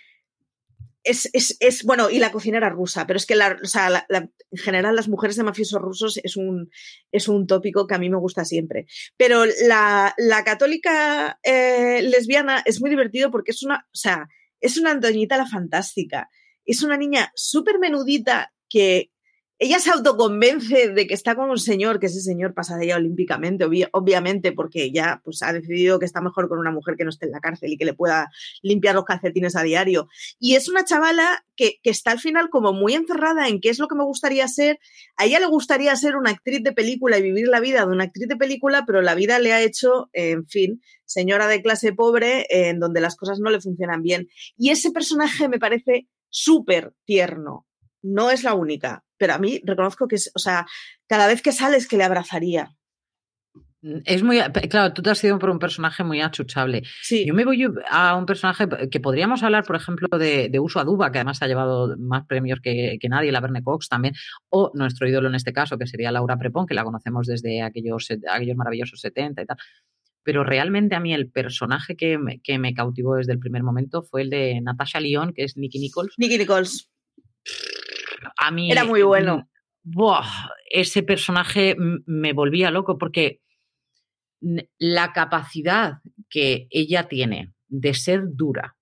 es, 1.04 1.30
es, 1.34 1.58
es, 1.60 1.84
bueno, 1.84 2.10
y 2.10 2.20
la 2.20 2.32
cocinera 2.32 2.70
rusa, 2.70 3.08
pero 3.08 3.18
es 3.18 3.26
que 3.26 3.36
la, 3.36 3.58
o 3.62 3.68
sea, 3.68 3.90
la, 3.90 4.30
en 4.52 4.58
general 4.58 4.96
las 4.96 5.08
mujeres 5.08 5.36
de 5.38 5.44
mafiosos 5.44 5.82
rusos 5.82 6.20
es 6.24 6.36
un, 6.36 6.70
es 7.12 7.28
un 7.28 7.48
tópico 7.48 7.88
que 7.88 7.96
a 7.96 8.00
mí 8.00 8.10
me 8.10 8.18
gusta 8.18 8.46
siempre. 8.46 8.86
Pero 9.18 9.46
la, 9.68 10.14
la 10.18 10.44
católica 10.44 11.40
eh, 11.44 12.02
lesbiana 12.04 12.62
es 12.66 12.82
muy 12.82 12.90
divertido 12.90 13.32
porque 13.32 13.52
es 13.52 13.64
una, 13.64 13.88
o 13.88 13.96
sea, 13.96 14.28
es 14.60 14.78
una 14.78 14.92
Antoñita 14.92 15.38
la 15.38 15.48
fantástica. 15.48 16.30
Es 16.70 16.84
una 16.84 16.98
niña 16.98 17.32
súper 17.34 17.80
menudita 17.80 18.54
que 18.70 19.10
ella 19.58 19.80
se 19.80 19.90
autoconvence 19.90 20.90
de 20.94 21.08
que 21.08 21.16
está 21.16 21.36
con 21.36 21.50
un 21.50 21.58
señor, 21.58 22.00
que 22.00 22.06
ese 22.06 22.22
señor 22.22 22.54
pasa 22.54 22.78
de 22.78 22.86
ella 22.86 22.96
olímpicamente, 22.96 23.66
obviamente, 23.92 24.52
porque 24.52 24.92
ya 24.92 25.20
pues, 25.26 25.42
ha 25.42 25.52
decidido 25.52 25.98
que 25.98 26.06
está 26.06 26.22
mejor 26.22 26.48
con 26.48 26.60
una 26.60 26.72
mujer 26.72 26.96
que 26.96 27.04
no 27.04 27.10
esté 27.10 27.26
en 27.26 27.32
la 27.32 27.40
cárcel 27.40 27.74
y 27.74 27.78
que 27.78 27.86
le 27.86 27.96
pueda 27.96 28.30
limpiar 28.62 28.94
los 28.94 29.04
calcetines 29.04 29.56
a 29.56 29.64
diario. 29.64 30.08
Y 30.40 30.56
es 30.56 30.70
una 30.70 30.86
chavala 30.86 31.44
que, 31.56 31.80
que 31.82 31.90
está 31.90 32.12
al 32.12 32.20
final 32.20 32.52
como 32.52 32.72
muy 32.72 32.94
encerrada 32.94 33.48
en 33.48 33.60
qué 33.60 33.70
es 33.70 33.80
lo 33.80 33.88
que 33.88 33.96
me 33.96 34.06
gustaría 34.06 34.48
ser. 34.48 34.80
A 35.18 35.26
ella 35.26 35.40
le 35.40 35.48
gustaría 35.48 35.94
ser 35.96 36.18
una 36.18 36.30
actriz 36.30 36.62
de 36.62 36.72
película 36.72 37.18
y 37.18 37.24
vivir 37.24 37.48
la 37.48 37.60
vida 37.60 37.84
de 37.86 37.92
una 37.92 38.04
actriz 38.04 38.28
de 38.28 38.38
película, 38.38 38.86
pero 38.86 39.02
la 39.02 39.16
vida 39.16 39.40
le 39.40 39.54
ha 39.54 39.62
hecho, 39.62 40.12
en 40.14 40.46
fin, 40.46 40.84
señora 41.06 41.48
de 41.48 41.64
clase 41.64 41.94
pobre, 41.94 42.46
en 42.50 42.80
donde 42.80 43.02
las 43.02 43.16
cosas 43.16 43.40
no 43.40 43.50
le 43.50 43.60
funcionan 43.60 44.04
bien. 44.04 44.30
Y 44.56 44.70
ese 44.70 44.92
personaje 44.92 45.50
me 45.50 45.60
parece 45.60 46.08
súper 46.30 46.94
tierno. 47.06 47.66
No 48.02 48.32
es 48.32 48.44
la 48.44 48.54
única, 48.54 49.04
pero 49.18 49.34
a 49.34 49.40
mí 49.40 49.62
reconozco 49.64 50.08
que 50.08 50.16
es, 50.16 50.32
o 50.36 50.40
sea, 50.40 50.66
cada 51.08 51.28
vez 51.28 51.42
que 51.42 51.52
sales 51.52 51.88
que 51.88 51.98
le 51.98 52.06
abrazaría. 52.06 52.72
Mm, 53.82 54.00
es 54.06 54.24
muy, 54.24 54.40
claro, 54.70 54.94
tú 54.94 55.02
te 55.02 55.10
has 55.10 55.24
ido 55.24 55.40
por 55.40 55.50
un 55.50 55.60
personaje 55.60 56.04
muy 56.04 56.22
achuchable. 56.22 56.84
Sí. 57.02 57.26
Yo 57.26 57.34
me 57.34 57.46
voy 57.46 57.66
a 57.90 58.16
un 58.16 58.26
personaje 58.26 58.68
que 58.90 59.00
podríamos 59.00 59.44
hablar, 59.44 59.64
por 59.64 59.76
ejemplo, 59.76 60.08
de, 60.18 60.52
Uso 60.60 60.80
Aduba, 60.80 61.12
que 61.12 61.20
además 61.20 61.42
ha 61.42 61.48
llevado 61.48 61.96
más 61.98 62.26
premios 62.26 62.60
que, 62.62 62.98
nadie, 63.10 63.32
la 63.32 63.42
Verne 63.42 63.64
Cox 63.64 63.88
también, 63.88 64.14
o 64.50 64.72
nuestro 64.74 65.08
ídolo 65.08 65.30
en 65.30 65.36
este 65.36 65.54
caso, 65.54 65.78
que 65.78 65.88
sería 65.88 66.12
Laura 66.12 66.38
Prepón, 66.38 66.66
que 66.66 66.74
la 66.74 66.84
conocemos 66.84 67.28
desde 67.28 67.62
aquellos, 67.62 68.08
aquellos 68.30 68.58
maravillosos 68.58 69.00
70 69.00 69.42
y 69.42 69.46
tal. 69.46 69.58
Pero 70.24 70.44
realmente 70.44 70.96
a 70.96 71.00
mí 71.00 71.14
el 71.14 71.30
personaje 71.30 71.96
que 71.96 72.18
me, 72.18 72.40
que 72.42 72.60
me 72.60 72.74
cautivó 72.74 73.16
desde 73.16 73.32
el 73.32 73.40
primer 73.40 73.64
momento 73.64 74.04
fue 74.04 74.22
el 74.22 74.30
de 74.30 74.60
Natasha 74.62 75.00
Lyon, 75.00 75.34
que 75.34 75.44
es 75.44 75.58
Nicky 75.58 75.80
Nichols. 75.80 76.14
Nicky 76.18 76.38
Nichols 76.38 76.90
a 78.38 78.52
mí... 78.52 78.72
Era 78.72 78.86
muy 78.86 79.02
bueno. 79.04 79.50
ese 80.70 81.04
personaje 81.04 81.76
me 81.78 82.34
volvía 82.34 82.72
loco 82.72 82.98
porque 82.98 83.42
la 84.78 85.12
capacidad 85.14 86.00
que 86.30 86.68
ella 86.70 87.08
tiene 87.08 87.54
de 87.68 87.94
ser 87.94 88.24
dura, 88.32 88.78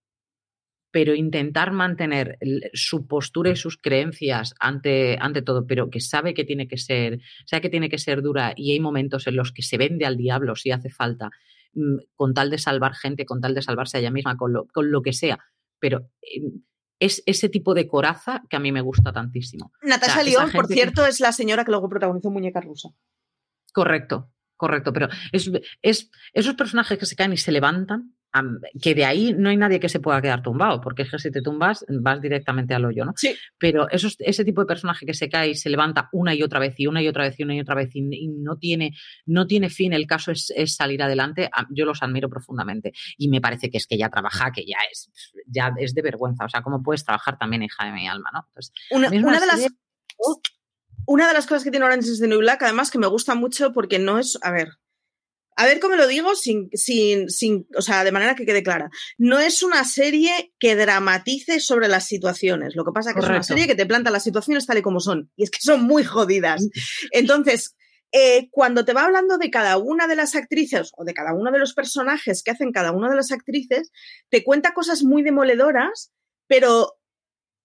pero 0.92 1.14
intentar 1.14 1.72
mantener 1.72 2.38
su 2.74 3.08
postura 3.08 3.52
y 3.52 3.56
sus 3.56 3.78
creencias 3.78 4.54
ante, 4.60 5.18
ante 5.20 5.42
todo, 5.42 5.68
pero 5.68 5.90
que 5.90 6.00
sabe 6.00 6.34
que 6.34 6.46
tiene 6.46 6.68
que 6.68 6.78
ser, 6.78 7.20
sabe 7.46 7.62
que 7.62 7.70
tiene 7.70 7.90
que 7.90 7.98
ser 7.98 8.22
dura 8.22 8.54
y 8.56 8.72
hay 8.72 8.80
momentos 8.80 9.28
en 9.28 9.36
los 9.36 9.52
que 9.52 9.62
se 9.62 9.78
vende 9.78 10.06
al 10.06 10.18
diablo 10.18 10.56
si 10.56 10.72
hace 10.72 10.90
falta, 10.90 11.30
mm, 11.74 11.98
con 12.16 12.34
tal 12.34 12.50
de 12.50 12.58
salvar 12.58 12.96
gente, 12.96 13.26
con 13.26 13.42
tal 13.42 13.54
de 13.54 13.62
salvarse 13.62 13.98
a 13.98 14.00
ella 14.00 14.12
misma, 14.12 14.38
con 14.38 14.54
lo, 14.54 14.66
con 14.68 14.92
lo 14.92 15.02
que 15.02 15.14
sea. 15.14 15.40
Pero 15.80 16.10
em, 16.22 16.64
es 17.00 17.22
ese 17.26 17.50
tipo 17.50 17.74
de 17.74 17.88
coraza 17.88 18.44
que 18.50 18.56
a 18.56 18.60
mí 18.60 18.72
me 18.72 18.82
gusta 18.82 19.12
tantísimo. 19.12 19.72
Natasha 19.82 20.24
León, 20.24 20.52
por 20.52 20.68
cierto, 20.68 21.06
es 21.06 21.20
la 21.20 21.32
señora 21.32 21.64
que 21.64 21.72
luego 21.72 21.90
protagonizó 21.90 22.32
Muñeca 22.32 22.62
Rusa. 22.62 22.90
Correcto, 23.74 24.32
correcto, 24.56 24.94
pero 24.94 25.10
es, 25.32 25.52
es, 25.82 26.10
esos 26.34 26.56
personajes 26.56 26.98
que 26.98 27.06
se 27.06 27.16
caen 27.16 27.34
y 27.34 27.38
se 27.38 27.52
levantan, 27.52 28.17
que 28.82 28.96
de 28.96 29.06
ahí 29.06 29.34
no 29.38 29.50
hay 29.50 29.58
nadie 29.58 29.80
que 29.80 29.90
se 29.90 30.00
pueda 30.00 30.22
quedar 30.22 30.42
tumbado, 30.42 30.82
porque 30.82 31.04
es 31.04 31.12
que 31.12 31.20
si 31.20 31.32
te 31.32 31.42
tumbas 31.42 31.86
vas 31.90 32.22
directamente 32.22 32.74
al 32.74 32.86
hoyo, 32.86 33.06
¿no? 33.06 33.14
Sí. 33.16 33.36
Pero 33.58 33.90
esos, 33.90 34.16
ese 34.20 34.44
tipo 34.46 34.62
de 34.62 34.68
personaje 34.68 35.06
que 35.06 35.14
se 35.14 35.30
cae 35.30 35.50
y 35.50 35.56
se 35.56 35.70
levanta 35.70 36.10
una 36.12 36.34
y 36.34 36.44
otra 36.44 36.60
vez 36.60 36.76
y 36.78 36.88
una 36.88 37.02
y 37.02 37.08
otra 37.08 37.24
vez 37.24 37.40
y 37.40 37.44
una 37.44 37.56
y 37.56 37.60
otra 37.60 37.76
vez 37.76 37.90
y, 37.94 38.02
no, 38.02 38.58
tiene, 38.58 38.94
no 39.26 39.48
tiene 39.48 39.70
fin, 39.70 39.94
el 39.94 40.08
caso 40.08 40.32
es, 40.32 40.52
salir 40.68 41.02
adelante, 41.02 41.50
yo 41.70 41.86
los 41.86 42.04
admiro 42.04 42.30
profundamente. 42.30 42.94
Y 43.18 43.30
me 43.30 43.42
parece 43.42 43.70
que 43.70 43.78
es 43.78 43.88
que 43.88 43.98
ya 43.98 44.10
trabaja, 44.10 44.52
que 44.52 44.66
ya 44.66 44.78
es, 44.92 45.12
ya 45.46 45.74
es 45.78 45.94
de 45.94 46.02
vergüenza. 46.02 46.46
O 46.46 46.50
sea, 46.50 46.62
¿cómo 46.62 46.84
puedes 46.84 47.04
trabajar 47.04 47.38
también, 47.38 47.64
hija 47.64 47.86
de 47.86 47.92
mi 47.92 48.08
alma, 48.08 48.30
¿no? 48.34 48.48
una, 48.92 49.10
de 49.10 49.48
las... 49.48 49.68
Una 51.06 51.28
de 51.28 51.34
las 51.34 51.48
cosas 51.48 51.64
que 51.64 51.72
tiene 51.72 51.86
Orange 51.86 52.10
is 52.10 52.20
the 52.20 52.28
New 52.28 52.40
Black, 52.40 52.64
además, 52.64 52.92
que 52.92 52.98
me 52.98 53.08
gusta 53.08 53.34
mucho 53.34 53.72
porque 53.72 53.98
no 53.98 54.18
es, 54.20 54.38
a 54.42 54.52
ver, 54.52 54.74
a 55.58 55.66
ver 55.66 55.80
cómo 55.80 55.96
lo 55.96 56.08
digo 56.08 56.36
sin, 56.36 56.70
sin, 56.72 57.30
sin, 57.30 57.68
o 57.76 57.82
sea, 57.82 58.04
de 58.04 58.12
manera 58.12 58.36
que 58.36 58.46
quede 58.46 58.62
clara. 58.62 58.92
No 59.18 59.40
es 59.40 59.64
una 59.64 59.84
serie 59.86 60.54
que 60.60 60.76
dramatice 60.76 61.60
sobre 61.60 61.88
las 61.88 62.06
situaciones. 62.06 62.76
Lo 62.76 62.86
que 62.86 62.92
pasa 62.94 63.10
es 63.10 63.16
que 63.16 63.22
es 63.22 63.28
una 63.28 63.42
serie 63.42 63.66
que 63.66 63.74
te 63.74 63.88
planta 63.88 64.12
las 64.12 64.24
situaciones 64.24 64.68
tal 64.68 64.78
y 64.78 64.84
como 64.84 65.00
son. 65.00 65.32
Y 65.36 65.44
es 65.44 65.50
que 65.50 65.60
son 65.60 65.84
muy 65.84 66.04
jodidas. 66.04 66.64
Entonces, 67.12 67.76
eh, 68.12 68.50
cuando 68.52 68.86
te 68.86 68.94
va 68.94 69.06
hablando 69.06 69.40
de 69.40 69.50
cada 69.50 69.78
una 69.80 70.06
de 70.08 70.16
las 70.16 70.36
actrices 70.36 70.92
o 70.96 71.04
de 71.04 71.16
cada 71.16 71.34
uno 71.34 71.52
de 71.52 71.58
los 71.58 71.74
personajes 71.74 72.44
que 72.44 72.52
hacen 72.52 72.72
cada 72.72 72.92
una 72.92 73.10
de 73.10 73.16
las 73.16 73.32
actrices, 73.32 73.92
te 74.30 74.44
cuenta 74.44 74.76
cosas 74.76 75.02
muy 75.02 75.24
demoledoras, 75.24 76.12
pero 76.48 76.97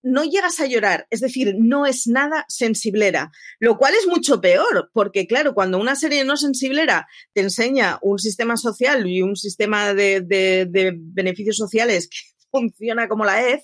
no 0.02 0.24
llegas 0.24 0.60
a 0.60 0.66
llorar, 0.66 1.06
es 1.10 1.20
decir, 1.20 1.54
no 1.58 1.86
es 1.86 2.06
nada 2.06 2.44
sensiblera, 2.48 3.30
lo 3.60 3.78
cual 3.78 3.94
es 3.94 4.06
mucho 4.06 4.40
peor, 4.40 4.90
porque 4.92 5.26
claro, 5.26 5.54
cuando 5.54 5.78
una 5.78 5.96
serie 5.96 6.24
no 6.24 6.36
sensiblera 6.36 7.08
te 7.32 7.40
enseña 7.40 7.98
un 8.02 8.18
sistema 8.18 8.56
social 8.56 9.06
y 9.06 9.22
un 9.22 9.36
sistema 9.36 9.94
de, 9.94 10.66
beneficios 10.96 11.56
sociales 11.56 12.08
que 12.08 12.18
funciona 12.50 13.08
como 13.08 13.24
la 13.24 13.48
EF, 13.48 13.62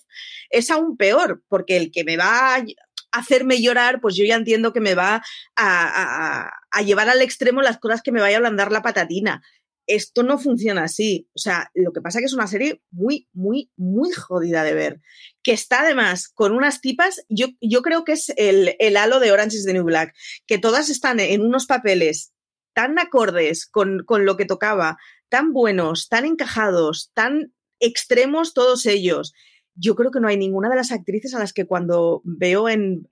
es 0.51 0.71
aún 0.71 0.97
peor, 0.97 1.43
porque 1.49 1.77
el 1.77 1.91
que 1.91 2.05
me 2.05 2.17
va 2.17 2.57
a 2.57 2.65
hacerme 3.13 3.61
llorar, 3.61 4.01
pues 4.01 4.17
yo 4.17 4.25
ya 4.25 4.37
entiendo 4.37 4.73
que 4.73 4.81
me 4.81 4.95
va 4.95 5.23
a, 5.57 6.51
a 6.71 6.83
llevar 6.83 7.09
al 7.09 7.21
extremo 7.21 7.63
las 7.63 7.79
cosas 7.79 8.03
que 8.03 8.13
me 8.13 8.21
vaya 8.21 8.37
a 8.37 8.39
ablandar 8.39 8.73
la 8.73 8.83
patatina 8.83 9.43
esto 9.89 10.23
no 10.23 10.39
funciona 10.39 10.85
así. 10.85 11.29
O 11.35 11.39
sea, 11.39 11.71
lo 11.75 11.93
que 11.93 12.01
pasa 12.01 12.19
es 12.19 12.23
que 12.23 12.27
es 12.27 12.35
una 12.35 12.47
serie 12.47 12.83
muy, 12.91 13.29
muy, 13.33 13.73
muy 13.77 14.13
jodida 14.13 14.63
de 14.63 14.75
ver. 14.75 15.01
Que 15.43 15.53
está 15.53 15.81
además 15.81 16.29
con 16.29 16.53
unas 16.53 16.81
tipas, 16.81 17.25
yo, 17.29 17.49
yo 17.61 17.83
creo 17.83 18.05
que 18.05 18.13
es 18.13 18.33
el, 18.37 18.77
el 18.79 18.97
halo 18.97 19.19
de 19.19 19.33
Orange 19.33 19.57
is 19.57 19.65
the 19.65 19.73
New 19.73 19.85
Black, 19.85 20.15
que 20.47 20.59
todas 20.59 20.91
están 20.91 21.19
en 21.19 21.41
unos 21.41 21.67
papeles 21.67 22.33
tan 22.75 22.99
acordes 22.99 23.67
con, 23.67 24.05
con 24.05 24.25
lo 24.25 24.37
que 24.37 24.45
tocaba, 24.45 24.99
tan 25.29 25.53
buenos, 25.53 26.09
tan 26.09 26.25
encajados, 26.25 27.11
tan 27.15 27.53
extremos 27.81 28.55
todos 28.55 28.87
ellos 28.87 29.33
yo 29.79 29.95
creo 29.95 30.11
que 30.11 30.21
no 30.21 30.29
hay 30.29 30.37
ninguna 30.37 30.69
de 30.69 30.77
las 30.77 30.93
actrices 30.93 31.35
a 31.35 31.39
las 31.39 31.53
que 31.53 31.67
cuando 31.67 32.21
veo 32.25 32.69
en, 32.69 33.07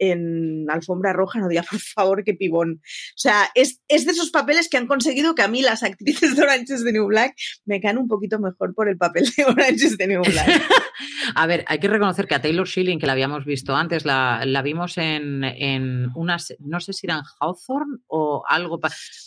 Alfombra 0.68 1.12
Roja 1.12 1.38
no 1.38 1.48
diga, 1.48 1.62
por 1.70 1.78
favor, 1.80 2.24
qué 2.24 2.34
pibón. 2.34 2.80
O 2.82 3.18
sea, 3.18 3.50
es, 3.54 3.80
de 3.88 4.10
esos 4.10 4.30
papeles 4.30 4.68
que 4.68 4.76
han 4.76 4.86
conseguido 4.86 5.34
que 5.34 5.42
a 5.42 5.48
mí 5.48 5.62
las 5.62 5.82
actrices 5.82 6.36
de 6.36 6.42
Orange 6.42 6.74
is 6.74 6.84
the 6.84 6.92
New 6.92 7.06
Black 7.06 7.36
me 7.64 7.80
caen 7.80 7.98
un 7.98 8.08
poquito 8.08 8.38
mejor 8.38 8.74
por 8.74 8.88
el 8.88 8.96
papel 8.96 9.26
de 9.36 9.44
Orange 9.44 9.86
is 9.86 9.96
the 9.96 10.06
New 10.06 10.22
Black. 10.22 10.48
a 11.34 11.46
ver, 11.46 11.64
hay 11.68 11.78
que 11.78 11.88
reconocer 11.88 12.26
que 12.26 12.34
a 12.34 12.42
Taylor 12.42 12.66
Schilling, 12.66 12.98
que 12.98 13.06
la 13.06 13.12
habíamos 13.12 13.44
visto 13.44 13.74
antes, 13.74 14.04
la, 14.04 14.44
vimos 14.64 14.98
en, 14.98 15.44
en 15.44 16.08
unas, 16.14 16.54
no 16.58 16.80
sé 16.80 16.92
si 16.92 17.06
eran 17.06 17.22
Hawthorne 17.40 17.98
o 18.08 18.42
algo. 18.48 18.80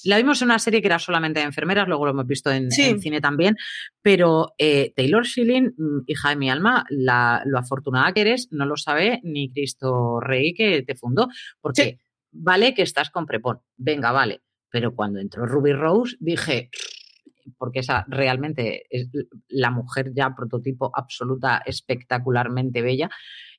La 0.03 0.17
vimos 0.17 0.41
en 0.41 0.47
una 0.47 0.59
serie 0.59 0.81
que 0.81 0.87
era 0.87 0.99
solamente 0.99 1.39
de 1.39 1.45
enfermeras, 1.45 1.87
luego 1.87 2.05
lo 2.05 2.11
hemos 2.11 2.27
visto 2.27 2.51
en, 2.51 2.69
cine 2.71 3.21
también, 3.21 3.55
pero 4.01 4.53
eh, 4.57 4.93
Taylor 4.95 5.25
Schilling, 5.25 5.73
mm, 5.77 6.03
hija 6.07 6.29
de 6.29 6.35
mi 6.35 6.49
alma, 6.49 6.85
la 6.89 7.28
lo 7.45 7.57
afortunada 7.57 8.13
que 8.13 8.21
eres 8.21 8.47
no 8.51 8.65
lo 8.65 8.75
sabe 8.75 9.19
ni 9.23 9.51
Cristo 9.51 10.19
Rey 10.19 10.53
que 10.53 10.83
te 10.83 10.95
fundó, 10.95 11.27
porque 11.61 11.99
vale 12.31 12.73
que 12.73 12.83
estás 12.83 13.09
con 13.09 13.25
Prepon, 13.25 13.59
venga, 13.77 14.11
vale, 14.11 14.41
pero 14.69 14.95
cuando 14.95 15.19
entró 15.19 15.45
Ruby 15.45 15.73
Rose 15.73 16.15
dije, 16.19 16.69
porque 17.57 17.79
esa 17.79 18.05
realmente 18.07 18.83
es 18.89 19.09
la 19.47 19.71
mujer 19.71 20.11
ya 20.13 20.35
prototipo 20.35 20.91
absoluta, 20.93 21.61
espectacularmente 21.65 22.81
bella, 22.81 23.09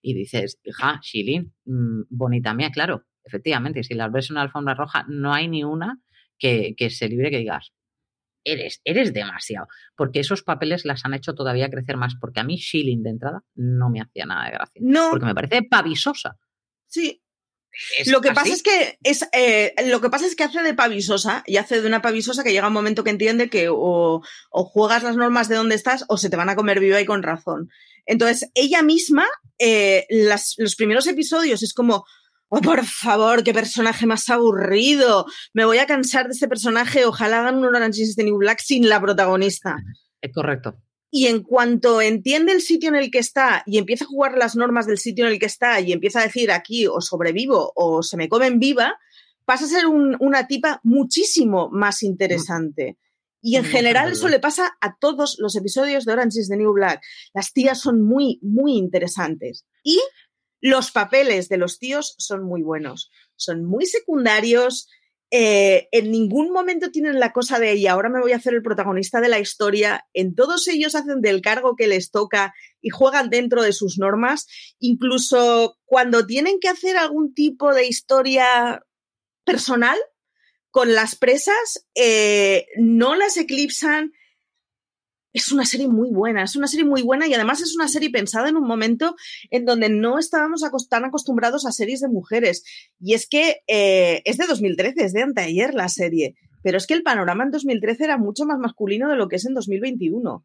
y 0.03 0.15
dices, 0.15 0.59
hija, 0.65 1.01
Shilin, 1.03 1.53
mm, 1.65 2.03
bonita 2.09 2.55
mía, 2.55 2.71
claro, 2.71 3.07
efectivamente, 3.25 3.83
si 3.85 3.95
las 3.95 4.11
ves 4.13 4.31
en 4.31 4.35
una 4.35 4.43
alfombra 4.43 4.75
roja, 4.75 5.05
no 5.09 5.33
hay 5.33 5.49
ni 5.49 5.65
una 5.65 6.01
que, 6.39 6.75
que 6.77 6.91
se 6.91 7.09
libre 7.09 7.31
que 7.31 7.39
digas, 7.39 7.73
eres, 8.45 8.81
eres 8.85 9.13
demasiado. 9.13 9.67
Porque 9.97 10.21
esos 10.21 10.43
papeles 10.43 10.85
las 10.85 11.05
han 11.05 11.15
hecho 11.15 11.35
todavía 11.35 11.71
crecer 11.71 11.97
más. 11.97 12.15
Porque 12.21 12.41
a 12.41 12.45
mí 12.45 12.57
Shilling 12.57 13.03
de 13.03 13.11
entrada 13.11 13.43
no 13.55 13.91
me 13.91 14.01
hacía 14.01 14.27
nada 14.27 14.47
de 14.47 14.53
gracia. 14.53 14.81
No. 14.85 15.11
Porque 15.11 15.27
me 15.27 15.35
parece 15.35 15.63
pavisosa. 15.63 16.37
Sí. 16.87 17.23
lo 18.07 18.21
que 18.21 18.33
pasa 18.33 18.53
es 18.53 18.63
que 18.63 18.99
es 19.05 19.29
eh, 19.33 19.73
lo 19.87 20.01
que 20.01 20.11
pasa 20.11 20.27
es 20.27 20.35
que 20.35 20.43
hace 20.43 20.61
de 20.63 20.75
pavisosa 20.75 21.45
y 21.47 21.57
hace 21.57 21.81
de 21.81 21.87
una 21.87 22.03
pavisosa 22.03 22.43
que 22.43 22.53
llega 22.53 22.67
un 22.67 22.73
momento 22.73 23.05
que 23.05 23.11
entiende 23.11 23.49
que 23.49 23.69
o, 23.71 24.23
juegas 24.51 25.05
las 25.05 25.17
normas 25.17 25.49
de 25.49 25.55
donde 25.55 25.77
estás 25.77 26.05
o 26.09 26.17
se 26.17 26.31
te 26.31 26.37
van 26.37 26.49
a 26.49 26.57
comer 26.57 26.81
viva 26.81 27.01
y 27.01 27.07
con 27.07 27.23
razón. 27.23 27.71
Entonces, 28.07 28.51
ella 28.55 28.83
misma, 28.83 29.27
eh, 29.59 30.07
los 30.11 30.75
primeros 30.75 31.07
episodios 31.07 31.63
es 31.63 31.73
como, 31.73 32.05
Oh, 32.53 32.61
por 32.61 32.85
favor, 32.85 33.45
qué 33.45 33.55
personaje 33.55 34.07
más 34.07 34.29
aburrido. 34.29 35.25
Me 35.55 35.65
voy 35.65 35.79
a 35.79 35.87
cansar 35.87 36.27
de 36.27 36.33
este 36.33 36.49
personaje. 36.49 37.05
Ojalá 37.05 37.41
hagan 37.41 37.59
un 37.59 37.65
Orange 37.65 38.03
is 38.03 38.17
the 38.17 38.25
New 38.25 38.39
Black 38.39 38.59
sin 38.59 38.89
la 38.89 39.01
protagonista. 39.01 39.77
Es 40.21 40.33
correcto. 40.33 40.77
Y 41.13 41.29
en 41.29 41.45
cuanto 41.45 42.01
entiende 42.01 42.51
el 42.51 42.61
sitio 42.61 42.89
en 42.89 42.97
el 42.97 43.13
que 43.13 43.21
está 43.21 43.63
y 43.67 43.79
empieza 43.79 44.05
a 44.05 44.09
jugar 44.09 44.37
las 44.37 44.57
normas 44.57 44.89
del 44.89 44.99
sitio 44.99 45.27
en 45.27 45.33
el 45.33 45.39
que 45.39 45.47
está 45.47 45.81
y 45.81 45.93
empieza 45.93 46.21
a 46.21 46.25
decir 46.25 46.51
aquí 46.51 46.89
o 46.89 47.01
sobrevivo 47.01 47.73
o 47.77 48.03
se 48.03 48.17
me 48.17 48.29
comen 48.29 48.59
viva, 48.59 48.99
pasa 49.45 49.67
a 49.67 49.69
ser 49.69 49.87
una 49.87 50.49
tipa 50.49 50.81
muchísimo 50.83 51.69
más 51.71 52.03
interesante. 52.03 52.99
Y 53.41 53.57
en 53.57 53.65
general 53.65 54.11
eso 54.11 54.29
le 54.29 54.41
pasa 54.41 54.77
a 54.81 54.97
todos 54.97 55.37
los 55.39 55.55
episodios 55.55 56.05
de 56.05 56.13
Orange 56.13 56.41
is 56.41 56.49
the 56.49 56.57
New 56.57 56.73
Black. 56.73 57.01
Las 57.33 57.53
tías 57.53 57.81
son 57.81 58.03
muy, 58.03 58.41
muy 58.43 58.77
interesantes. 58.77 59.65
Y 59.85 60.01
los 60.61 60.91
papeles 60.91 61.49
de 61.49 61.59
los 61.59 61.79
tíos 61.79 62.15
son 62.19 62.45
muy 62.45 62.63
buenos. 62.63 63.11
Son 63.37 63.65
muy 63.65 63.87
secundarios, 63.87 64.89
eh, 65.33 65.89
en 65.93 66.11
ningún 66.11 66.51
momento 66.51 66.91
tienen 66.91 67.21
la 67.21 67.33
cosa 67.33 67.61
de, 67.61 67.77
y 67.77 67.87
ahora 67.87 68.09
me 68.09 68.21
voy 68.21 68.33
a 68.33 68.37
hacer 68.37 68.53
el 68.53 68.63
protagonista 68.63 69.21
de 69.21 69.29
la 69.29 69.39
historia. 69.39 70.07
En 70.13 70.35
todos 70.35 70.67
ellos 70.67 70.97
hacen 70.97 71.21
del 71.21 71.41
cargo 71.41 71.77
que 71.77 71.87
les 71.87 72.11
toca 72.11 72.53
y 72.81 72.91
juegan 72.91 73.31
dentro 73.31 73.63
de 73.63 73.73
sus 73.73 73.97
normas. 73.99 74.47
Incluso 74.81 75.79
cuando 75.85 76.27
tienen 76.27 76.59
que 76.61 76.69
hacer 76.69 76.97
algún 76.97 77.33
tipo 77.33 77.73
de 77.73 77.87
historia 77.87 78.85
personal 79.45 79.99
con 80.73 80.95
las 80.95 81.15
presas, 81.15 81.87
eh, 81.95 82.67
no 82.77 83.15
las 83.15 83.37
eclipsan 83.37 84.13
es 85.33 85.53
una 85.53 85.65
serie 85.65 85.89
muy 85.89 86.11
buena, 86.11 86.43
es 86.43 86.57
una 86.57 86.67
serie 86.67 86.85
muy 86.85 87.03
buena 87.03 87.27
y 87.27 87.35
además 87.35 87.61
es 87.61 87.75
una 87.75 87.89
serie 87.89 88.11
pensada 88.11 88.49
en 88.49 88.57
un 88.57 88.67
momento 88.67 89.15
en 89.51 89.65
donde 89.65 89.89
no 89.89 90.19
estábamos 90.19 90.63
tan 90.89 91.05
acostumbrados 91.05 91.67
a 91.67 91.73
series 91.73 92.01
de 92.01 92.09
mujeres. 92.09 92.65
Y 92.99 93.15
es 93.15 93.29
que 93.29 93.63
eh, 93.67 94.23
es 94.25 94.39
de 94.39 94.47
2013, 94.47 95.05
es 95.05 95.13
de 95.13 95.23
anteayer 95.23 95.75
la 95.75 95.89
serie, 95.89 96.35
pero 96.63 96.79
es 96.79 96.87
que 96.87 96.95
el 96.95 97.03
panorama 97.03 97.45
en 97.45 97.51
2013 97.51 98.05
era 98.05 98.19
mucho 98.19 98.45
más 98.45 98.59
masculino 98.59 99.09
de 99.09 99.17
lo 99.17 99.29
que 99.29 99.37
es 99.37 99.47
en 99.47 99.55
2021. 99.55 100.45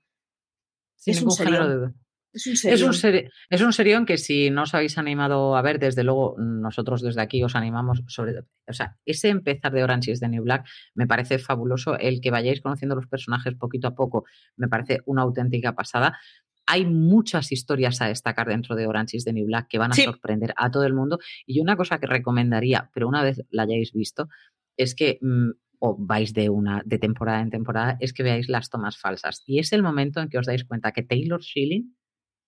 es 1.05 1.21
un. 1.21 2.04
Es 2.35 2.47
un, 2.47 2.53
es, 2.53 2.81
un 2.81 3.29
es 3.49 3.61
un 3.61 3.71
serión 3.71 4.05
que 4.05 4.17
si 4.17 4.49
no 4.49 4.63
os 4.63 4.73
habéis 4.73 4.97
animado 4.97 5.55
a 5.55 5.61
ver, 5.61 5.79
desde 5.79 6.03
luego 6.03 6.35
nosotros 6.37 7.01
desde 7.01 7.21
aquí 7.21 7.41
os 7.41 7.55
animamos 7.55 8.03
sobre... 8.07 8.39
O 8.67 8.73
sea, 8.73 8.97
ese 9.05 9.29
empezar 9.29 9.71
de 9.71 9.85
Orange 9.85 10.11
is 10.11 10.19
the 10.19 10.27
New 10.27 10.43
Black 10.43 10.67
me 10.95 11.07
parece 11.07 11.39
fabuloso. 11.39 11.97
El 11.97 12.19
que 12.19 12.31
vayáis 12.31 12.59
conociendo 12.59 12.93
los 12.93 13.07
personajes 13.07 13.55
poquito 13.55 13.87
a 13.87 13.95
poco 13.95 14.25
me 14.57 14.67
parece 14.67 14.99
una 15.05 15.21
auténtica 15.21 15.75
pasada. 15.75 16.19
Hay 16.65 16.85
muchas 16.85 17.53
historias 17.53 18.01
a 18.01 18.07
destacar 18.07 18.47
dentro 18.47 18.75
de 18.75 18.85
Orange 18.85 19.15
is 19.15 19.23
the 19.23 19.31
New 19.31 19.45
Black 19.45 19.67
que 19.69 19.77
van 19.77 19.93
a 19.93 19.95
sorprender 19.95 20.53
a 20.57 20.69
todo 20.69 20.83
el 20.83 20.93
mundo. 20.93 21.19
Y 21.45 21.61
una 21.61 21.77
cosa 21.77 21.99
que 21.99 22.07
recomendaría, 22.07 22.89
pero 22.93 23.07
una 23.07 23.23
vez 23.23 23.45
la 23.49 23.63
hayáis 23.63 23.93
visto, 23.93 24.27
es 24.75 24.93
que 24.93 25.19
mm, 25.21 25.51
o 25.79 25.95
vais 25.97 26.33
de 26.33 26.49
una 26.49 26.81
de 26.85 26.97
temporada 26.97 27.41
en 27.41 27.49
temporada, 27.49 27.97
es 28.01 28.11
que 28.11 28.23
veáis 28.23 28.49
las 28.49 28.69
tomas 28.69 28.97
falsas. 28.97 29.41
Y 29.45 29.59
es 29.59 29.71
el 29.71 29.83
momento 29.83 30.19
en 30.19 30.27
que 30.27 30.37
os 30.37 30.45
dais 30.45 30.65
cuenta 30.65 30.91
que 30.91 31.03
Taylor 31.03 31.41
Schilling 31.41 31.94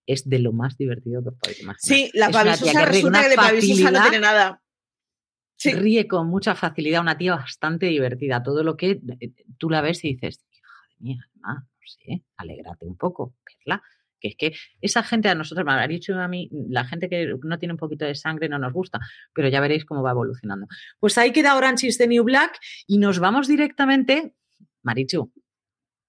es 0.07 0.27
de 0.27 0.39
lo 0.39 0.53
más 0.53 0.77
divertido 0.77 1.21
que 1.21 1.29
os 1.29 1.35
podéis 1.35 1.61
imaginar. 1.61 1.79
Sí, 1.79 2.09
la 2.13 2.31
pavisosa 2.31 2.85
resulta 2.85 3.21
que 3.21 3.29
de 3.29 3.35
pavisosa 3.35 3.91
no 3.91 4.01
tiene 4.01 4.19
nada. 4.19 4.63
Ríe 5.63 6.07
con 6.07 6.27
mucha 6.27 6.55
facilidad, 6.55 7.01
una 7.01 7.17
tía 7.17 7.35
bastante 7.35 7.87
divertida. 7.87 8.41
Todo 8.41 8.63
lo 8.63 8.77
que 8.77 9.01
eh, 9.19 9.33
tú 9.57 9.69
la 9.69 9.81
ves 9.81 10.03
y 10.05 10.13
dices, 10.13 10.45
hija 10.51 10.71
de 10.89 11.03
mía, 11.03 11.29
no 11.35 11.67
sé, 11.85 12.23
alégrate 12.37 12.85
un 12.85 12.95
poco, 12.95 13.35
verla. 13.45 13.83
Que 14.19 14.29
es 14.29 14.35
que 14.35 14.53
esa 14.81 15.03
gente 15.03 15.29
a 15.29 15.35
nosotros, 15.35 15.65
me 15.65 15.73
ha 15.73 15.87
dicho 15.87 16.15
a 16.15 16.27
mí, 16.27 16.49
la 16.69 16.85
gente 16.85 17.09
que 17.09 17.35
no 17.43 17.59
tiene 17.59 17.73
un 17.73 17.77
poquito 17.77 18.05
de 18.05 18.15
sangre 18.15 18.49
no 18.49 18.57
nos 18.57 18.73
gusta, 18.73 18.99
pero 19.33 19.47
ya 19.49 19.59
veréis 19.59 19.85
cómo 19.85 20.01
va 20.01 20.11
evolucionando. 20.11 20.67
Pues 20.99 21.17
ahí 21.17 21.31
queda 21.31 21.55
Orange 21.55 21.87
is 21.87 21.97
the 21.97 22.07
New 22.07 22.23
Black 22.23 22.57
y 22.87 22.97
nos 22.97 23.19
vamos 23.19 23.47
directamente, 23.47 24.33
Marichu, 24.81 25.31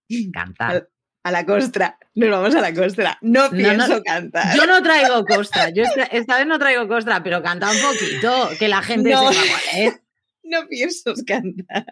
cantar 0.33 0.89
a 1.29 1.31
la 1.31 1.47
costra. 1.47 1.99
Nos 2.15 2.31
vamos 2.31 2.55
a 2.55 2.61
la 2.61 2.75
costra. 2.75 3.19
No 3.21 3.51
pienso 3.51 4.03
cantar. 4.03 4.57
Yo 4.57 4.67
no 4.67 4.83
traigo 4.83 5.25
costra. 5.25 5.71
Yo 5.71 5.85
esta, 6.11 6.39
vez 6.39 6.47
no 6.47 6.59
traigo 6.59 6.89
costra, 6.89 7.23
pero 7.23 7.43
canta 7.43 7.71
un 7.71 7.79
poquito, 7.81 8.51
que 8.59 8.69
la 8.69 8.83
gente 8.83 9.11
no. 9.11 9.33
sepa 9.33 9.47
cuál 9.49 9.83
es. 9.83 10.01
No 10.51 10.67
pienso 10.67 11.13
cantar. 11.27 11.85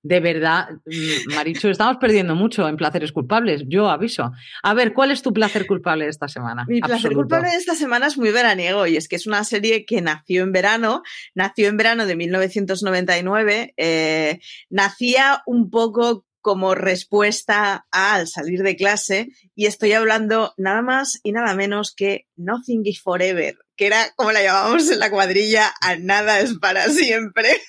De 0.00 0.20
verdad, 0.20 0.68
mm, 0.84 1.34
Marichu, 1.34 1.66
estamos 1.66 1.96
perdiendo 1.96 2.36
mucho 2.36 2.68
en 2.68 2.76
placeres 2.76 3.10
culpables. 3.10 3.64
Yo 3.66 3.88
aviso. 3.88 4.30
A 4.62 4.74
ver, 4.74 4.92
¿cuál 4.92 5.10
es 5.10 5.22
tu 5.22 5.32
placer 5.32 5.66
culpable 5.66 6.04
de 6.04 6.10
esta 6.10 6.28
semana? 6.28 6.64
Mi 6.68 6.80
placer 6.80 7.12
culpable 7.12 7.50
de 7.50 7.56
esta 7.56 7.74
semana 7.74 8.06
es 8.06 8.16
muy 8.16 8.30
veraniego 8.30 8.86
y 8.86 8.96
es 8.96 9.08
que 9.08 9.16
es 9.16 9.26
una 9.26 9.42
serie 9.42 9.84
que 9.84 10.02
nació 10.02 10.44
en 10.44 10.52
verano, 10.52 11.02
nació 11.34 11.66
en 11.66 11.76
verano 11.76 12.06
de 12.06 12.14
1999, 12.14 13.74
eh, 13.76 14.38
nacía 14.70 15.42
un 15.44 15.68
poco 15.68 16.25
como 16.46 16.76
respuesta 16.76 17.88
al 17.90 18.28
salir 18.28 18.62
de 18.62 18.76
clase 18.76 19.26
y 19.56 19.66
estoy 19.66 19.94
hablando 19.94 20.54
nada 20.56 20.80
más 20.80 21.18
y 21.24 21.32
nada 21.32 21.56
menos 21.56 21.92
que 21.92 22.28
Nothing 22.36 22.82
is 22.84 23.02
Forever, 23.02 23.56
que 23.74 23.86
era 23.88 24.12
como 24.14 24.30
la 24.30 24.44
llamábamos 24.44 24.88
en 24.92 25.00
la 25.00 25.10
cuadrilla, 25.10 25.74
a 25.80 25.96
nada 25.96 26.38
es 26.38 26.54
para 26.60 26.88
siempre. 26.88 27.60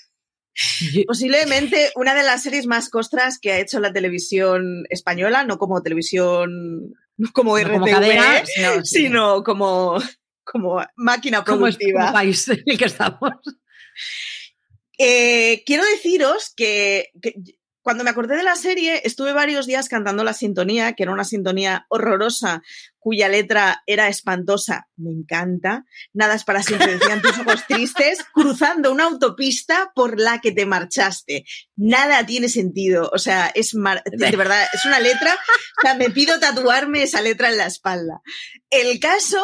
Posiblemente 1.07 1.89
una 1.95 2.13
de 2.13 2.21
las 2.21 2.43
series 2.43 2.67
más 2.67 2.89
costras 2.89 3.39
que 3.39 3.51
ha 3.51 3.59
hecho 3.59 3.79
la 3.79 3.91
televisión 3.91 4.83
española, 4.91 5.43
no 5.43 5.57
como 5.57 5.81
televisión, 5.81 6.93
no 7.17 7.31
como 7.33 7.57
RTV, 7.57 8.45
sino, 8.83 9.41
como, 9.41 9.97
como 10.43 10.85
máquina 10.97 11.43
productiva. 11.43 12.01
Como, 12.01 12.13
país 12.13 12.47
en 12.49 12.61
el 12.63 12.77
que 12.77 12.85
estamos. 12.85 13.31
Eh, 14.99 15.63
quiero 15.65 15.83
deciros 15.85 16.53
que, 16.55 17.11
cuando 17.87 18.03
me 18.03 18.09
acordé 18.09 18.35
de 18.35 18.43
la 18.43 18.57
serie, 18.57 18.99
estuve 19.05 19.31
varios 19.31 19.65
días 19.65 19.87
cantando 19.87 20.25
la 20.25 20.33
sintonía, 20.33 20.91
que 20.91 21.03
era 21.03 21.13
una 21.13 21.23
sintonía 21.23 21.85
horrorosa, 21.87 22.61
cuya 22.99 23.29
letra 23.29 23.81
era 23.87 24.09
espantosa. 24.09 24.89
Me 24.97 25.09
encanta. 25.09 25.85
Nada 26.11 26.35
es 26.35 26.43
para 26.43 26.63
siempre, 26.63 26.97
decían 26.97 27.21
tus 27.21 27.39
ojos 27.39 27.65
tristes, 27.65 28.25
cruzando 28.33 28.91
una 28.91 29.05
autopista 29.05 29.93
por 29.95 30.19
la 30.19 30.41
que 30.41 30.51
te 30.51 30.65
marchaste. 30.65 31.45
Nada 31.77 32.25
tiene 32.25 32.49
sentido. 32.49 33.09
O 33.13 33.19
sea, 33.19 33.53
es 33.55 33.71
de 33.71 34.35
verdad, 34.35 34.67
es 34.73 34.83
una 34.83 34.99
letra. 34.99 35.33
O 35.77 35.81
sea, 35.81 35.95
me 35.95 36.09
pido 36.09 36.41
tatuarme 36.41 37.03
esa 37.03 37.21
letra 37.21 37.47
en 37.47 37.55
la 37.55 37.67
espalda. 37.67 38.19
El 38.69 38.99
caso 38.99 39.41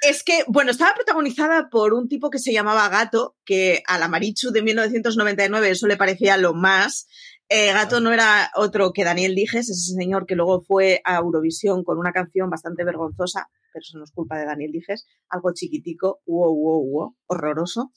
es 0.00 0.22
que, 0.22 0.44
bueno, 0.46 0.70
estaba 0.70 0.94
protagonizada 0.94 1.68
por 1.68 1.92
un 1.92 2.08
tipo 2.08 2.30
que 2.30 2.38
se 2.38 2.54
llamaba 2.54 2.88
Gato, 2.88 3.36
que 3.44 3.82
a 3.86 3.98
la 3.98 4.08
Marichu 4.08 4.52
de 4.52 4.62
1999 4.62 5.70
eso 5.70 5.86
le 5.86 5.98
parecía 5.98 6.38
lo 6.38 6.54
más. 6.54 7.08
Eh, 7.48 7.72
Gato 7.72 8.00
no 8.00 8.12
era 8.12 8.50
otro 8.56 8.92
que 8.92 9.04
Daniel 9.04 9.34
Dijes, 9.34 9.68
ese 9.68 9.94
señor 9.94 10.24
que 10.26 10.34
luego 10.34 10.62
fue 10.62 11.02
a 11.04 11.16
Eurovisión 11.16 11.84
con 11.84 11.98
una 11.98 12.12
canción 12.12 12.48
bastante 12.48 12.84
vergonzosa, 12.84 13.50
pero 13.70 13.82
eso 13.82 13.98
no 13.98 14.04
es 14.04 14.12
culpa 14.12 14.38
de 14.38 14.46
Daniel 14.46 14.72
Dijes, 14.72 15.06
algo 15.28 15.52
chiquitico, 15.52 16.22
wow, 16.26 16.54
wow, 16.54 16.90
wow, 16.90 17.16
horroroso. 17.26 17.92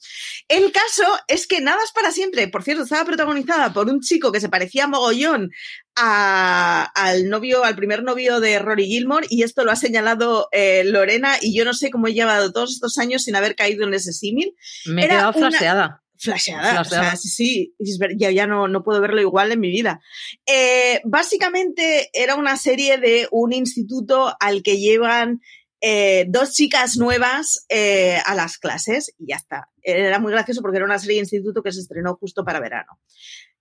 El 0.48 0.70
caso 0.70 1.04
es 1.28 1.46
que 1.46 1.62
Nada 1.62 1.78
es 1.82 1.92
para 1.92 2.12
siempre, 2.12 2.48
por 2.48 2.62
cierto, 2.62 2.82
estaba 2.82 3.06
protagonizada 3.06 3.72
por 3.72 3.88
un 3.88 4.00
chico 4.00 4.32
que 4.32 4.40
se 4.40 4.50
parecía 4.50 4.86
mogollón 4.86 5.50
al 5.94 7.28
novio, 7.28 7.64
al 7.64 7.74
primer 7.74 8.02
novio 8.02 8.40
de 8.40 8.58
Rory 8.58 8.86
Gilmore, 8.86 9.26
y 9.30 9.44
esto 9.44 9.64
lo 9.64 9.72
ha 9.72 9.76
señalado 9.76 10.48
eh, 10.52 10.84
Lorena, 10.84 11.36
y 11.40 11.56
yo 11.56 11.64
no 11.64 11.72
sé 11.72 11.90
cómo 11.90 12.06
he 12.06 12.14
llevado 12.14 12.52
todos 12.52 12.72
estos 12.72 12.98
años 12.98 13.22
sin 13.22 13.34
haber 13.34 13.56
caído 13.56 13.86
en 13.86 13.94
ese 13.94 14.12
símil. 14.12 14.54
Me 14.86 15.06
he 15.06 15.08
quedado 15.08 15.32
flaseada. 15.32 16.02
Flasheada, 16.18 16.80
o 16.80 16.84
sea, 16.84 17.16
sí, 17.16 17.28
sí, 17.28 17.74
ya, 18.16 18.30
ya 18.30 18.46
no, 18.46 18.66
no 18.66 18.82
puedo 18.82 19.00
verlo 19.00 19.20
igual 19.20 19.52
en 19.52 19.60
mi 19.60 19.70
vida. 19.70 20.00
Eh, 20.46 21.00
básicamente 21.04 22.10
era 22.12 22.34
una 22.34 22.56
serie 22.56 22.98
de 22.98 23.28
un 23.30 23.52
instituto 23.52 24.34
al 24.40 24.62
que 24.62 24.78
llevan 24.78 25.40
eh, 25.80 26.26
dos 26.28 26.54
chicas 26.54 26.96
nuevas 26.96 27.64
eh, 27.68 28.18
a 28.26 28.34
las 28.34 28.58
clases 28.58 29.14
y 29.16 29.28
ya 29.28 29.36
está. 29.36 29.70
Era 29.82 30.18
muy 30.18 30.32
gracioso 30.32 30.60
porque 30.60 30.78
era 30.78 30.86
una 30.86 30.98
serie 30.98 31.16
de 31.16 31.22
instituto 31.22 31.62
que 31.62 31.72
se 31.72 31.80
estrenó 31.80 32.16
justo 32.16 32.44
para 32.44 32.58
verano. 32.58 32.98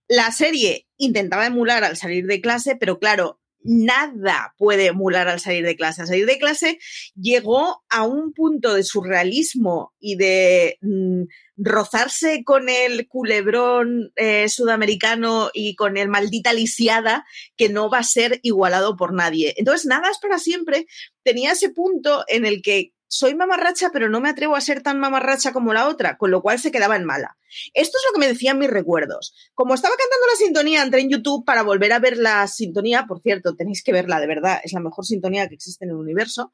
La 0.07 0.31
serie 0.31 0.87
intentaba 0.97 1.45
emular 1.45 1.83
al 1.83 1.95
salir 1.95 2.25
de 2.25 2.41
clase, 2.41 2.75
pero 2.75 2.97
claro, 2.97 3.39
nada 3.63 4.53
puede 4.57 4.87
emular 4.87 5.27
al 5.27 5.39
salir 5.39 5.65
de 5.65 5.75
clase. 5.75 6.01
Al 6.01 6.07
salir 6.07 6.25
de 6.25 6.37
clase 6.37 6.79
llegó 7.15 7.83
a 7.89 8.03
un 8.03 8.33
punto 8.33 8.73
de 8.73 8.83
surrealismo 8.83 9.93
y 9.99 10.15
de 10.15 10.77
mm, 10.81 11.23
rozarse 11.57 12.43
con 12.43 12.69
el 12.69 13.07
culebrón 13.07 14.11
eh, 14.15 14.47
sudamericano 14.49 15.49
y 15.53 15.75
con 15.75 15.97
el 15.97 16.07
maldita 16.07 16.53
lisiada 16.53 17.25
que 17.55 17.69
no 17.69 17.89
va 17.89 17.99
a 17.99 18.03
ser 18.03 18.39
igualado 18.43 18.95
por 18.95 19.13
nadie. 19.13 19.53
Entonces, 19.57 19.85
nada 19.85 20.09
es 20.09 20.19
para 20.19 20.39
siempre. 20.39 20.85
Tenía 21.23 21.53
ese 21.53 21.69
punto 21.69 22.23
en 22.27 22.45
el 22.45 22.61
que 22.61 22.93
soy 23.07 23.35
mamarracha, 23.35 23.89
pero 23.91 24.09
no 24.09 24.19
me 24.19 24.29
atrevo 24.29 24.55
a 24.55 24.61
ser 24.61 24.81
tan 24.81 24.99
mamarracha 24.99 25.53
como 25.53 25.73
la 25.73 25.87
otra, 25.87 26.17
con 26.17 26.31
lo 26.31 26.41
cual 26.41 26.59
se 26.59 26.71
quedaba 26.71 26.95
en 26.95 27.05
mala. 27.05 27.37
Esto 27.73 27.97
es 27.97 28.03
lo 28.07 28.13
que 28.13 28.19
me 28.19 28.27
decían 28.27 28.59
mis 28.59 28.69
recuerdos. 28.69 29.33
Como 29.53 29.73
estaba 29.73 29.95
cantando 29.95 30.27
la 30.27 30.35
sintonía, 30.35 30.83
entré 30.83 31.01
en 31.01 31.09
YouTube 31.09 31.45
para 31.45 31.63
volver 31.63 31.93
a 31.93 31.99
ver 31.99 32.17
la 32.17 32.47
sintonía. 32.47 33.05
Por 33.07 33.21
cierto, 33.21 33.55
tenéis 33.55 33.83
que 33.83 33.93
verla, 33.93 34.19
de 34.19 34.27
verdad, 34.27 34.59
es 34.63 34.73
la 34.73 34.79
mejor 34.79 35.05
sintonía 35.05 35.47
que 35.47 35.55
existe 35.55 35.85
en 35.85 35.91
el 35.91 35.97
universo. 35.97 36.51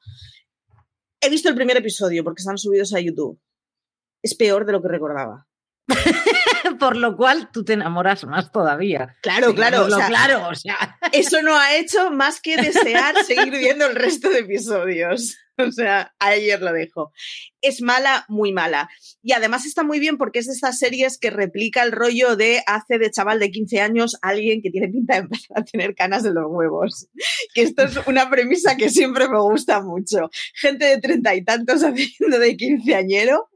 He 1.21 1.29
visto 1.29 1.49
el 1.49 1.55
primer 1.55 1.77
episodio 1.77 2.23
porque 2.23 2.41
están 2.41 2.57
subidos 2.57 2.93
a 2.93 2.99
YouTube. 2.99 3.39
Es 4.21 4.35
peor 4.35 4.65
de 4.65 4.73
lo 4.73 4.81
que 4.81 4.89
recordaba. 4.89 5.47
Por 6.79 6.97
lo 6.97 7.15
cual 7.15 7.49
tú 7.51 7.63
te 7.63 7.73
enamoras 7.73 8.23
más 8.25 8.51
todavía. 8.51 9.17
Claro, 9.21 9.53
claro. 9.53 9.87
claro, 10.07 10.47
o 10.49 10.55
sea. 10.55 10.97
Eso 11.11 11.41
no 11.41 11.55
ha 11.55 11.75
hecho 11.75 12.11
más 12.11 12.41
que 12.41 12.57
desear 12.57 13.23
seguir 13.25 13.51
viendo 13.57 13.85
el 13.85 13.95
resto 13.95 14.29
de 14.29 14.39
episodios. 14.39 15.37
O 15.57 15.71
sea, 15.71 16.15
ayer 16.17 16.59
lo 16.61 16.73
dejo. 16.73 17.11
Es 17.61 17.81
mala, 17.81 18.25
muy 18.27 18.51
mala. 18.51 18.89
Y 19.21 19.33
además 19.33 19.67
está 19.67 19.83
muy 19.83 19.99
bien 19.99 20.17
porque 20.17 20.39
es 20.39 20.47
de 20.47 20.53
estas 20.53 20.79
series 20.79 21.19
que 21.19 21.29
replica 21.29 21.83
el 21.83 21.91
rollo 21.91 22.35
de 22.35 22.63
hace 22.65 22.97
de 22.97 23.11
chaval 23.11 23.39
de 23.39 23.51
15 23.51 23.79
años 23.79 24.17
alguien 24.23 24.61
que 24.63 24.71
tiene 24.71 24.87
pinta 24.87 25.13
de 25.13 25.19
empezar 25.19 25.59
a 25.59 25.63
tener 25.63 25.93
canas 25.93 26.23
de 26.23 26.33
los 26.33 26.45
huevos. 26.47 27.07
Que 27.53 27.61
esto 27.61 27.83
es 27.83 27.99
una 28.07 28.31
premisa 28.31 28.75
que 28.77 28.89
siempre 28.89 29.29
me 29.29 29.39
gusta 29.39 29.81
mucho. 29.81 30.31
Gente 30.55 30.85
de 30.85 30.99
treinta 30.99 31.35
y 31.35 31.43
tantos 31.43 31.83
haciendo 31.83 32.39
de 32.39 32.57
quinceañero 32.57 33.49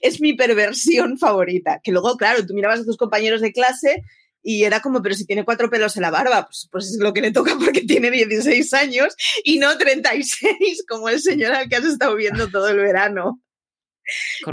es 0.00 0.20
mi 0.20 0.34
perversión 0.34 1.18
favorita. 1.18 1.80
Que 1.82 1.92
luego, 1.92 2.16
claro, 2.16 2.44
tú 2.46 2.54
mirabas 2.54 2.80
a 2.80 2.84
tus 2.84 2.96
compañeros 2.96 3.40
de 3.40 3.52
clase 3.52 4.02
y 4.42 4.64
era 4.64 4.80
como, 4.80 5.02
pero 5.02 5.14
si 5.14 5.24
tiene 5.24 5.44
cuatro 5.44 5.70
pelos 5.70 5.96
en 5.96 6.02
la 6.02 6.10
barba, 6.10 6.44
pues, 6.44 6.68
pues 6.70 6.90
es 6.90 6.98
lo 7.00 7.14
que 7.14 7.22
le 7.22 7.32
toca 7.32 7.56
porque 7.58 7.80
tiene 7.80 8.10
16 8.10 8.72
años 8.74 9.16
y 9.42 9.58
no 9.58 9.76
36 9.76 10.84
como 10.88 11.08
el 11.08 11.20
señor 11.20 11.52
al 11.52 11.68
que 11.68 11.76
has 11.76 11.84
estado 11.84 12.14
viendo 12.14 12.48
todo 12.48 12.68
el 12.68 12.76
verano. 12.76 13.40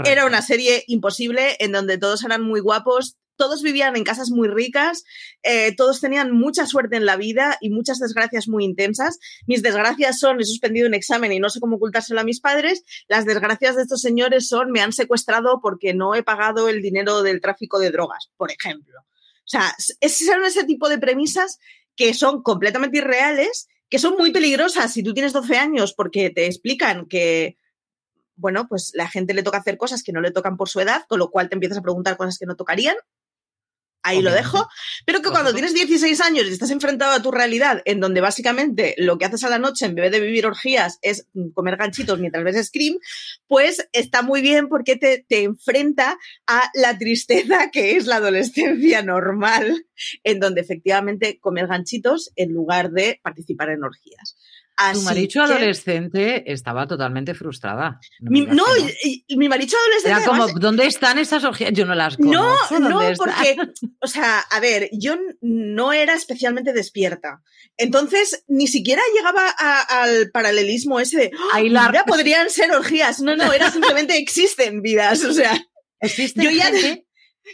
Era 0.06 0.24
una 0.24 0.40
serie 0.40 0.82
imposible 0.86 1.56
en 1.58 1.72
donde 1.72 1.98
todos 1.98 2.24
eran 2.24 2.42
muy 2.42 2.60
guapos, 2.60 3.18
todos 3.36 3.62
vivían 3.62 3.96
en 3.96 4.04
casas 4.04 4.30
muy 4.30 4.48
ricas, 4.48 5.04
eh, 5.42 5.74
todos 5.76 6.00
tenían 6.00 6.32
mucha 6.32 6.66
suerte 6.66 6.96
en 6.96 7.06
la 7.06 7.16
vida 7.16 7.56
y 7.60 7.70
muchas 7.70 7.98
desgracias 7.98 8.48
muy 8.48 8.64
intensas. 8.64 9.18
Mis 9.46 9.62
desgracias 9.62 10.18
son, 10.18 10.40
he 10.40 10.44
suspendido 10.44 10.88
un 10.88 10.94
examen 10.94 11.32
y 11.32 11.38
no 11.38 11.50
sé 11.50 11.60
cómo 11.60 11.76
ocultárselo 11.76 12.20
a 12.20 12.24
mis 12.24 12.40
padres. 12.40 12.84
Las 13.08 13.24
desgracias 13.24 13.76
de 13.76 13.82
estos 13.82 14.00
señores 14.00 14.48
son, 14.48 14.70
me 14.70 14.80
han 14.80 14.92
secuestrado 14.92 15.60
porque 15.62 15.94
no 15.94 16.14
he 16.14 16.22
pagado 16.22 16.68
el 16.68 16.82
dinero 16.82 17.22
del 17.22 17.40
tráfico 17.40 17.78
de 17.78 17.90
drogas, 17.90 18.30
por 18.36 18.50
ejemplo. 18.50 19.00
O 19.00 19.48
sea, 19.52 19.74
son 19.78 20.44
ese 20.44 20.64
tipo 20.64 20.88
de 20.88 20.98
premisas 20.98 21.58
que 21.96 22.14
son 22.14 22.42
completamente 22.42 22.98
irreales, 22.98 23.68
que 23.88 23.98
son 23.98 24.14
muy 24.16 24.30
peligrosas 24.32 24.92
si 24.92 25.02
tú 25.02 25.12
tienes 25.12 25.32
12 25.32 25.56
años 25.58 25.94
porque 25.94 26.30
te 26.30 26.46
explican 26.46 27.06
que 27.06 27.58
bueno, 28.34 28.66
pues 28.66 28.92
la 28.94 29.08
gente 29.08 29.34
le 29.34 29.42
toca 29.42 29.58
hacer 29.58 29.76
cosas 29.76 30.02
que 30.02 30.12
no 30.12 30.20
le 30.20 30.30
tocan 30.30 30.56
por 30.56 30.68
su 30.68 30.80
edad, 30.80 31.04
con 31.08 31.18
lo 31.18 31.30
cual 31.30 31.48
te 31.48 31.54
empiezas 31.54 31.78
a 31.78 31.82
preguntar 31.82 32.16
cosas 32.16 32.38
que 32.38 32.46
no 32.46 32.56
tocarían 32.56 32.96
ahí 34.02 34.22
lo 34.22 34.32
dejo, 34.32 34.68
pero 35.06 35.22
que 35.22 35.30
cuando 35.30 35.52
tienes 35.52 35.74
16 35.74 36.20
años 36.20 36.46
y 36.46 36.52
estás 36.52 36.70
enfrentado 36.70 37.12
a 37.12 37.22
tu 37.22 37.30
realidad, 37.30 37.82
en 37.84 38.00
donde 38.00 38.20
básicamente 38.20 38.94
lo 38.98 39.18
que 39.18 39.24
haces 39.24 39.44
a 39.44 39.48
la 39.48 39.58
noche 39.58 39.86
en 39.86 39.94
vez 39.94 40.10
de 40.10 40.20
vivir 40.20 40.46
orgías 40.46 40.98
es 41.02 41.28
comer 41.54 41.76
ganchitos 41.76 42.18
mientras 42.18 42.44
ves 42.44 42.66
Scream, 42.66 42.98
pues 43.46 43.88
está 43.92 44.22
muy 44.22 44.40
bien 44.42 44.68
porque 44.68 44.96
te, 44.96 45.24
te 45.28 45.44
enfrenta 45.44 46.18
a 46.46 46.70
la 46.74 46.98
tristeza 46.98 47.70
que 47.72 47.96
es 47.96 48.06
la 48.06 48.16
adolescencia 48.16 49.02
normal, 49.02 49.86
en 50.24 50.40
donde 50.40 50.60
efectivamente 50.60 51.38
comer 51.40 51.66
ganchitos 51.66 52.32
en 52.36 52.52
lugar 52.52 52.90
de 52.90 53.20
participar 53.22 53.70
en 53.70 53.84
orgías. 53.84 54.36
Tu 54.92 55.02
marido 55.02 55.42
adolescente 55.42 56.50
estaba 56.50 56.86
totalmente 56.86 57.34
frustrada. 57.34 58.00
No, 58.20 58.30
mi, 58.30 58.40
no, 58.46 58.64
mi 59.36 59.48
marido 59.48 59.78
adolescente. 59.78 60.10
Era 60.10 60.24
como, 60.24 60.48
¿dónde 60.58 60.86
están 60.86 61.18
esas 61.18 61.44
orgías? 61.44 61.72
Yo 61.72 61.84
no 61.84 61.94
las 61.94 62.16
conozco. 62.16 62.80
No, 62.80 62.88
no, 62.88 63.12
porque, 63.16 63.56
o 64.00 64.06
sea, 64.06 64.40
a 64.40 64.60
ver, 64.60 64.88
yo 64.92 65.16
no 65.40 65.92
era 65.92 66.14
especialmente 66.14 66.72
despierta. 66.72 67.42
Entonces, 67.76 68.44
ni 68.48 68.66
siquiera 68.66 69.02
llegaba 69.14 69.48
al 69.48 70.30
paralelismo 70.30 71.00
ese 71.00 71.18
de, 71.18 71.30
¡Oh, 71.34 72.04
podrían 72.06 72.50
ser 72.50 72.72
orgías. 72.72 73.20
No, 73.20 73.36
no, 73.36 73.52
era 73.52 73.70
simplemente 73.70 74.16
existen 74.16 74.82
vidas, 74.82 75.22
o 75.24 75.32
sea. 75.32 75.60
¿Existen 76.00 76.44
yo 76.44 76.50
ya, 76.50 76.70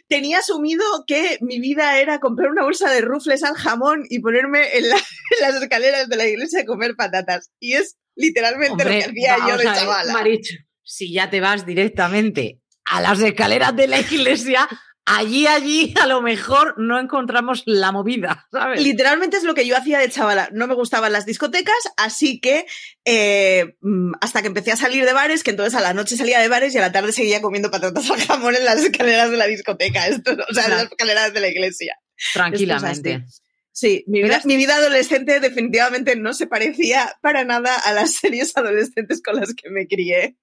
tenía 0.07 0.39
asumido 0.39 0.84
que 1.07 1.39
mi 1.41 1.61
vida 1.61 1.99
era 1.99 2.20
comprar 2.20 2.51
una 2.51 2.64
bolsa 2.64 2.91
de 2.91 3.01
rufles 3.01 3.43
al 3.43 3.55
jamón 3.55 4.05
y 4.09 4.20
ponerme 4.20 4.76
en, 4.76 4.84
las 5.41 5.62
escaleras 5.62 6.09
de 6.09 6.16
la 6.16 6.26
iglesia 6.26 6.62
a 6.62 6.64
comer 6.64 6.95
patatas. 6.97 7.51
Y 7.59 7.74
es 7.74 7.97
literalmente 8.14 8.84
lo 8.84 8.91
que 8.91 9.05
hacía 9.05 9.36
yo 9.49 9.57
de 9.57 9.64
chavala. 9.64 10.12
Maricho, 10.12 10.55
si 10.82 11.12
ya 11.12 11.30
te 11.30 11.41
vas 11.41 11.66
directamente 11.66 12.61
a 12.84 13.01
las 13.01 13.20
escaleras 13.20 13.76
de 13.76 13.86
la 13.86 14.01
iglesia, 14.01 14.68
allí, 15.09 15.47
allí, 15.47 15.95
a 16.01 16.07
lo 16.07 16.21
mejor 16.21 16.75
no 16.79 16.99
encontramos 16.99 17.63
la 17.67 17.93
movida, 17.93 18.47
¿sabes? 18.53 18.83
Literalmente 18.83 19.37
es 19.37 19.45
lo 19.45 19.55
que 19.55 19.67
yo 19.67 19.77
hacía 19.77 19.99
de 19.99 20.11
chavala. 20.11 20.49
No 20.53 20.67
me 20.67 20.75
gustaban 20.75 21.13
las 21.13 21.27
discotecas, 21.27 21.77
así 21.97 22.41
que 22.41 22.67
eh, 23.05 23.77
mm, 23.81 24.13
hasta 24.21 24.43
que 24.43 24.49
empecé 24.49 24.73
a 24.73 24.77
salir 24.77 25.05
de 25.05 25.13
bares, 25.13 25.43
que 25.43 25.51
entonces 25.51 25.75
a 25.75 25.81
la 25.81 25.95
noche 25.95 26.17
salía 26.17 26.41
de 26.41 26.49
bares 26.49 26.75
y 26.75 26.79
a 26.79 26.83
la 26.83 26.93
tarde 26.93 27.13
seguía 27.13 27.41
comiendo 27.41 27.71
patatas 27.71 28.11
al 28.11 28.21
jamón 28.21 28.55
en 28.55 28.65
las 28.65 28.79
escaleras 28.79 29.31
de 29.31 29.37
la 29.37 29.47
discoteca, 29.47 30.07
esto, 30.09 30.37
o 30.49 30.55
sea, 30.55 30.65
en 30.65 30.71
las 30.71 30.85
escaleras 30.85 31.33
de 31.33 31.41
la 31.41 31.49
iglesia. 31.49 31.99
Tranquilamente. 32.33 33.25
Sí, 33.73 34.03
mi 34.09 34.23
vida, 34.23 34.41
mi 34.45 34.57
vida, 34.57 34.75
adolescente 34.75 35.39
definitivamente 35.39 36.17
no 36.17 36.35
se 36.35 36.49
parecía 36.49 37.17
para 37.23 37.45
nada 37.45 37.77
a 37.77 37.93
las 37.93 38.15
series 38.15 38.57
adolescentes 38.57 39.23
con 39.23 39.37
las 39.37 39.55
que 39.55 39.71
me 39.71 39.87
crié. 39.87 40.37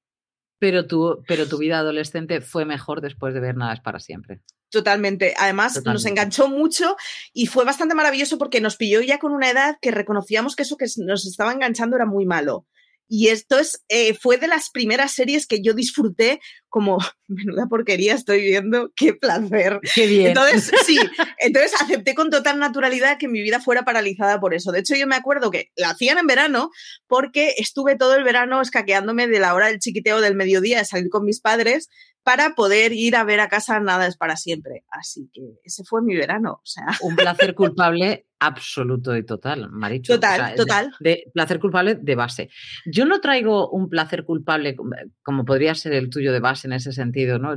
Pero 0.60 0.88
tu, 0.88 1.24
pero 1.28 1.48
tu 1.48 1.58
vida 1.58 1.80
adolescente 1.80 2.42
fue 2.42 2.66
mejor 2.66 3.02
después 3.02 3.34
de 3.34 3.40
ver 3.42 3.56
Nada 3.56 3.74
es 3.74 3.82
para 3.82 4.00
siempre. 4.00 4.42
Totalmente. 4.70 5.34
Además, 5.38 5.82
nos 5.86 6.06
enganchó 6.06 6.50
mucho 6.50 6.98
y 7.34 7.48
fue 7.48 7.66
bastante 7.66 7.96
maravilloso 7.96 8.38
porque 8.38 8.62
nos 8.62 8.76
pilló 8.76 9.02
ya 9.02 9.20
con 9.20 9.32
una 9.32 9.50
edad 9.50 9.78
que 9.82 9.92
reconocíamos 9.92 10.56
que 10.56 10.64
eso 10.64 10.78
que 10.78 10.86
nos 10.98 11.26
estaba 11.26 11.54
enganchando 11.54 11.96
era 11.96 12.06
muy 12.06 12.26
malo. 12.26 12.66
Y 13.08 13.28
esto 13.28 13.60
es, 13.60 13.84
eh, 13.88 14.16
fue 14.16 14.38
de 14.38 14.48
las 14.48 14.70
primeras 14.70 15.12
series 15.12 15.46
que 15.46 15.62
yo 15.62 15.74
disfruté 15.74 16.40
como, 16.70 16.98
menuda 17.28 17.68
porquería 17.68 18.16
estoy 18.16 18.42
viendo, 18.42 18.92
qué 18.96 19.14
placer. 19.14 19.80
Qué 19.94 20.08
bien. 20.08 20.28
Entonces, 20.28 20.72
sí, 20.86 20.98
entonces 21.40 21.74
acepté 21.80 22.16
con 22.16 22.30
total 22.30 22.60
naturalidad 22.60 23.18
que 23.18 23.28
mi 23.28 23.42
vida 23.42 23.60
fuera 23.62 23.86
paralizada 23.86 24.40
por 24.40 24.54
eso. 24.54 24.72
De 24.72 24.80
hecho, 24.80 24.96
yo 24.96 25.08
me 25.08 25.16
acuerdo 25.16 25.52
que 25.52 25.72
la 25.76 25.92
hacían 25.92 26.18
en 26.18 26.28
verano 26.28 26.72
porque 27.08 27.54
estuve 27.58 27.96
todo 27.96 28.16
el 28.16 28.24
verano 28.24 28.62
escaqueándome 28.62 29.28
de 29.28 29.40
la 29.40 29.54
hora 29.54 29.68
del 29.68 29.80
chiquiteo 29.80 30.22
del 30.22 30.36
mediodía 30.36 30.80
de 30.80 30.86
salir 30.86 31.10
con 31.10 31.26
mis 31.26 31.42
padres 31.42 31.90
para 32.26 32.56
poder 32.56 32.92
ir 32.92 33.16
a 33.16 33.24
ver 33.24 33.40
a 33.40 33.50
casa 33.50 33.80
Nada 33.80 34.08
es 34.08 34.18
para 34.18 34.36
siempre. 34.36 34.84
Así 34.90 35.30
que 35.32 35.60
ese 35.64 35.84
fue 35.84 36.02
mi 36.02 36.16
verano. 36.16 36.54
O 36.54 36.66
sea. 36.66 36.88
Un 37.02 37.16
placer 37.16 37.54
culpable 37.54 38.26
absoluto 38.40 39.16
y 39.16 39.24
total, 39.24 39.70
Marichu. 39.70 40.14
Total, 40.14 40.56
total. 40.56 40.92
De, 41.00 41.30
placer 41.32 41.60
culpable 41.60 41.96
de 41.96 42.16
base. 42.16 42.50
Yo 42.88 43.06
no 43.06 43.22
traigo 43.22 43.70
un 43.70 43.90
placer 43.90 44.26
culpable 44.26 44.76
como 45.22 45.46
podría 45.46 45.76
ser 45.76 45.94
el 45.94 46.10
tuyo 46.10 46.34
de 46.34 46.40
base 46.40 46.68
en 46.68 46.74
ese 46.74 46.94
sentido, 46.94 47.38
¿no? 47.38 47.56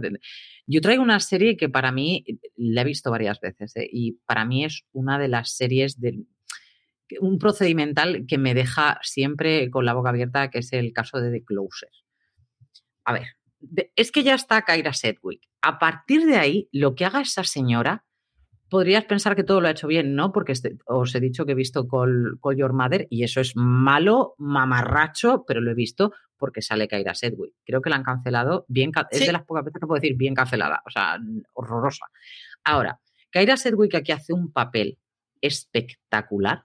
Yo 0.66 0.80
traigo 0.82 1.02
una 1.02 1.18
serie 1.20 1.56
que 1.56 1.70
para 1.70 1.90
mí 1.90 2.26
la 2.56 2.82
he 2.82 2.84
visto 2.84 3.10
varias 3.10 3.40
veces 3.40 3.74
¿eh? 3.76 3.88
y 3.90 4.18
para 4.26 4.44
mí 4.44 4.66
es 4.66 4.84
una 4.92 5.18
de 5.18 5.28
las 5.28 5.56
series 5.56 5.98
de 5.98 6.26
un 7.20 7.38
procedimental 7.38 8.26
que 8.28 8.36
me 8.36 8.52
deja 8.52 8.98
siempre 9.02 9.70
con 9.70 9.86
la 9.86 9.94
boca 9.94 10.10
abierta, 10.10 10.50
que 10.50 10.58
es 10.58 10.74
el 10.74 10.92
caso 10.92 11.22
de 11.22 11.30
The 11.30 11.44
Closer. 11.44 11.88
A 13.04 13.14
ver, 13.14 13.37
es 13.96 14.12
que 14.12 14.22
ya 14.22 14.34
está 14.34 14.62
Kyra 14.62 14.92
Sedgwick. 14.92 15.42
A 15.62 15.78
partir 15.78 16.24
de 16.24 16.36
ahí, 16.36 16.68
lo 16.72 16.94
que 16.94 17.04
haga 17.04 17.20
esa 17.20 17.44
señora, 17.44 18.04
podrías 18.68 19.04
pensar 19.04 19.34
que 19.34 19.44
todo 19.44 19.60
lo 19.60 19.68
ha 19.68 19.72
hecho 19.72 19.86
bien, 19.86 20.14
¿no? 20.14 20.32
Porque 20.32 20.52
este, 20.52 20.78
os 20.86 21.14
he 21.14 21.20
dicho 21.20 21.46
que 21.46 21.52
he 21.52 21.56
visto 21.56 21.88
Call, 21.88 22.38
Your 22.56 22.72
Mother 22.72 23.06
y 23.10 23.24
eso 23.24 23.40
es 23.40 23.56
malo, 23.56 24.34
mamarracho, 24.38 25.44
pero 25.46 25.60
lo 25.60 25.70
he 25.70 25.74
visto 25.74 26.12
porque 26.36 26.62
sale 26.62 26.86
Kyra 26.86 27.14
Sedgwick. 27.14 27.54
Creo 27.64 27.82
que 27.82 27.90
la 27.90 27.96
han 27.96 28.04
cancelado 28.04 28.64
bien, 28.68 28.92
es 29.10 29.26
de 29.26 29.32
las 29.32 29.44
pocas 29.44 29.64
veces 29.64 29.80
que 29.80 29.86
puedo 29.86 30.00
decir 30.00 30.16
bien 30.16 30.34
cancelada, 30.34 30.82
o 30.86 30.90
sea, 30.90 31.18
horrorosa. 31.54 32.06
Ahora, 32.64 33.00
Kyra 33.30 33.56
Sedgwick 33.56 33.94
aquí 33.94 34.12
hace 34.12 34.32
un 34.32 34.52
papel 34.52 34.98
espectacular 35.40 36.64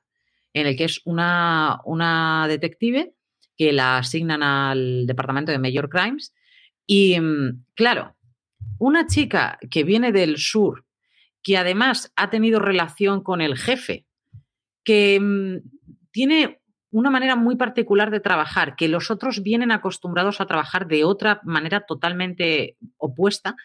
en 0.54 0.68
el 0.68 0.76
que 0.76 0.86
es 0.86 1.02
una, 1.06 1.80
una 1.86 2.48
detective 2.48 3.16
que 3.58 3.74
la 3.74 3.98
asignan 3.98 4.44
al 4.44 5.06
departamento 5.08 5.52
de 5.52 5.60
Major 5.60 5.90
Crimes 5.90 6.34
y 6.86 7.20
mm, 7.20 7.66
claro, 7.76 8.16
una 8.80 9.08
chica 9.08 9.58
que 9.70 9.84
viene 9.84 10.12
del 10.12 10.38
sur, 10.38 10.86
que 11.42 11.58
además 11.58 12.12
ha 12.16 12.30
tenido 12.30 12.60
relación 12.60 13.22
con 13.22 13.42
el 13.42 13.58
jefe, 13.58 14.06
que 14.84 15.20
mm, 15.20 15.58
tiene 16.12 16.62
una 16.92 17.10
manera 17.10 17.36
muy 17.36 17.56
particular 17.56 18.12
de 18.12 18.20
trabajar, 18.20 18.76
que 18.76 18.88
los 18.88 19.10
otros 19.10 19.42
vienen 19.42 19.72
acostumbrados 19.72 20.40
a 20.40 20.46
trabajar 20.46 20.88
de 20.88 21.04
otra 21.04 21.42
manera 21.44 21.86
totalmente 21.88 22.78
opuesta 22.98 23.56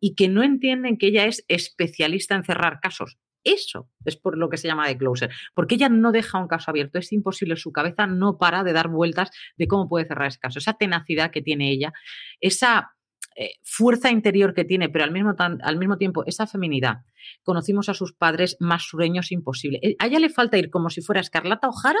y 0.00 0.16
que 0.16 0.28
no 0.28 0.42
entienden 0.42 0.98
que 0.98 1.06
ella 1.06 1.26
es 1.26 1.44
especialista 1.46 2.34
en 2.34 2.42
cerrar 2.42 2.80
casos. 2.80 3.18
Eso 3.44 3.88
es 4.04 4.16
por 4.16 4.38
lo 4.38 4.48
que 4.48 4.56
se 4.56 4.68
llama 4.68 4.88
de 4.88 4.96
closer, 4.96 5.30
porque 5.54 5.74
ella 5.76 5.88
no 5.88 6.12
deja 6.12 6.38
un 6.38 6.48
caso 6.48 6.70
abierto, 6.70 6.98
es 6.98 7.12
imposible, 7.12 7.56
su 7.56 7.72
cabeza 7.72 8.06
no 8.06 8.38
para 8.38 8.64
de 8.64 8.72
dar 8.72 8.88
vueltas 8.88 9.30
de 9.56 9.66
cómo 9.66 9.88
puede 9.88 10.06
cerrar 10.06 10.28
ese 10.28 10.38
caso, 10.38 10.58
esa 10.58 10.74
tenacidad 10.74 11.30
que 11.30 11.42
tiene 11.42 11.70
ella, 11.70 11.92
esa 12.40 12.92
eh, 13.34 13.54
fuerza 13.62 14.10
interior 14.10 14.52
que 14.52 14.64
tiene, 14.64 14.88
pero 14.90 15.04
al 15.04 15.10
mismo, 15.10 15.34
al 15.38 15.78
mismo 15.78 15.96
tiempo 15.96 16.24
esa 16.26 16.46
feminidad. 16.46 16.98
Conocimos 17.42 17.88
a 17.88 17.94
sus 17.94 18.12
padres 18.12 18.56
más 18.60 18.82
sureños 18.82 19.32
imposible. 19.32 19.78
Eh, 19.82 19.96
a 19.98 20.06
ella 20.06 20.18
le 20.18 20.28
falta 20.28 20.58
ir 20.58 20.70
como 20.70 20.90
si 20.90 21.00
fuera 21.00 21.20
Escarlata 21.20 21.68
O'Hara, 21.68 22.00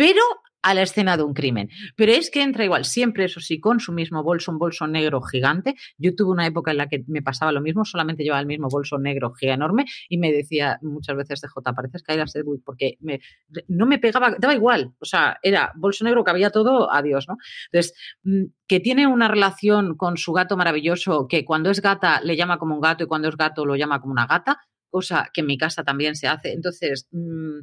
pero 0.00 0.22
a 0.62 0.72
la 0.72 0.80
escena 0.80 1.18
de 1.18 1.24
un 1.24 1.34
crimen. 1.34 1.68
Pero 1.94 2.12
es 2.12 2.30
que 2.30 2.40
entra 2.40 2.64
igual, 2.64 2.86
siempre 2.86 3.26
eso 3.26 3.38
sí, 3.38 3.60
con 3.60 3.80
su 3.80 3.92
mismo 3.92 4.22
bolso, 4.22 4.50
un 4.50 4.58
bolso 4.58 4.86
negro 4.86 5.20
gigante. 5.20 5.74
Yo 5.98 6.14
tuve 6.16 6.30
una 6.30 6.46
época 6.46 6.70
en 6.70 6.78
la 6.78 6.88
que 6.88 7.04
me 7.06 7.20
pasaba 7.20 7.52
lo 7.52 7.60
mismo, 7.60 7.84
solamente 7.84 8.22
llevaba 8.22 8.40
el 8.40 8.46
mismo 8.46 8.68
bolso 8.70 8.96
negro 8.98 9.34
giga 9.34 9.52
enorme 9.52 9.84
y 10.08 10.16
me 10.16 10.32
decía 10.32 10.78
muchas 10.80 11.18
veces 11.18 11.42
de 11.42 11.48
J, 11.48 11.74
pareces 11.74 12.02
Kyra 12.02 12.26
Sedgwick, 12.26 12.62
porque 12.64 12.96
no 13.68 13.84
me 13.84 13.98
pegaba, 13.98 14.36
daba 14.38 14.54
igual, 14.54 14.94
o 15.00 15.04
sea, 15.04 15.38
era 15.42 15.70
bolso 15.76 16.02
negro 16.02 16.24
que 16.24 16.30
había 16.30 16.48
todo, 16.48 16.90
adiós, 16.90 17.26
¿no? 17.28 17.36
Entonces, 17.70 17.94
mm, 18.22 18.44
que 18.66 18.80
tiene 18.80 19.06
una 19.06 19.28
relación 19.28 19.98
con 19.98 20.16
su 20.16 20.32
gato 20.32 20.56
maravilloso, 20.56 21.28
que 21.28 21.44
cuando 21.44 21.70
es 21.70 21.82
gata 21.82 22.22
le 22.22 22.36
llama 22.36 22.56
como 22.56 22.74
un 22.74 22.80
gato 22.80 23.04
y 23.04 23.06
cuando 23.06 23.28
es 23.28 23.36
gato 23.36 23.66
lo 23.66 23.76
llama 23.76 24.00
como 24.00 24.12
una 24.12 24.26
gata, 24.26 24.60
cosa 24.88 25.28
que 25.30 25.42
en 25.42 25.46
mi 25.46 25.58
casa 25.58 25.84
también 25.84 26.14
se 26.16 26.26
hace. 26.26 26.52
Entonces, 26.54 27.06
mmm, 27.10 27.60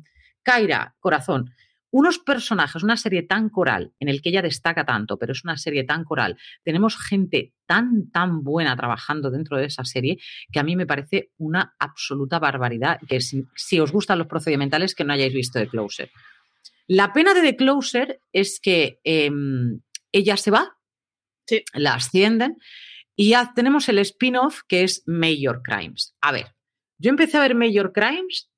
Kaira, 0.48 0.96
corazón, 1.02 1.52
unos 1.92 2.20
personajes, 2.20 2.84
una 2.84 2.98
serie 2.98 3.24
tan 3.24 3.50
coral, 3.50 3.94
en 4.00 4.10
el 4.10 4.22
que 4.22 4.30
ella 4.30 4.42
destaca 4.42 4.86
tanto, 4.86 5.18
pero 5.18 5.32
es 5.32 5.44
una 5.44 5.58
serie 5.58 5.84
tan 5.84 6.04
coral, 6.04 6.38
tenemos 6.64 6.98
gente 6.98 7.54
tan, 7.66 8.10
tan 8.12 8.44
buena 8.44 8.76
trabajando 8.76 9.32
dentro 9.32 9.58
de 9.58 9.66
esa 9.66 9.86
serie, 9.86 10.18
que 10.52 10.60
a 10.60 10.64
mí 10.64 10.76
me 10.76 10.86
parece 10.86 11.32
una 11.38 11.76
absoluta 11.80 12.40
barbaridad, 12.40 13.00
que 13.08 13.22
si, 13.22 13.80
os 13.80 13.92
gustan 13.92 14.20
los 14.20 14.28
procedimentales, 14.28 14.96
que 14.96 15.04
no 15.04 15.14
hayáis 15.14 15.34
visto 15.34 15.60
The 15.60 15.68
Closer. 15.68 16.12
La 16.88 17.14
pena 17.14 17.34
de 17.34 17.42
The 17.42 17.56
Closer 17.56 18.22
es 18.32 18.60
que 18.62 19.00
em, 19.04 19.82
ella 20.12 20.38
se 20.38 20.52
va, 20.52 20.78
la 21.74 21.96
ascienden, 21.96 22.58
y 23.16 23.30
ya 23.30 23.54
tenemos 23.56 23.90
el 23.90 24.00
spin-off 24.00 24.62
que 24.68 24.84
es 24.84 25.04
Major 25.08 25.62
Crimes. 25.64 26.16
A 26.22 26.32
ver, 26.32 26.56
yo 27.00 27.10
empecé 27.10 27.38
a 27.38 27.42
ver 27.42 27.56
Major 27.56 27.92
Crimes 27.92 28.52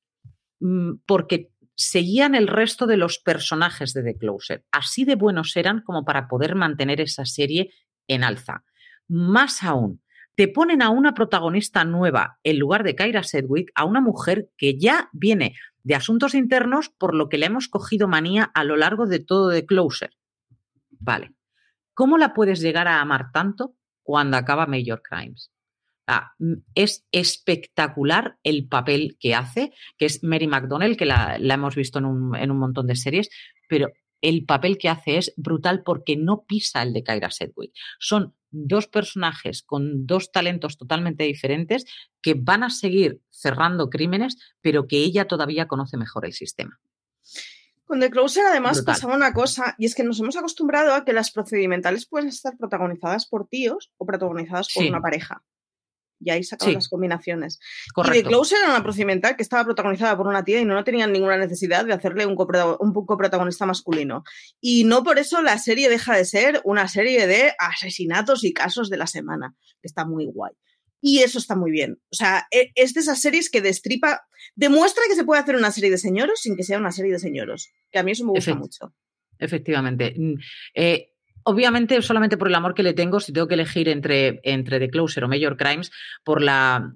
mm, 0.60 0.96
porque 1.06 1.50
seguían 1.80 2.36
el 2.36 2.50
resto 2.50 2.88
de 2.88 2.98
los 2.98 3.20
personajes 3.20 3.94
de 3.94 4.04
The 4.04 4.18
Closer. 4.18 4.66
Así 4.70 5.06
de 5.06 5.16
buenos 5.16 5.56
eran 5.56 5.82
como 5.82 6.04
para 6.04 6.28
poder 6.28 6.54
mantener 6.54 7.00
esa 7.00 7.26
serie 7.26 7.72
en 8.06 8.26
alza. 8.26 8.66
Más 9.08 9.64
aún, 9.64 10.02
te 10.36 10.50
ponen 10.50 10.82
a 10.82 10.90
una 10.90 11.14
protagonista 11.14 11.86
nueva 11.86 12.38
en 12.44 12.60
lugar 12.60 12.84
de 12.84 12.98
Kyra 12.98 13.24
Sedgwick, 13.24 13.72
a 13.76 13.86
una 13.86 14.02
mujer 14.02 14.50
que 14.58 14.78
ya 14.78 15.10
viene 15.14 15.56
de 15.84 15.96
asuntos 15.96 16.36
internos 16.36 16.90
por 16.90 17.16
lo 17.16 17.30
que 17.30 17.38
le 17.38 17.46
hemos 17.46 17.70
cogido 17.70 18.10
manía 18.10 18.52
a 18.54 18.66
lo 18.66 18.76
largo 18.76 19.06
de 19.06 19.20
todo 19.20 19.50
The 19.50 19.66
Closer. 19.66 20.12
Vale. 20.90 21.34
¿Cómo 21.94 22.18
la 22.18 22.34
puedes 22.34 22.60
llegar 22.60 22.90
a 22.90 23.00
amar 23.00 23.32
tanto 23.32 23.76
cuando 24.04 24.36
acaba 24.36 24.66
Major 24.66 25.02
Crimes? 25.02 25.50
Es 26.76 27.06
espectacular 27.12 28.38
el 28.44 28.68
papel 28.68 29.18
que 29.20 29.36
hace, 29.36 29.72
que 29.98 30.06
es 30.06 30.24
Mary 30.24 30.48
McDonnell, 30.48 30.98
que 30.98 31.06
la, 31.06 31.38
hemos 31.38 31.76
visto 31.76 32.00
en 32.00 32.06
un, 32.06 32.36
en 32.36 32.52
un, 32.52 32.58
montón 32.58 32.88
de 32.88 32.96
series, 32.96 33.30
pero 33.68 33.92
el 34.22 34.46
papel 34.46 34.78
que 34.78 34.90
hace 34.90 35.18
es 35.18 35.34
brutal 35.38 35.84
porque 35.84 36.18
no 36.18 36.44
pisa 36.44 36.82
el 36.82 36.94
de 36.94 37.04
Kyra 37.04 37.32
Sedgwick. 37.32 37.72
Son 38.00 38.36
dos 38.52 38.88
personajes 38.88 39.62
con 39.62 40.06
dos 40.06 40.32
talentos 40.32 40.78
totalmente 40.78 41.24
diferentes 41.24 41.86
que 42.22 42.34
van 42.34 42.64
a 42.64 42.70
seguir 42.70 43.22
cerrando 43.30 43.90
crímenes, 43.90 44.38
pero 44.62 44.88
que 44.88 44.98
ella 44.98 45.26
todavía 45.26 45.68
conoce 45.68 45.98
mejor 45.98 46.26
el 46.26 46.34
sistema. 46.34 46.80
Con 47.86 48.00
The 48.00 48.12
Closer 48.12 48.46
además 48.46 48.84
pasaba 48.84 49.16
una 49.16 49.34
cosa, 49.34 49.76
y 49.80 49.86
es 49.86 49.96
que 49.96 50.04
nos 50.04 50.20
hemos 50.20 50.38
acostumbrado 50.38 50.94
a 50.94 51.06
que 51.06 51.14
las 51.14 51.32
procedimentales 51.32 52.06
pueden 52.06 52.30
estar 52.30 52.56
protagonizadas 52.58 53.26
por 53.26 53.48
tíos 53.48 53.92
o 53.98 54.06
protagonizadas 54.06 54.68
por 54.74 54.86
una 54.86 55.02
pareja 55.02 55.44
y 56.20 56.30
ahí 56.30 56.44
sacaban 56.44 56.76
las 56.76 56.90
combinaciones. 56.90 57.60
Y 57.96 58.12
The 58.12 58.24
Closer 58.24 58.60
era 58.60 58.70
una 58.70 58.84
procedimental 58.84 59.36
que 59.36 59.44
estaba 59.44 59.64
protagonizada 59.64 60.18
por 60.18 60.28
una 60.28 60.44
tía 60.44 60.60
y 60.60 60.66
no, 60.66 60.84
tenían 60.84 61.12
ninguna 61.12 61.38
necesidad 61.38 61.86
de 61.86 61.94
hacerle 61.94 62.26
un, 62.26 62.36
un 62.80 63.06
coprotagonista 63.06 63.66
masculino. 63.66 64.24
Y 64.60 64.84
no 64.84 65.04
por 65.04 65.20
eso 65.20 65.42
la 65.42 65.58
serie 65.58 65.90
deja 65.90 66.16
de 66.16 66.26
ser 66.26 66.62
una 66.64 66.88
serie 66.88 67.28
de 67.28 67.54
asesinatos 67.58 68.44
y 68.44 68.54
casos 68.54 68.90
de 68.90 68.98
la 68.98 69.08
semana, 69.08 69.56
que 69.82 69.88
está 69.88 70.06
muy 70.06 70.26
guay. 70.26 70.54
Y 71.02 71.20
eso 71.20 71.38
está 71.38 71.56
muy 71.56 71.72
bien. 71.72 71.98
O 72.12 72.16
sea, 72.16 72.48
e, 72.52 72.72
es 72.76 72.94
de 72.94 73.00
esas 73.00 73.22
series 73.22 73.50
que 73.50 73.62
destripa, 73.62 74.28
demuestra 74.56 75.04
que 75.08 75.16
se 75.16 75.24
puede 75.24 75.42
hacer 75.42 75.56
una 75.56 75.72
serie 75.72 75.90
de 75.90 75.98
señoros 75.98 76.42
sin 76.42 76.56
que 76.58 76.64
sea 76.64 76.78
una 76.78 76.92
serie 76.92 77.14
de 77.14 77.20
señoros. 77.20 77.70
Que 77.92 78.00
a 78.00 78.04
mí 78.04 78.12
eso 78.12 78.26
me 78.26 78.32
gusta 78.32 78.56
mucho. 78.56 78.94
Efectivamente. 79.38 80.14
Mm, 80.18 80.34
eh, 80.76 81.14
obviamente, 81.50 82.00
solamente 82.04 82.38
por 82.38 82.48
el 82.48 82.56
amor 82.56 82.76
que 82.76 82.84
le 82.84 82.94
tengo, 82.94 83.20
si 83.20 83.34
tengo 83.34 83.48
que 83.48 83.56
elegir 83.56 83.90
entre, 83.90 84.40
entre 84.44 84.80
The 84.80 84.90
Closer 84.90 85.24
o 85.24 85.28
Major 85.28 85.58
Crimes, 85.58 85.92
por 86.24 86.42
la, 86.44 86.94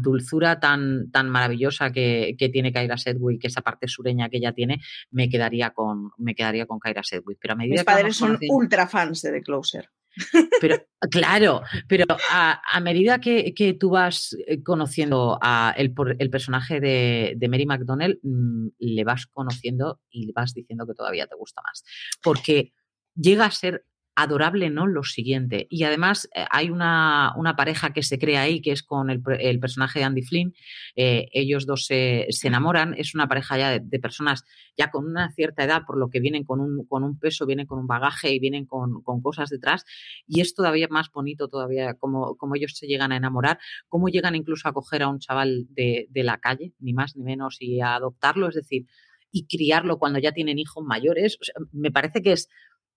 dulzura 0.00 0.60
tan, 0.60 1.10
tan 1.10 1.30
maravillosa 1.30 1.90
que, 1.90 2.36
tiene 2.52 2.72
Kyra 2.72 2.98
Sedgwick, 2.98 3.44
esa 3.44 3.62
parte 3.62 3.88
sureña 3.88 4.28
que 4.28 4.36
ella 4.36 4.52
tiene, 4.52 4.80
me 5.10 5.30
quedaría 5.30 5.70
con, 5.70 6.10
me 6.18 6.34
quedaría 6.34 6.66
con 6.66 6.78
Kyra 6.78 7.02
Sedgwick. 7.02 7.38
Pero 7.40 7.54
a 7.54 7.56
medida 7.56 7.72
Mis 7.72 7.84
padres 7.84 8.16
son 8.16 8.38
ultra 8.50 8.86
fans 8.86 9.22
de 9.22 9.32
The 9.32 9.42
Closer. 9.42 9.88
Pero, 10.62 10.82
claro, 11.10 11.60
pero 11.88 12.06
a, 12.30 12.80
medida 12.80 13.20
que, 13.20 13.76
tú 13.78 13.90
vas 13.90 14.34
eh, 14.46 14.62
conociendo 14.62 15.38
a 15.42 15.74
el, 15.76 15.92
el 16.18 16.30
personaje 16.30 16.80
de, 16.80 17.34
de, 17.36 17.48
Mary 17.50 17.66
McDonnell, 17.66 18.18
mm, 18.22 18.68
le 18.78 19.04
vas 19.04 19.26
conociendo 19.26 20.00
y 20.10 20.32
vas 20.32 20.54
diciendo 20.54 20.86
que 20.86 20.94
todavía 20.94 21.26
te 21.26 21.36
gusta 21.36 21.60
más. 21.60 21.84
Porque 22.22 22.72
llega 23.16 23.46
a 23.46 23.50
ser 23.50 23.84
adorable, 24.16 24.70
¿no? 24.70 24.86
Lo 24.86 25.02
siguiente. 25.04 25.66
Y 25.68 25.84
además 25.84 26.26
eh, 26.34 26.44
hay 26.50 26.70
una, 26.70 27.34
pareja 27.56 27.92
que 27.92 28.02
se 28.02 28.18
crea 28.18 28.42
ahí, 28.42 28.62
que 28.62 28.72
es 28.72 28.82
con 28.82 29.10
el, 29.10 29.20
personaje 29.60 29.98
de 29.98 30.04
Andy 30.06 30.22
Flynn. 30.22 30.54
Eh, 30.96 31.28
ellos 31.32 31.66
dos 31.66 31.84
se, 31.84 32.26
enamoran. 32.42 32.94
Es 32.96 33.14
una 33.14 33.28
pareja 33.28 33.58
ya 33.58 33.78
de, 33.78 33.98
personas 34.00 34.44
ya 34.76 34.90
con 34.90 35.04
una 35.04 35.30
cierta 35.32 35.64
edad, 35.64 35.82
por 35.86 35.98
lo 35.98 36.08
que 36.08 36.20
vienen 36.20 36.44
con 36.44 36.60
un, 36.60 36.86
con 36.86 37.04
un 37.04 37.18
peso, 37.18 37.44
vienen 37.44 37.66
con 37.66 37.78
un 37.78 37.86
bagaje 37.86 38.32
y 38.32 38.38
vienen 38.38 38.64
con, 38.64 39.02
cosas 39.22 39.50
detrás. 39.50 39.84
Y 40.26 40.40
es 40.40 40.54
todavía 40.54 40.88
más 40.90 41.10
bonito 41.12 41.48
todavía 41.48 41.94
como, 41.94 42.36
como 42.36 42.56
ellos 42.56 42.72
se 42.74 42.86
llegan 42.86 43.12
a 43.12 43.16
enamorar, 43.16 43.58
cómo 43.86 44.08
llegan 44.08 44.34
incluso 44.34 44.66
a 44.66 44.72
coger 44.72 45.02
a 45.02 45.08
un 45.08 45.18
chaval 45.18 45.66
de, 45.68 46.06
de 46.08 46.24
la 46.24 46.38
calle, 46.38 46.72
ni 46.78 46.94
más 46.94 47.16
ni 47.16 47.22
menos, 47.22 47.58
y 47.60 47.80
a 47.80 47.94
adoptarlo, 47.94 48.48
es 48.48 48.54
decir, 48.54 48.86
y 49.30 49.46
criarlo 49.46 49.98
cuando 49.98 50.18
ya 50.18 50.32
tienen 50.32 50.58
hijos 50.58 50.82
mayores. 50.84 51.36
me 51.72 51.90
parece 51.90 52.22
que 52.22 52.32
es 52.32 52.48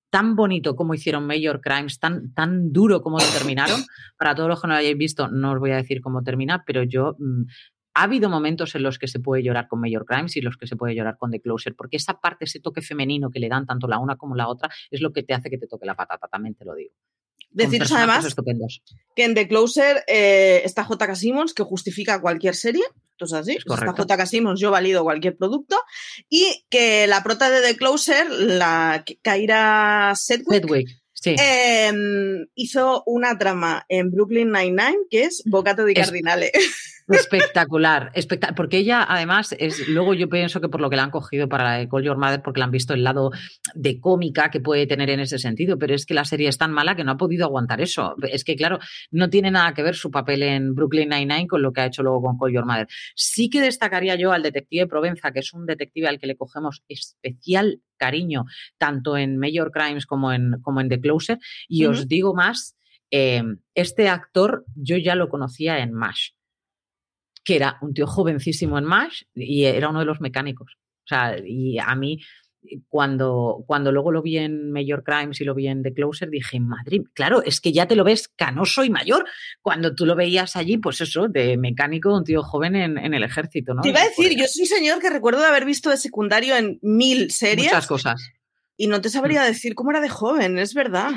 tan 0.10 0.36
bonito 0.36 0.76
como 0.76 0.94
hicieron 0.94 1.28
Major 1.28 1.62
Crimes, 1.62 2.00
tan, 2.00 2.34
tan 2.34 2.72
duro 2.72 3.02
como 3.02 3.20
lo 3.20 3.26
terminaron. 3.26 3.82
Para 4.18 4.36
todos 4.36 4.50
los 4.50 4.62
que 4.62 4.68
no 4.68 4.74
lo 4.74 4.80
hayáis 4.80 4.98
visto, 4.98 5.28
no 5.28 5.54
os 5.54 5.60
voy 5.60 5.72
a 5.72 5.76
decir 5.76 6.02
cómo 6.02 6.24
termina, 6.24 6.64
pero 6.66 6.84
yo 6.84 7.16
mm, 7.20 7.44
ha 7.94 8.04
habido 8.04 8.30
momentos 8.30 8.76
en 8.76 8.84
los 8.84 8.98
que 8.98 9.08
se 9.08 9.20
puede 9.20 9.44
llorar 9.44 9.68
con 9.68 9.82
Major 9.82 10.06
Crimes 10.06 10.36
y 10.38 10.42
los 10.42 10.58
que 10.58 10.68
se 10.68 10.76
puede 10.76 10.96
llorar 10.96 11.18
con 11.18 11.32
The 11.32 11.42
Closer, 11.42 11.76
porque 11.76 11.98
esa 11.98 12.20
parte, 12.20 12.46
ese 12.46 12.60
toque 12.60 12.82
femenino 12.82 13.30
que 13.30 13.40
le 13.40 13.50
dan 13.50 13.66
tanto 13.66 13.88
la 13.88 14.00
una 14.00 14.16
como 14.16 14.36
la 14.36 14.48
otra, 14.48 14.70
es 14.90 15.02
lo 15.02 15.12
que 15.12 15.24
te 15.24 15.34
hace 15.34 15.50
que 15.50 15.58
te 15.58 15.68
toque 15.68 15.86
la 15.86 15.96
patata, 15.96 16.28
también 16.28 16.56
te 16.56 16.66
lo 16.66 16.76
digo. 16.76 16.94
Deciros 17.52 17.92
además 17.92 18.36
que 19.16 19.26
en 19.26 19.34
The 19.34 19.48
Closer 19.48 20.04
eh, 20.08 20.62
está 20.64 20.84
J.K. 20.84 21.16
Simmons, 21.16 21.54
que 21.54 21.64
justifica 21.64 22.22
cualquier 22.22 22.56
serie. 22.56 22.84
Entonces, 23.20 23.40
así, 23.40 23.58
pues 23.66 23.80
está 23.82 23.92
J.K. 23.92 24.26
Simmons, 24.26 24.62
yo 24.62 24.72
valido 24.72 25.04
cualquier 25.04 25.36
producto. 25.36 25.76
Y 26.30 26.66
que 26.70 27.06
la 27.06 27.22
prota 27.22 27.50
de 27.50 27.62
The 27.62 27.76
Closer, 27.76 28.30
la 28.30 29.04
Kaira 29.22 30.14
Sedgwick, 30.16 30.88
em, 31.26 32.48
hizo 32.56 33.04
una 33.06 33.38
trama 33.38 33.86
en 33.90 34.10
Brooklyn 34.10 34.52
Nine-Nine 34.52 35.00
que 35.10 35.26
es 35.26 35.44
Bocato 35.46 35.84
di 35.84 35.96
Cardinale. 35.96 36.52
Espectacular, 37.10 38.12
espectacular, 38.14 38.56
porque 38.56 38.78
ella 38.78 39.06
además 39.08 39.56
es, 39.58 39.88
luego 39.88 40.14
yo 40.14 40.30
pienso 40.30 40.62
que 40.62 40.70
por 40.70 40.80
lo 40.80 40.90
que 40.90 40.96
la 40.96 41.04
han 41.04 41.12
cogido 41.12 41.50
para 41.50 41.64
la 41.64 41.74
de 41.78 41.90
Call 41.90 42.04
Your 42.04 42.18
Mother, 42.18 42.42
porque 42.44 42.60
la 42.60 42.66
han 42.66 42.72
visto 42.72 42.94
el 42.94 43.04
lado 43.04 43.32
de 43.74 44.00
cómica 44.00 44.52
que 44.52 44.60
puede 44.60 44.86
tener 44.86 45.10
en 45.10 45.20
ese 45.20 45.40
sentido, 45.40 45.80
pero 45.80 45.96
es 45.96 46.06
que 46.06 46.14
la 46.14 46.24
serie 46.24 46.48
es 46.48 46.58
tan 46.58 46.72
mala 46.72 46.96
que 46.96 47.04
no 47.04 47.12
ha 47.12 47.18
podido 47.18 47.46
aguantar 47.46 47.82
eso. 47.82 48.16
Es 48.22 48.44
que 48.44 48.56
claro, 48.56 48.80
no 49.12 49.30
tiene 49.30 49.50
nada 49.50 49.74
que 49.74 49.82
ver 49.82 49.96
su 49.96 50.12
papel 50.12 50.44
en 50.44 50.76
Brooklyn 50.76 51.10
Nine-Nine 51.10 51.48
con 51.48 51.62
lo 51.62 51.74
que 51.74 51.82
ha 51.82 51.86
hecho 51.88 52.04
luego 52.04 52.22
con 52.22 52.38
Call 52.38 52.54
Your 52.54 52.66
Mother. 52.66 52.88
Sí 53.16 53.50
que 53.50 53.62
destacaría 53.62 54.16
yo 54.16 54.32
al 54.32 54.44
detective 54.44 54.88
Provenza, 54.88 55.32
que 55.32 55.40
es 55.40 55.54
un 55.54 55.66
detective 55.66 56.08
al 56.08 56.20
que 56.20 56.28
le 56.28 56.38
cogemos 56.38 56.84
especial 56.88 57.82
cariño, 57.98 58.46
tanto 58.78 59.18
en 59.18 59.38
Major 59.38 59.72
Crimes 59.72 60.06
como 60.06 60.32
en, 60.32 60.62
como 60.62 60.80
en 60.80 60.90
The 60.90 61.02
Closer, 61.02 61.40
y 61.68 61.86
os 61.86 62.08
digo 62.08 62.34
más, 62.34 62.78
eh, 63.12 63.44
este 63.74 64.08
actor 64.08 64.64
yo 64.76 64.96
ya 64.98 65.16
lo 65.16 65.28
conocía 65.28 65.80
en 65.80 65.94
MASH 65.94 66.39
que 67.50 67.56
era 67.56 67.80
un 67.82 67.96
tío 67.96 68.06
jovencísimo 68.06 68.78
en 68.78 68.86
MASH 68.86 69.24
y 69.34 69.64
era 69.66 69.90
uno 69.90 69.98
de 69.98 70.06
los 70.06 70.22
mecánicos. 70.22 70.78
O 70.78 71.08
sea, 71.08 71.36
y 71.44 71.80
a 71.80 71.96
mí, 71.96 72.20
cuando, 72.88 73.64
cuando 73.66 73.92
luego 73.92 74.12
lo 74.12 74.22
vi 74.22 74.38
en 74.38 74.72
Major 74.72 75.04
Crimes 75.04 75.42
y 75.42 75.46
lo 75.46 75.56
vi 75.56 75.68
en 75.68 75.82
The 75.82 75.92
Closer, 75.96 76.30
dije, 76.30 76.60
Madrid, 76.60 77.02
claro, 77.16 77.42
es 77.44 77.60
que 77.60 77.72
ya 77.72 77.88
te 77.88 77.96
lo 77.96 78.04
ves 78.04 78.28
canoso 78.28 78.84
y 78.84 78.92
mayor. 78.92 79.26
Cuando 79.64 79.96
tú 79.96 80.06
lo 80.06 80.16
veías 80.16 80.56
allí, 80.56 80.78
pues 80.78 81.02
eso, 81.02 81.28
de 81.28 81.58
mecánico, 81.58 82.16
un 82.16 82.24
tío 82.24 82.44
joven 82.44 82.76
en, 82.76 83.14
el 83.16 83.24
ejército, 83.24 83.74
¿no? 83.74 83.82
Te 83.82 83.90
iba 83.90 84.02
a 84.02 84.08
decir, 84.10 84.38
yo 84.38 84.46
soy 84.46 84.62
un 84.62 84.68
señor 84.68 85.00
que 85.00 85.10
recuerdo 85.10 85.42
de 85.42 85.48
haber 85.48 85.66
visto 85.66 85.90
de 85.90 85.98
secundario 85.98 86.56
en 86.56 86.78
mil 86.84 87.32
series. 87.32 87.66
Muchas 87.66 87.88
cosas. 87.88 88.30
Y 88.78 88.86
no 88.86 89.02
te 89.02 89.10
sabría 89.10 89.42
mm. 89.42 89.46
decir 89.48 89.74
cómo 89.74 89.90
era 89.90 90.02
de 90.02 90.10
joven, 90.10 90.60
es 90.60 90.76
verdad. 90.76 91.14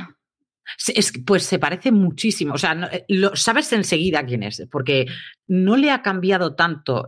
Es, 0.94 1.12
pues 1.26 1.42
se 1.44 1.58
parece 1.58 1.92
muchísimo. 1.92 2.54
O 2.54 2.58
sea, 2.58 2.72
eh, 2.92 3.04
lo, 3.08 3.34
sabes 3.36 3.72
enseguida 3.72 4.24
quién 4.24 4.42
es, 4.42 4.66
porque 4.70 5.06
no 5.46 5.76
le 5.76 5.90
ha 5.90 6.02
cambiado 6.02 6.54
tanto, 6.54 7.06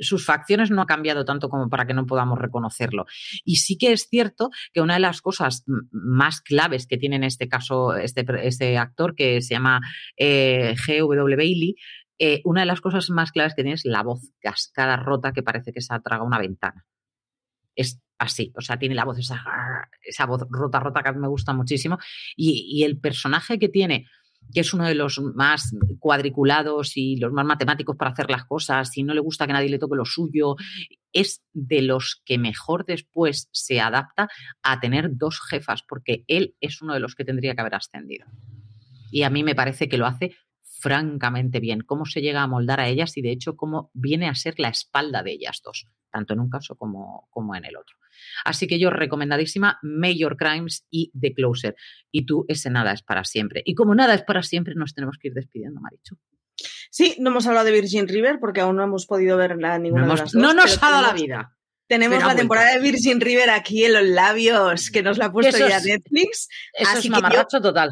sus 0.00 0.24
facciones 0.24 0.70
no 0.70 0.82
ha 0.82 0.86
cambiado 0.86 1.24
tanto 1.24 1.48
como 1.48 1.68
para 1.68 1.86
que 1.86 1.94
no 1.94 2.06
podamos 2.06 2.38
reconocerlo. 2.38 3.06
Y 3.44 3.56
sí 3.56 3.76
que 3.76 3.92
es 3.92 4.08
cierto 4.08 4.50
que 4.72 4.80
una 4.80 4.94
de 4.94 5.00
las 5.00 5.20
cosas 5.20 5.64
más 5.90 6.40
claves 6.40 6.86
que 6.86 6.98
tiene 6.98 7.16
en 7.16 7.24
este 7.24 7.48
caso 7.48 7.94
este, 7.96 8.24
este 8.46 8.78
actor, 8.78 9.14
que 9.14 9.40
se 9.42 9.54
llama 9.54 9.80
eh, 10.16 10.74
G.W. 10.76 11.36
Bailey, 11.36 11.76
eh, 12.18 12.40
una 12.44 12.60
de 12.60 12.66
las 12.66 12.80
cosas 12.80 13.10
más 13.10 13.32
claves 13.32 13.54
que 13.54 13.62
tiene 13.62 13.74
es 13.74 13.84
la 13.84 14.02
voz 14.02 14.20
cascada 14.40 14.96
rota 14.96 15.32
que 15.32 15.42
parece 15.42 15.72
que 15.72 15.80
se 15.80 15.92
ha 15.92 16.00
tragado 16.00 16.26
una 16.26 16.38
ventana. 16.38 16.86
Así, 18.22 18.52
o 18.56 18.60
sea, 18.60 18.78
tiene 18.78 18.94
la 18.94 19.04
voz, 19.04 19.18
esa, 19.18 19.42
esa 20.02 20.26
voz 20.26 20.46
rota, 20.48 20.80
rota 20.80 21.02
que 21.02 21.08
a 21.08 21.12
mí 21.12 21.18
me 21.18 21.28
gusta 21.28 21.52
muchísimo. 21.52 21.98
Y, 22.36 22.82
el 22.84 22.98
personaje 22.98 23.58
que 23.58 23.68
tiene 23.68 24.06
que 24.52 24.60
es 24.60 24.74
uno 24.74 24.86
de 24.86 24.96
los 24.96 25.20
más 25.20 25.72
cuadriculados 26.00 26.96
y 26.96 27.16
los 27.16 27.32
más 27.32 27.46
matemáticos 27.46 27.96
para 27.96 28.10
hacer 28.10 28.28
las 28.28 28.44
cosas, 28.44 28.96
y 28.98 29.04
no 29.04 29.14
le 29.14 29.20
gusta 29.20 29.46
que 29.46 29.52
nadie 29.52 29.68
le 29.68 29.78
toque 29.78 29.96
lo 29.96 30.04
suyo, 30.04 30.56
es 31.12 31.42
de 31.52 31.82
los 31.82 32.20
que 32.24 32.38
mejor 32.38 32.84
después 32.84 33.48
se 33.52 33.80
adapta 33.80 34.28
a 34.62 34.80
tener 34.80 35.16
dos 35.16 35.40
jefas, 35.40 35.82
porque 35.88 36.24
él 36.26 36.56
es 36.60 36.82
uno 36.82 36.92
de 36.92 37.00
los 37.00 37.14
que 37.14 37.24
tendría 37.24 37.54
que 37.54 37.60
haber 37.60 37.76
ascendido. 37.76 38.26
Y 39.12 39.22
a 39.22 39.30
mí 39.30 39.44
me 39.44 39.54
parece 39.54 39.88
que 39.88 39.96
lo 39.96 40.06
hace 40.06 40.34
francamente 40.82 41.60
bien, 41.60 41.82
cómo 41.82 42.04
se 42.04 42.20
llega 42.20 42.42
a 42.42 42.48
moldar 42.48 42.80
a 42.80 42.88
ellas 42.88 43.16
y 43.16 43.22
de 43.22 43.30
hecho 43.30 43.56
cómo 43.56 43.90
viene 43.94 44.28
a 44.28 44.34
ser 44.34 44.58
la 44.58 44.68
espalda 44.68 45.22
de 45.22 45.32
ellas 45.32 45.62
dos, 45.64 45.86
tanto 46.10 46.34
en 46.34 46.40
un 46.40 46.50
caso 46.50 46.74
como, 46.74 47.28
como 47.30 47.54
en 47.54 47.64
el 47.64 47.76
otro. 47.76 48.01
Así 48.44 48.66
que 48.66 48.78
yo 48.78 48.90
recomendadísima 48.90 49.78
Major 49.82 50.36
Crimes 50.36 50.86
y 50.90 51.12
The 51.18 51.34
Closer. 51.34 51.76
Y 52.10 52.26
tú, 52.26 52.44
ese 52.48 52.70
nada 52.70 52.92
es 52.92 53.02
para 53.02 53.24
siempre. 53.24 53.62
Y 53.64 53.74
como 53.74 53.94
nada 53.94 54.14
es 54.14 54.22
para 54.22 54.42
siempre, 54.42 54.74
nos 54.74 54.94
tenemos 54.94 55.18
que 55.18 55.28
ir 55.28 55.34
despidiendo, 55.34 55.80
Marichu. 55.80 56.16
Sí, 56.90 57.16
no 57.18 57.30
hemos 57.30 57.46
hablado 57.46 57.66
de 57.66 57.72
Virgin 57.72 58.06
River 58.06 58.38
porque 58.38 58.60
aún 58.60 58.76
no 58.76 58.84
hemos 58.84 59.06
podido 59.06 59.36
verla 59.36 59.78
ninguna 59.78 60.06
no 60.06 60.14
de 60.14 60.20
las 60.20 60.32
dos, 60.32 60.42
No 60.42 60.54
nos 60.54 60.82
ha 60.82 60.90
dado 60.90 61.02
la 61.06 61.12
vida. 61.14 61.56
Tenemos 61.88 62.22
la 62.24 62.34
temporada 62.34 62.72
de 62.72 62.80
Virgin 62.80 63.20
River 63.20 63.50
aquí 63.50 63.84
en 63.84 63.92
los 63.92 64.04
labios, 64.04 64.90
que 64.90 65.02
nos 65.02 65.18
la 65.18 65.26
ha 65.26 65.32
puesto 65.32 65.58
ya 65.58 65.80
Netflix. 65.80 66.48
Eso 66.72 66.90
así 66.90 67.08
es 67.08 67.10
mamarracho 67.10 67.60
total. 67.60 67.90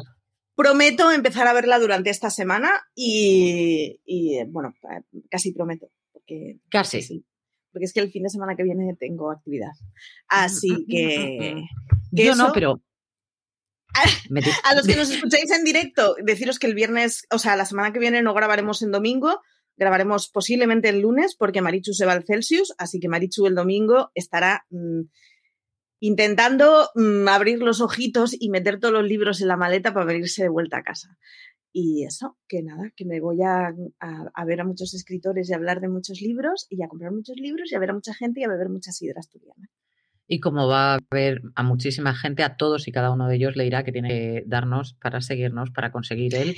Prometo 0.55 1.11
empezar 1.11 1.47
a 1.47 1.53
verla 1.53 1.77
durante 1.77 2.09
esta 2.09 2.29
semana 2.29 2.71
y, 2.95 4.43
bueno, 4.47 4.73
casi 5.29 5.51
prometo. 5.51 5.91
Porque, 6.11 6.57
casi. 6.69 7.01
Sí, 7.03 7.25
porque 7.71 7.85
es 7.85 7.93
que 7.93 7.99
el 7.99 8.11
fin 8.11 8.23
de 8.23 8.29
semana 8.29 8.55
que 8.55 8.63
viene 8.63 8.95
tengo 8.99 9.31
actividad. 9.31 9.71
Así 10.27 10.71
Mm, 10.71 10.85
que... 10.87 11.63
Yo 12.11 12.35
no, 12.35 12.51
pero... 12.53 12.81
A 14.63 14.75
los 14.75 14.87
que 14.87 14.95
nos 14.95 15.09
escucháis 15.11 15.51
en 15.51 15.63
directo, 15.63 16.15
deciros 16.23 16.59
que 16.59 16.67
el 16.67 16.75
viernes, 16.75 17.25
o 17.31 17.39
sea, 17.39 17.55
la 17.55 17.65
semana 17.65 17.91
que 17.91 17.99
viene 17.99 18.21
no 18.21 18.33
grabaremos 18.33 18.81
en 18.81 18.91
domingo, 18.91 19.41
grabaremos 19.77 20.29
posiblemente 20.29 20.89
el 20.89 21.01
lunes 21.01 21.35
porque 21.35 21.61
Marichu 21.61 21.93
se 21.93 22.05
va 22.05 22.13
al 22.13 22.25
Celsius, 22.25 22.73
así 22.77 22.99
que 22.99 23.09
Marichu 23.09 23.47
el 23.47 23.55
domingo 23.55 24.11
estará 24.15 24.65
mmm, 24.69 25.01
intentando 25.99 26.89
mmm, 26.95 27.27
abrir 27.27 27.59
los 27.59 27.81
ojitos 27.81 28.35
y 28.37 28.49
meter 28.49 28.79
todos 28.79 28.93
los 28.93 29.03
libros 29.03 29.41
en 29.41 29.47
la 29.47 29.57
maleta 29.57 29.93
para 29.93 30.05
venirse 30.05 30.43
de 30.43 30.49
vuelta 30.49 30.77
a 30.77 30.83
casa. 30.83 31.17
Y 31.73 32.05
eso, 32.05 32.37
que 32.47 32.61
nada, 32.63 32.91
que 32.95 33.05
me 33.05 33.19
voy 33.21 33.41
a, 33.43 33.67
a, 33.99 34.31
a, 34.33 34.45
ver 34.45 34.61
a 34.61 34.65
muchos 34.65 34.93
escritores 34.93 35.49
y 35.49 35.53
a 35.53 35.55
hablar 35.55 35.79
de 35.81 35.89
muchos 35.89 36.21
libros 36.21 36.67
y 36.69 36.83
a 36.83 36.87
comprar 36.87 37.11
muchos 37.11 37.37
libros 37.37 37.71
y 37.71 37.75
a 37.75 37.79
ver 37.79 37.91
a 37.91 37.93
mucha 37.93 38.13
gente 38.13 38.41
y 38.41 38.43
a 38.43 38.49
beber 38.49 38.69
mucha 38.69 38.91
sidra 38.91 39.19
asturiana. 39.19 39.69
Y 40.33 40.39
como 40.39 40.65
va 40.65 40.93
a 40.93 40.99
haber 41.09 41.41
a 41.55 41.63
muchísima 41.63 42.15
gente, 42.15 42.41
a 42.41 42.55
todos 42.55 42.87
y 42.87 42.93
cada 42.93 43.11
uno 43.11 43.27
de 43.27 43.35
ellos 43.35 43.57
le 43.57 43.65
dirá 43.65 43.83
que 43.83 43.91
tiene 43.91 44.07
que 44.07 44.43
darnos 44.45 44.93
para 44.93 45.19
seguirnos, 45.19 45.71
para 45.71 45.91
conseguir 45.91 46.35
él. 46.35 46.55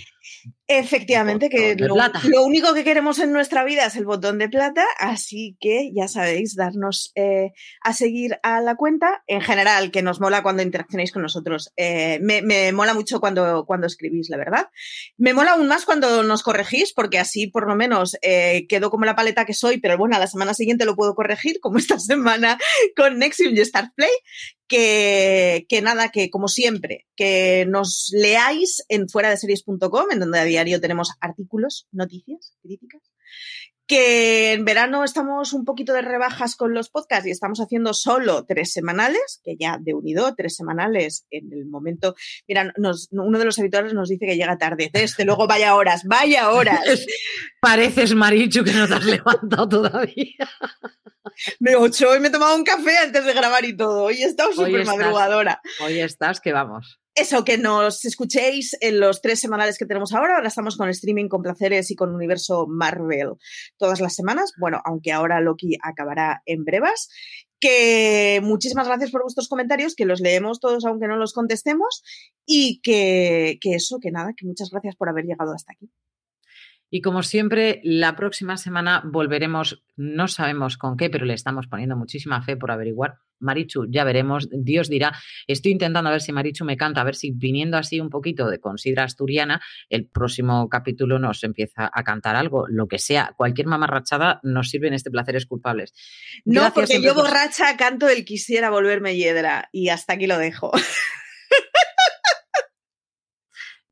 Efectivamente, 0.68 1.50
que 1.50 1.76
lo, 1.76 1.96
lo, 1.96 2.44
único 2.46 2.76
que 2.76 2.84
queremos 2.84 3.18
en 3.18 3.34
nuestra 3.34 3.64
vida 3.64 3.88
es 3.88 3.96
el 3.96 4.06
botón 4.06 4.38
de 4.38 4.48
plata, 4.48 4.86
así 5.00 5.58
que 5.60 5.92
ya 5.92 6.08
sabéis, 6.08 6.56
darnos 6.56 7.12
eh, 7.16 7.52
a 7.82 7.94
seguir 7.94 8.38
a 8.44 8.62
la 8.62 8.76
cuenta. 8.76 9.24
En 9.26 9.42
general, 9.42 9.90
que 9.90 10.04
nos 10.04 10.22
mola 10.22 10.44
cuando 10.44 10.62
interaccionáis 10.62 11.12
con 11.12 11.24
nosotros. 11.24 11.74
Eh, 11.76 12.20
me, 12.22 12.44
me, 12.44 12.72
mola 12.74 12.94
mucho 12.94 13.20
cuando, 13.20 13.66
cuando 13.66 13.88
escribís, 13.88 14.30
la 14.30 14.38
verdad. 14.38 14.68
Me 15.18 15.34
mola 15.34 15.54
aún 15.54 15.68
más 15.68 15.86
cuando 15.86 16.22
nos 16.22 16.44
corregís, 16.44 16.94
porque 16.94 17.18
así 17.18 17.48
por 17.48 17.68
lo 17.68 17.76
menos 17.76 18.18
eh, 18.22 18.68
quedo 18.70 18.92
como 18.92 19.06
la 19.06 19.16
paleta 19.16 19.46
que 19.46 19.56
soy, 19.56 19.80
pero 19.80 19.98
bueno, 19.98 20.16
a 20.16 20.20
la 20.20 20.28
semana 20.28 20.54
siguiente 20.54 20.86
lo 20.86 20.96
puedo 20.96 21.16
corregir, 21.16 21.60
como 21.60 21.80
esta 21.80 21.98
semana 22.00 22.60
con 22.96 23.18
Nexium 23.18 23.56
Start 23.66 23.94
Play, 23.96 24.12
que, 24.68 25.66
que, 25.70 25.82
nada, 25.82 26.10
que 26.10 26.30
como 26.30 26.48
siempre, 26.48 27.06
que 27.16 27.66
nos 27.68 28.10
leáis 28.14 28.84
en 28.90 29.10
fuera 29.10 29.30
de 29.30 29.38
series.com, 29.38 30.12
en 30.12 30.20
donde 30.20 30.40
a 30.40 30.46
diario 30.46 30.82
tenemos 30.82 31.10
artículos, 31.20 31.88
noticias, 31.92 32.56
críticas. 32.62 33.02
Que 33.86 34.54
en 34.54 34.66
verano 34.66 35.04
estamos 35.04 35.54
un 35.54 35.66
poquito 35.66 35.94
de 35.94 36.02
rebajas 36.02 36.56
con 36.56 36.74
los 36.74 36.90
podcasts 36.90 37.28
y 37.28 37.32
estamos 37.32 37.60
haciendo 37.60 37.94
solo 37.94 38.46
tres 38.46 38.72
semanales, 38.72 39.42
que 39.44 39.56
ya 39.60 39.78
de 39.80 39.94
unido, 39.94 40.34
tres 40.36 40.56
semanales 40.56 41.26
en 41.30 41.52
el 41.52 41.66
momento. 41.66 42.16
Mira, 42.48 42.72
nos, 42.78 43.10
uno 43.12 43.38
de 43.38 43.46
los 43.46 43.60
habituales 43.60 43.94
nos 43.94 44.10
dice 44.10 44.26
que 44.26 44.38
llega 44.38 44.58
tarde. 44.58 44.90
Desde 44.94 45.26
luego, 45.26 45.48
vaya 45.48 45.76
horas, 45.76 46.04
vaya 46.06 46.52
horas. 46.52 46.80
Pareces, 47.62 48.16
Marichu, 48.16 48.64
que 48.64 48.72
no 48.72 48.88
te 48.88 48.94
has 48.96 49.06
levantado 49.06 49.68
todavía. 49.68 50.50
Me 51.60 51.76
ocho 51.76 52.16
y 52.16 52.20
me 52.20 52.28
he 52.28 52.32
tomado 52.32 52.56
un 52.56 52.64
café 52.64 52.98
antes 52.98 53.26
de 53.26 53.34
grabar 53.34 53.66
y 53.66 53.76
todo. 53.76 54.04
Hoy 54.04 54.24
he 54.24 54.26
estado 54.26 54.54
súper 54.54 54.86
madrugadora. 54.86 55.62
Hoy 55.82 56.00
estás 56.00 56.40
que 56.40 56.54
vamos. 56.54 57.03
Eso, 57.16 57.46
que 57.46 57.60
nos 57.60 58.06
escuchéis 58.06 58.76
en 58.82 59.00
los 59.00 59.22
tres 59.22 59.40
semanales 59.40 59.78
que 59.78 59.86
tenemos 59.86 60.14
ahora. 60.14 60.36
Ahora 60.36 60.48
estamos 60.48 60.78
con 60.78 60.90
streaming, 60.90 61.28
con 61.28 61.44
placeres 61.44 61.92
y 61.92 61.96
con 61.96 62.14
universo 62.14 62.66
Marvel 62.68 63.34
todas 63.78 64.02
las 64.02 64.16
semanas. 64.16 64.54
Bueno, 64.58 64.82
aunque 64.84 65.12
ahora 65.12 65.40
Loki 65.40 65.78
acabará 65.82 66.42
en 66.46 66.64
brevas. 66.64 67.10
Que 67.60 68.42
muchísimas 68.44 68.88
gracias 68.88 69.12
por 69.12 69.22
vuestros 69.22 69.48
comentarios, 69.48 69.96
que 69.96 70.06
los 70.06 70.20
leemos 70.20 70.60
todos 70.60 70.86
aunque 70.86 71.08
no 71.08 71.16
los 71.16 71.34
contestemos. 71.34 72.04
Y 72.48 72.82
que, 72.82 73.60
que 73.62 73.76
eso, 73.76 74.00
que 74.02 74.10
nada, 74.10 74.34
que 74.36 74.48
muchas 74.48 74.72
gracias 74.72 74.96
por 74.96 75.08
haber 75.08 75.26
llegado 75.26 75.54
hasta 75.54 75.74
aquí. 75.74 75.92
Y 76.96 77.02
como 77.02 77.24
siempre, 77.24 77.82
la 77.84 78.16
próxima 78.16 78.56
semana 78.56 79.02
volveremos, 79.04 79.84
no 79.96 80.28
sabemos 80.28 80.78
con 80.78 80.96
qué, 80.96 81.10
pero 81.10 81.26
le 81.26 81.34
estamos 81.34 81.66
poniendo 81.66 81.98
muchísima 81.98 82.44
fe 82.44 82.56
por 82.56 82.70
averiguar. 82.70 83.16
Marichu, 83.40 83.88
ya 83.90 84.04
veremos, 84.04 84.48
Dios 84.52 84.90
dirá. 84.90 85.12
Estoy 85.48 85.72
intentando 85.72 86.10
a 86.10 86.12
ver 86.12 86.22
si 86.22 86.32
Marichu 86.32 86.66
me 86.66 86.78
canta, 86.78 87.02
a 87.02 87.04
ver 87.04 87.16
si 87.16 87.32
viniendo 87.32 87.78
así 87.78 88.00
un 88.00 88.12
poquito 88.12 88.48
de 88.48 88.60
considera 88.60 89.06
asturiana, 89.06 89.60
el 89.90 90.06
próximo 90.06 90.70
capítulo 90.70 91.18
nos 91.18 91.44
empieza 91.44 91.90
a 91.92 92.04
cantar 92.04 92.36
algo, 92.36 92.68
lo 92.68 92.88
que 92.88 93.00
sea. 93.00 93.34
Cualquier 93.36 93.66
mamarrachada 93.66 94.40
nos 94.44 94.70
sirve 94.70 94.90
en 94.90 94.94
este 94.94 95.10
Placeres 95.10 95.48
Culpables. 95.48 95.96
No, 96.46 96.62
Gracias 96.62 96.74
porque 96.76 97.02
yo 97.02 97.16
borracha 97.16 97.76
canto 97.76 98.08
el 98.08 98.24
quisiera 98.24 98.70
volverme 98.70 99.18
hiedra 99.18 99.68
y 99.72 99.90
hasta 99.90 100.14
aquí 100.14 100.28
lo 100.28 100.38
dejo. 100.38 100.72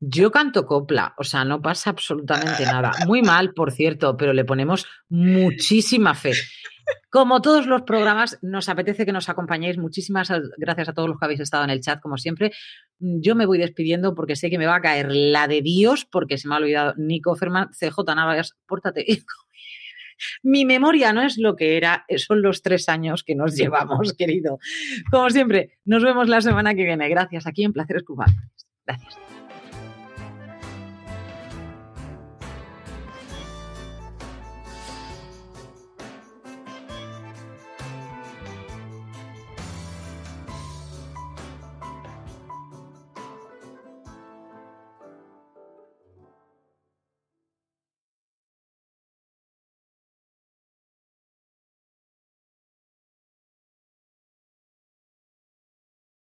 Yo 0.04 0.32
canto 0.32 0.66
copla, 0.66 1.14
o 1.16 1.22
sea, 1.22 1.44
no 1.44 1.62
pasa 1.62 1.90
absolutamente 1.90 2.64
nada. 2.64 2.90
Muy 3.06 3.22
mal, 3.22 3.54
por 3.54 3.70
cierto, 3.70 4.16
pero 4.16 4.32
le 4.32 4.44
ponemos 4.44 4.84
muchísima 5.08 6.16
fe. 6.16 6.32
Como 7.08 7.40
todos 7.40 7.68
los 7.68 7.82
programas, 7.82 8.36
nos 8.42 8.68
apetece 8.68 9.06
que 9.06 9.12
nos 9.12 9.28
acompañéis. 9.28 9.78
Muchísimas 9.78 10.28
gracias 10.56 10.88
a 10.88 10.92
todos 10.92 11.08
los 11.08 11.20
que 11.20 11.24
habéis 11.24 11.38
estado 11.38 11.62
en 11.62 11.70
el 11.70 11.80
chat, 11.80 12.00
como 12.00 12.18
siempre. 12.18 12.50
Yo 12.98 13.36
me 13.36 13.46
voy 13.46 13.58
despidiendo 13.58 14.12
porque 14.16 14.34
sé 14.34 14.50
que 14.50 14.58
me 14.58 14.66
va 14.66 14.74
a 14.74 14.80
caer 14.80 15.12
la 15.12 15.46
de 15.46 15.62
Dios, 15.62 16.04
porque 16.04 16.36
se 16.36 16.48
me 16.48 16.56
ha 16.56 16.58
olvidado 16.58 16.94
Nico 16.96 17.36
Ferman, 17.36 17.70
CJ 17.70 18.16
Navas, 18.16 18.56
pórtate. 18.66 19.06
Mi 20.42 20.64
memoria 20.64 21.12
no 21.12 21.22
es 21.22 21.38
lo 21.38 21.54
que 21.54 21.76
era, 21.76 22.06
son 22.16 22.42
los 22.42 22.62
tres 22.62 22.88
años 22.88 23.22
que 23.22 23.36
nos 23.36 23.54
llevamos, 23.54 24.14
querido. 24.14 24.58
Como 25.12 25.30
siempre, 25.30 25.78
nos 25.84 26.02
vemos 26.02 26.28
la 26.28 26.40
semana 26.40 26.74
que 26.74 26.82
viene. 26.82 27.08
Gracias 27.08 27.46
aquí 27.46 27.62
en 27.62 27.72
Placeres 27.72 28.02
Cubanos. 28.02 28.34
Gracias. 28.84 29.31